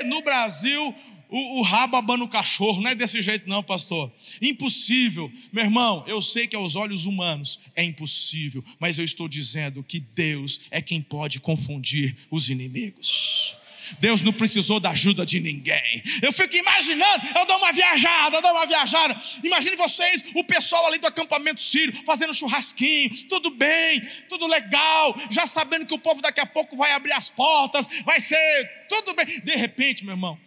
ih, 0.00 0.06
no 0.06 0.22
Brasil, 0.22 0.94
o, 1.30 1.60
o 1.60 1.62
rabo 1.62 1.96
abana 1.96 2.24
o 2.24 2.28
cachorro, 2.28 2.82
não 2.82 2.90
é 2.90 2.94
desse 2.94 3.22
jeito, 3.22 3.48
não, 3.48 3.62
pastor. 3.62 4.10
Impossível, 4.42 5.30
meu 5.52 5.64
irmão. 5.64 6.04
Eu 6.06 6.20
sei 6.20 6.46
que 6.46 6.56
aos 6.56 6.74
olhos 6.74 7.06
humanos 7.06 7.60
é 7.76 7.84
impossível, 7.84 8.64
mas 8.78 8.98
eu 8.98 9.04
estou 9.04 9.28
dizendo 9.28 9.82
que 9.82 10.00
Deus 10.00 10.62
é 10.70 10.82
quem 10.82 11.00
pode 11.00 11.40
confundir 11.40 12.16
os 12.30 12.50
inimigos. 12.50 13.56
Deus 13.98 14.22
não 14.22 14.32
precisou 14.32 14.78
da 14.78 14.90
ajuda 14.90 15.26
de 15.26 15.40
ninguém. 15.40 16.02
Eu 16.22 16.32
fico 16.32 16.56
imaginando, 16.56 17.26
eu 17.36 17.46
dou 17.46 17.56
uma 17.58 17.72
viajada, 17.72 18.36
eu 18.36 18.42
dou 18.42 18.52
uma 18.52 18.66
viajada. 18.66 19.20
Imagine 19.42 19.76
vocês, 19.76 20.24
o 20.34 20.44
pessoal 20.44 20.86
ali 20.86 20.98
do 20.98 21.06
acampamento 21.06 21.60
sírio, 21.60 21.92
fazendo 22.04 22.34
churrasquinho, 22.34 23.10
tudo 23.28 23.50
bem, 23.50 24.00
tudo 24.28 24.46
legal, 24.46 25.18
já 25.30 25.46
sabendo 25.46 25.86
que 25.86 25.94
o 25.94 25.98
povo 25.98 26.22
daqui 26.22 26.40
a 26.40 26.46
pouco 26.46 26.76
vai 26.76 26.92
abrir 26.92 27.12
as 27.12 27.28
portas, 27.28 27.88
vai 28.04 28.20
ser 28.20 28.86
tudo 28.88 29.14
bem. 29.14 29.26
De 29.26 29.56
repente, 29.56 30.04
meu 30.04 30.14
irmão, 30.14 30.38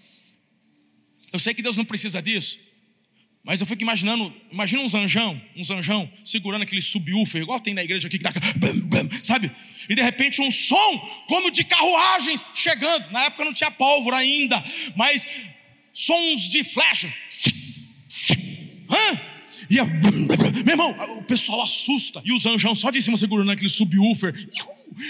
eu 1.31 1.39
sei 1.39 1.53
que 1.53 1.61
Deus 1.61 1.75
não 1.75 1.85
precisa 1.85 2.21
disso, 2.21 2.59
mas 3.43 3.59
eu 3.59 3.67
fico 3.67 3.81
imaginando, 3.83 4.33
imagina 4.49 4.81
uns 4.81 4.95
anjão, 4.95 5.39
uns 5.55 5.69
anjão 5.69 6.09
segurando 6.23 6.61
aquele 6.61 6.81
subwoofer, 6.81 7.41
igual 7.41 7.59
tem 7.59 7.73
na 7.73 7.83
igreja 7.83 8.07
aqui 8.07 8.17
que 8.17 8.23
dá, 8.23 8.31
bam, 8.55 8.79
bam, 8.85 9.09
sabe? 9.21 9.51
E 9.89 9.95
de 9.95 10.01
repente 10.01 10.41
um 10.41 10.49
som 10.49 10.97
como 11.27 11.51
de 11.51 11.65
carruagens 11.65 12.43
chegando. 12.55 13.11
Na 13.11 13.25
época 13.25 13.43
não 13.43 13.53
tinha 13.53 13.69
pólvora 13.69 14.15
ainda, 14.15 14.63
mas 14.95 15.27
sons 15.91 16.49
de 16.49 16.63
flecha. 16.63 17.13
Hã? 18.89 19.19
E 19.69 19.79
a... 19.79 19.85
meu 19.85 20.73
irmão, 20.73 21.17
o 21.17 21.23
pessoal 21.23 21.63
assusta. 21.63 22.21
E 22.23 22.31
os 22.31 22.45
anjão 22.45 22.73
só 22.73 22.91
de 22.91 23.01
cima 23.01 23.17
segurando 23.17 23.51
aquele 23.51 23.69
subwoofer. 23.69 24.49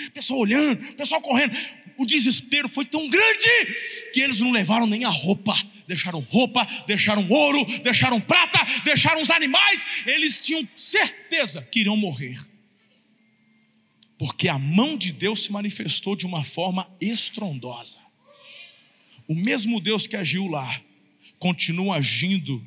O 0.08 0.12
pessoal 0.12 0.40
olhando, 0.40 0.82
o 0.82 0.94
pessoal 0.94 1.22
correndo. 1.22 1.56
O 1.98 2.06
desespero 2.06 2.68
foi 2.68 2.86
tão 2.86 3.08
grande 3.08 3.50
que 4.14 4.22
eles 4.22 4.40
não 4.40 4.52
levaram 4.52 4.88
nem 4.88 5.06
a 5.06 5.10
roupa. 5.10 5.56
Deixaram 5.88 6.22
roupa, 6.22 6.66
deixaram 6.88 7.28
ouro, 7.30 7.66
deixaram 7.82 8.20
prata, 8.22 8.60
deixaram 8.84 9.22
os 9.22 9.30
animais. 9.30 9.86
Eles 10.06 10.44
tinham 10.44 10.68
certeza 10.78 11.62
que 11.62 11.82
iriam 11.82 11.98
morrer. 11.98 12.40
Porque 14.18 14.48
a 14.48 14.58
mão 14.58 14.98
de 14.98 15.12
Deus 15.12 15.44
se 15.44 15.52
manifestou 15.52 16.16
de 16.16 16.26
uma 16.26 16.44
forma 16.44 16.90
estrondosa. 17.02 18.00
O 19.28 19.36
mesmo 19.36 19.80
Deus 19.80 20.08
que 20.08 20.16
agiu 20.16 20.48
lá, 20.48 20.82
continua 21.40 21.98
agindo 21.98 22.66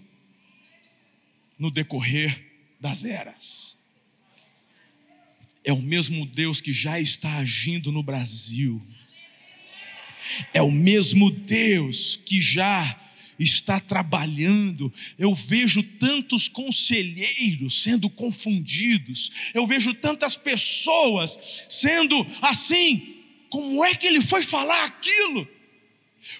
no 1.59 1.71
decorrer 1.71 2.45
das 2.81 3.05
eras. 3.05 3.77
É 5.65 5.73
o 5.73 5.83
mesmo 5.83 6.27
Deus 6.27 6.61
que 6.61 6.73
já 6.73 7.01
está 7.01 7.39
agindo 7.39 7.91
no 7.91 8.03
Brasil. 8.03 8.81
É 10.53 10.63
o 10.63 10.71
mesmo 10.71 11.31
Deus 11.31 12.19
que 12.25 12.41
já 12.41 13.01
está 13.39 13.79
trabalhando. 13.81 14.93
Eu 15.19 15.35
vejo 15.35 15.83
tantos 15.83 16.49
conselheiros 16.49 17.83
sendo 17.83 18.09
confundidos. 18.09 19.31
Eu 19.53 19.67
vejo 19.67 19.95
tantas 19.95 20.37
pessoas 20.37 21.67
sendo 21.69 22.27
assim. 22.41 23.15
Como 23.49 23.85
é 23.85 23.95
que 23.95 24.07
ele 24.07 24.21
foi 24.21 24.43
falar 24.43 24.85
aquilo? 24.85 25.49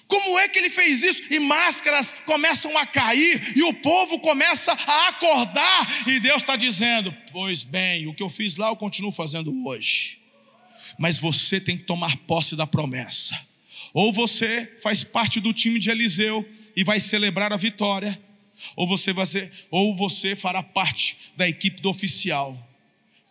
Como 0.07 0.37
é 0.39 0.47
que 0.47 0.59
ele 0.59 0.69
fez 0.69 1.01
isso? 1.03 1.33
E 1.33 1.39
máscaras 1.39 2.13
começam 2.25 2.77
a 2.77 2.85
cair, 2.85 3.53
e 3.55 3.63
o 3.63 3.73
povo 3.73 4.19
começa 4.19 4.73
a 4.73 5.07
acordar, 5.09 6.07
e 6.07 6.19
Deus 6.19 6.41
está 6.41 6.55
dizendo: 6.55 7.15
Pois 7.31 7.63
bem, 7.63 8.07
o 8.07 8.13
que 8.13 8.23
eu 8.23 8.29
fiz 8.29 8.57
lá 8.57 8.67
eu 8.67 8.75
continuo 8.75 9.11
fazendo 9.11 9.53
hoje. 9.65 10.19
Mas 10.99 11.17
você 11.17 11.61
tem 11.61 11.77
que 11.77 11.83
tomar 11.83 12.17
posse 12.17 12.55
da 12.55 12.65
promessa. 12.65 13.39
Ou 13.97 14.13
você 14.13 14.63
faz 14.79 15.03
parte 15.03 15.39
do 15.39 15.51
time 15.51 15.79
de 15.79 15.89
Eliseu 15.89 16.47
e 16.75 16.83
vai 16.83 16.99
celebrar 16.99 17.51
a 17.51 17.57
vitória, 17.57 18.21
ou 18.75 18.87
você, 18.87 19.11
vai 19.11 19.25
ser, 19.25 19.51
ou 19.71 19.95
você 19.95 20.35
fará 20.35 20.61
parte 20.61 21.17
da 21.35 21.49
equipe 21.49 21.81
do 21.81 21.89
oficial 21.89 22.55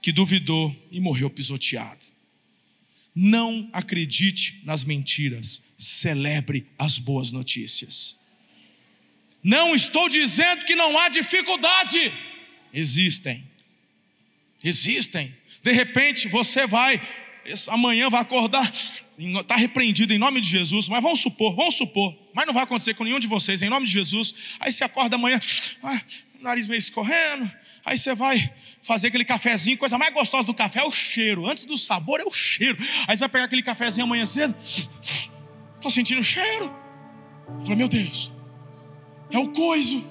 que 0.03 0.11
duvidou 0.11 0.75
e 0.91 0.99
morreu 0.99 1.31
pisoteado. 1.31 2.05
Não 3.15 3.71
acredite 3.73 4.63
nas 4.65 4.83
mentiras, 4.83 5.63
celebre 5.79 6.67
as 6.77 6.99
boas 6.99 7.31
notícias. 7.31 8.17
Não 9.45 9.73
estou 9.73 10.09
dizendo 10.09 10.65
que 10.65 10.75
não 10.75 10.99
há 10.99 11.09
dificuldade, 11.09 12.13
existem, 12.75 13.49
existem. 14.65 15.33
De 15.63 15.71
repente 15.71 16.27
você 16.27 16.67
vai, 16.67 17.01
amanhã 17.69 18.09
vai 18.09 18.21
acordar, 18.21 18.73
está 19.19 19.57
repreendido 19.57 20.13
em 20.13 20.19
nome 20.19 20.41
de 20.41 20.49
Jesus, 20.49 20.89
mas 20.89 21.03
vamos 21.03 21.21
supor, 21.21 21.55
vamos 21.55 21.75
supor, 21.77 22.17
mas 22.35 22.47
não 22.47 22.55
vai 22.55 22.65
acontecer 22.65 22.95
com 22.95 23.05
nenhum 23.05 23.21
de 23.21 23.27
vocês, 23.27 23.63
em 23.63 23.69
nome 23.69 23.87
de 23.87 23.93
Jesus. 23.93 24.57
Aí 24.61 24.73
você 24.73 24.85
acorda 24.85 25.17
amanhã, 25.17 25.41
ah, 25.83 26.01
nariz 26.41 26.67
meio 26.67 26.79
escorrendo, 26.79 27.51
Aí 27.87 27.97
você 27.97 28.17
vai 28.17 28.53
fazer 28.83 29.07
aquele 29.07 29.25
cafezinho, 29.25 29.79
coisa 29.79 29.97
mais 29.97 30.13
gostosa 30.13 30.43
do 30.43 30.53
café 30.53 30.81
é 30.81 30.85
o 30.85 30.91
cheiro. 30.91 31.49
Antes 31.49 31.65
do 31.65 31.79
sabor 31.79 32.19
é 32.19 32.25
o 32.25 32.33
cheiro. 32.33 32.77
Aí 33.07 33.17
você 33.17 33.21
vai 33.21 33.29
pegar 33.29 33.45
aquele 33.45 33.63
cafezinho 33.63 34.05
amanhã 34.05 34.27
cedo. 34.27 34.57
Estou 34.61 35.89
sentindo 35.93 36.21
o 36.21 36.25
cheiro. 36.25 36.75
Falei, 37.61 37.77
meu 37.77 37.87
Deus, 37.87 38.33
é 39.31 39.39
o 39.39 39.49
coiso. 39.51 40.05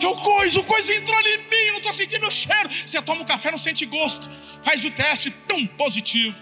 É 0.00 0.06
o 0.06 0.16
coiso, 0.16 0.60
o 0.60 0.64
coiso 0.64 0.90
entrou 0.90 1.20
em 1.20 1.36
mim, 1.36 1.66
não 1.72 1.76
estou 1.76 1.92
sentindo 1.92 2.26
o 2.26 2.30
cheiro. 2.30 2.70
Você 2.86 3.02
toma 3.02 3.20
o 3.20 3.26
café, 3.26 3.50
não 3.50 3.58
sente 3.58 3.84
gosto. 3.84 4.26
Faz 4.62 4.82
o 4.82 4.90
teste, 4.90 5.30
tão 5.30 5.66
positivo. 5.66 6.34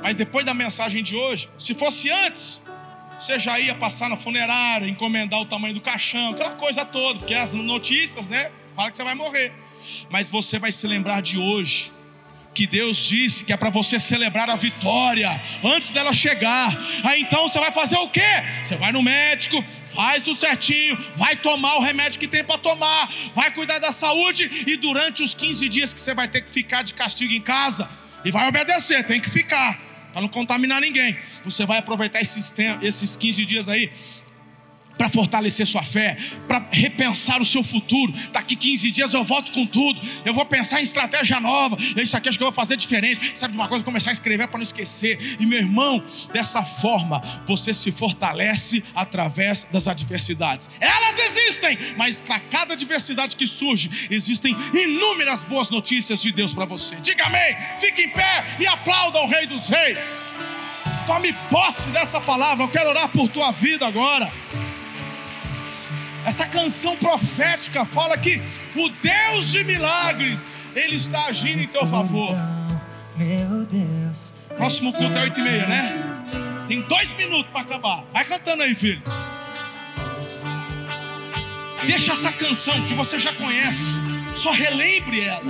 Mas 0.00 0.16
depois 0.16 0.44
da 0.44 0.54
mensagem 0.54 1.02
de 1.02 1.14
hoje, 1.16 1.48
se 1.58 1.74
fosse 1.74 2.10
antes, 2.10 2.60
você 3.18 3.38
já 3.38 3.58
ia 3.60 3.74
passar 3.74 4.08
na 4.08 4.16
funerária, 4.16 4.88
encomendar 4.88 5.40
o 5.40 5.46
tamanho 5.46 5.74
do 5.74 5.80
caixão, 5.80 6.32
aquela 6.32 6.56
coisa 6.56 6.84
toda, 6.84 7.18
porque 7.18 7.34
as 7.34 7.52
notícias, 7.52 8.28
né? 8.28 8.50
fala 8.74 8.90
que 8.90 8.96
você 8.96 9.04
vai 9.04 9.14
morrer. 9.14 9.52
Mas 10.10 10.28
você 10.28 10.58
vai 10.58 10.72
se 10.72 10.86
lembrar 10.86 11.20
de 11.22 11.38
hoje. 11.38 11.92
Que 12.54 12.66
Deus 12.66 12.98
disse 12.98 13.44
que 13.44 13.52
é 13.52 13.56
para 13.56 13.70
você 13.70 13.98
celebrar 13.98 14.50
a 14.50 14.56
vitória 14.56 15.40
antes 15.64 15.90
dela 15.90 16.12
chegar. 16.12 16.70
Aí 17.02 17.22
então 17.22 17.48
você 17.48 17.58
vai 17.58 17.72
fazer 17.72 17.96
o 17.96 18.10
quê? 18.10 18.44
Você 18.62 18.76
vai 18.76 18.92
no 18.92 19.02
médico, 19.02 19.64
faz 19.86 20.22
tudo 20.22 20.36
certinho, 20.36 20.98
vai 21.16 21.34
tomar 21.34 21.76
o 21.76 21.80
remédio 21.80 22.20
que 22.20 22.28
tem 22.28 22.44
para 22.44 22.58
tomar, 22.58 23.10
vai 23.34 23.54
cuidar 23.54 23.78
da 23.78 23.90
saúde 23.90 24.50
e 24.66 24.76
durante 24.76 25.22
os 25.22 25.32
15 25.32 25.66
dias 25.70 25.94
que 25.94 26.00
você 26.00 26.12
vai 26.12 26.28
ter 26.28 26.42
que 26.42 26.50
ficar 26.50 26.82
de 26.82 26.92
castigo 26.92 27.32
em 27.32 27.40
casa, 27.40 27.88
e 28.24 28.30
vai 28.30 28.48
obedecer, 28.48 29.04
tem 29.06 29.20
que 29.20 29.30
ficar, 29.30 29.78
para 30.12 30.22
não 30.22 30.28
contaminar 30.28 30.80
ninguém. 30.80 31.16
Você 31.44 31.64
vai 31.66 31.78
aproveitar 31.78 32.20
esses, 32.20 32.54
esses 32.82 33.16
15 33.16 33.44
dias 33.44 33.68
aí 33.68 33.90
para 34.96 35.08
fortalecer 35.08 35.66
sua 35.66 35.82
fé, 35.82 36.16
para 36.46 36.66
repensar 36.70 37.40
o 37.40 37.44
seu 37.44 37.62
futuro. 37.62 38.12
Daqui 38.32 38.56
15 38.56 38.90
dias 38.90 39.14
eu 39.14 39.24
volto 39.24 39.52
com 39.52 39.66
tudo. 39.66 40.00
Eu 40.24 40.34
vou 40.34 40.44
pensar 40.46 40.80
em 40.80 40.82
estratégia 40.82 41.40
nova. 41.40 41.76
Isso 41.96 42.16
aqui 42.16 42.28
acho 42.28 42.38
que 42.38 42.44
eu 42.44 42.48
vou 42.48 42.54
fazer 42.54 42.76
diferente. 42.76 43.38
Sabe 43.38 43.52
de 43.52 43.58
uma 43.58 43.68
coisa? 43.68 43.84
Começar 43.84 44.10
a 44.10 44.12
escrever 44.12 44.48
para 44.48 44.58
não 44.58 44.62
esquecer. 44.62 45.36
E 45.40 45.46
meu 45.46 45.58
irmão, 45.58 46.02
dessa 46.32 46.62
forma 46.62 47.22
você 47.46 47.74
se 47.74 47.90
fortalece 47.90 48.82
através 48.94 49.66
das 49.72 49.88
adversidades. 49.88 50.70
Elas 50.80 51.18
existem, 51.18 51.78
mas 51.96 52.20
para 52.20 52.40
cada 52.40 52.74
adversidade 52.74 53.36
que 53.36 53.46
surge, 53.46 54.08
existem 54.10 54.54
inúmeras 54.74 55.42
boas 55.44 55.70
notícias 55.70 56.20
de 56.20 56.32
Deus 56.32 56.52
para 56.52 56.64
você. 56.64 56.96
Diga 56.96 57.26
amém. 57.26 57.56
Fique 57.80 58.02
em 58.02 58.10
pé 58.10 58.44
e 58.58 58.66
aplauda 58.66 59.18
o 59.20 59.26
Rei 59.26 59.46
dos 59.46 59.68
Reis. 59.68 60.32
Tome 61.06 61.32
posse 61.50 61.88
dessa 61.90 62.20
palavra. 62.20 62.64
Eu 62.64 62.68
quero 62.68 62.90
orar 62.90 63.08
por 63.08 63.28
tua 63.28 63.50
vida 63.50 63.86
agora. 63.86 64.30
Essa 66.24 66.46
canção 66.46 66.96
profética 66.96 67.84
fala 67.84 68.16
que 68.16 68.40
o 68.76 68.88
Deus 68.88 69.50
de 69.50 69.64
milagres, 69.64 70.46
Ele 70.74 70.96
está 70.96 71.26
agindo 71.26 71.60
em 71.62 71.66
teu 71.66 71.86
favor. 71.86 72.36
Meu 73.16 73.64
Deus. 73.66 74.32
Próximo 74.56 74.92
culto 74.92 75.16
é 75.16 75.22
8 75.22 75.40
e 75.40 75.42
meia, 75.42 75.66
né? 75.66 76.64
Tem 76.68 76.80
dois 76.82 77.14
minutos 77.16 77.50
para 77.50 77.62
acabar. 77.62 78.04
Vai 78.12 78.24
cantando 78.24 78.62
aí, 78.62 78.74
filho. 78.74 79.02
Deixa 81.86 82.12
essa 82.12 82.30
canção 82.30 82.80
que 82.86 82.94
você 82.94 83.18
já 83.18 83.32
conhece. 83.32 83.96
Só 84.36 84.52
relembre 84.52 85.24
ela. 85.24 85.42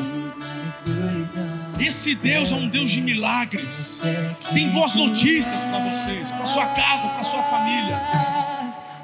Esse 1.79 2.15
Deus 2.15 2.51
é 2.51 2.55
um 2.55 2.69
Deus 2.69 2.91
de 2.91 3.01
milagres. 3.03 4.03
Tem 4.55 4.71
boas 4.71 4.95
notícias 4.95 5.63
para 5.65 5.79
vocês, 5.91 6.31
para 6.31 6.47
sua 6.47 6.67
casa, 6.67 7.09
para 7.09 7.25
sua 7.25 7.43
família. 7.43 8.01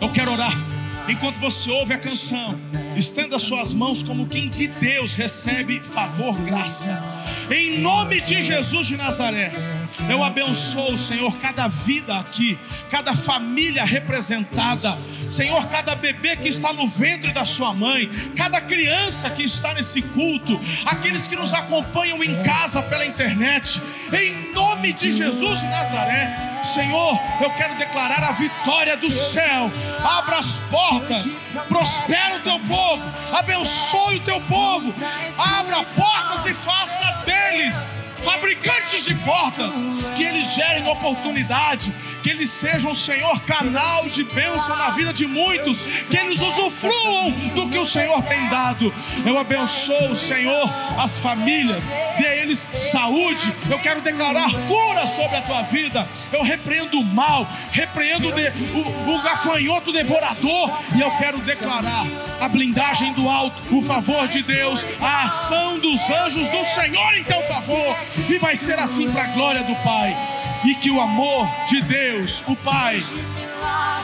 Eu 0.00 0.10
quero 0.12 0.32
orar. 0.32 0.77
Enquanto 1.08 1.38
você 1.38 1.70
ouve 1.70 1.94
a 1.94 1.98
canção, 1.98 2.60
estenda 2.94 3.38
suas 3.38 3.72
mãos 3.72 4.02
como 4.02 4.26
quem 4.26 4.50
de 4.50 4.66
Deus 4.66 5.14
recebe 5.14 5.80
favor, 5.80 6.38
graça. 6.42 7.02
Em 7.50 7.80
nome 7.80 8.20
de 8.20 8.42
Jesus 8.42 8.86
de 8.86 8.96
Nazaré. 8.96 9.77
Eu 10.08 10.22
abençoo, 10.22 10.96
Senhor, 10.96 11.36
cada 11.38 11.66
vida 11.68 12.18
aqui, 12.18 12.58
cada 12.90 13.14
família 13.14 13.84
representada. 13.84 14.96
Senhor, 15.28 15.66
cada 15.68 15.94
bebê 15.94 16.36
que 16.36 16.48
está 16.48 16.72
no 16.72 16.86
ventre 16.86 17.32
da 17.32 17.44
sua 17.44 17.74
mãe, 17.74 18.08
cada 18.36 18.60
criança 18.60 19.28
que 19.30 19.42
está 19.42 19.74
nesse 19.74 20.00
culto, 20.00 20.60
aqueles 20.86 21.26
que 21.26 21.36
nos 21.36 21.52
acompanham 21.52 22.22
em 22.22 22.42
casa 22.42 22.82
pela 22.82 23.04
internet, 23.04 23.80
em 24.12 24.52
nome 24.52 24.92
de 24.92 25.16
Jesus 25.16 25.60
de 25.60 25.66
Nazaré. 25.66 26.62
Senhor, 26.64 27.18
eu 27.40 27.50
quero 27.50 27.76
declarar 27.76 28.22
a 28.22 28.32
vitória 28.32 28.96
do 28.96 29.10
céu. 29.10 29.70
Abra 30.02 30.38
as 30.38 30.60
portas, 30.70 31.36
prospera 31.68 32.36
o 32.36 32.40
teu 32.40 32.60
povo, 32.60 33.02
abençoe 33.32 34.16
o 34.16 34.20
teu 34.20 34.40
povo, 34.42 34.94
abra 35.36 35.84
portas 35.84 36.46
e 36.46 36.54
faça 36.54 37.04
deles 37.24 37.97
fabricantes 38.24 39.04
de 39.04 39.14
portas, 39.16 39.76
que 40.16 40.24
eles 40.24 40.54
gerem 40.54 40.88
oportunidade, 40.88 41.92
que 42.28 42.32
eles 42.32 42.50
sejam, 42.50 42.94
Senhor, 42.94 43.40
canal 43.44 44.06
de 44.06 44.22
bênção 44.22 44.76
na 44.76 44.90
vida 44.90 45.14
de 45.14 45.26
muitos, 45.26 45.80
que 46.10 46.14
eles 46.14 46.42
usufruam 46.42 47.30
do 47.54 47.70
que 47.70 47.78
o 47.78 47.86
Senhor 47.86 48.22
tem 48.24 48.50
dado. 48.50 48.92
Eu 49.24 49.38
abençoo, 49.38 50.14
Senhor, 50.14 50.70
as 50.98 51.18
famílias, 51.18 51.90
dê 52.18 52.26
a 52.26 52.36
eles 52.36 52.66
saúde. 52.92 53.50
Eu 53.70 53.78
quero 53.78 54.02
declarar 54.02 54.50
cura 54.66 55.06
sobre 55.06 55.38
a 55.38 55.42
tua 55.42 55.62
vida. 55.62 56.06
Eu 56.30 56.42
repreendo 56.42 57.00
o 57.00 57.04
mal, 57.04 57.48
repreendo 57.70 58.28
o, 58.28 59.14
o 59.14 59.22
gafanhoto 59.22 59.90
devorador, 59.90 60.78
e 60.94 61.00
eu 61.00 61.10
quero 61.12 61.38
declarar 61.38 62.04
a 62.42 62.46
blindagem 62.46 63.14
do 63.14 63.26
alto, 63.26 63.74
o 63.74 63.80
favor 63.80 64.28
de 64.28 64.42
Deus, 64.42 64.84
a 65.00 65.24
ação 65.24 65.78
dos 65.78 66.10
anjos 66.10 66.46
do 66.50 66.64
Senhor 66.74 67.14
em 67.14 67.24
teu 67.24 67.40
favor, 67.44 67.96
e 68.28 68.36
vai 68.36 68.54
ser 68.54 68.78
assim 68.78 69.10
para 69.10 69.24
a 69.24 69.28
glória 69.28 69.62
do 69.62 69.74
Pai 69.76 70.37
e 70.64 70.74
que 70.74 70.90
o 70.90 71.00
amor 71.00 71.48
de 71.68 71.80
Deus, 71.82 72.42
o 72.46 72.56
Pai, 72.56 73.02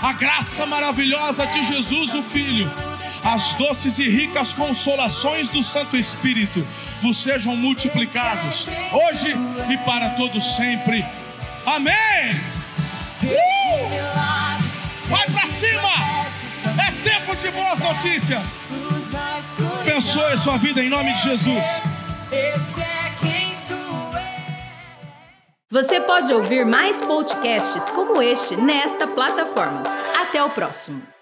a 0.03 0.13
graça 0.13 0.67
maravilhosa 0.67 1.47
de 1.47 1.65
Jesus, 1.67 2.15
o 2.15 2.23
Filho, 2.23 2.71
as 3.25 3.55
doces 3.55 3.99
e 3.99 4.09
ricas 4.09 4.53
consolações 4.53 5.49
do 5.49 5.63
Santo 5.63 5.97
Espírito 5.97 6.67
vos 7.01 7.17
sejam 7.17 7.57
multiplicados, 7.57 8.67
hoje 8.93 9.35
e 9.71 9.79
para 9.79 10.11
todos 10.11 10.57
sempre. 10.57 11.05
Amém! 11.65 12.33
Uh! 13.23 14.05
Vai 15.09 15.27
para 15.31 15.47
cima! 15.49 16.25
É 16.87 16.93
tempo 17.03 17.35
de 17.37 17.51
boas 17.51 17.79
notícias. 17.79 18.43
Abençoe 19.81 20.33
a 20.33 20.39
sua 20.39 20.59
vida 20.59 20.83
em 20.83 20.89
nome 20.89 21.13
de 21.15 21.23
Jesus. 21.23 21.65
Você 25.75 26.01
pode 26.01 26.33
ouvir 26.33 26.65
mais 26.65 27.01
podcasts 27.01 27.91
como 27.91 28.23
este 28.23 28.55
nesta 28.55 29.09
plataforma. 29.09 29.83
Até 30.23 30.41
o 30.41 30.49
próximo. 30.51 31.14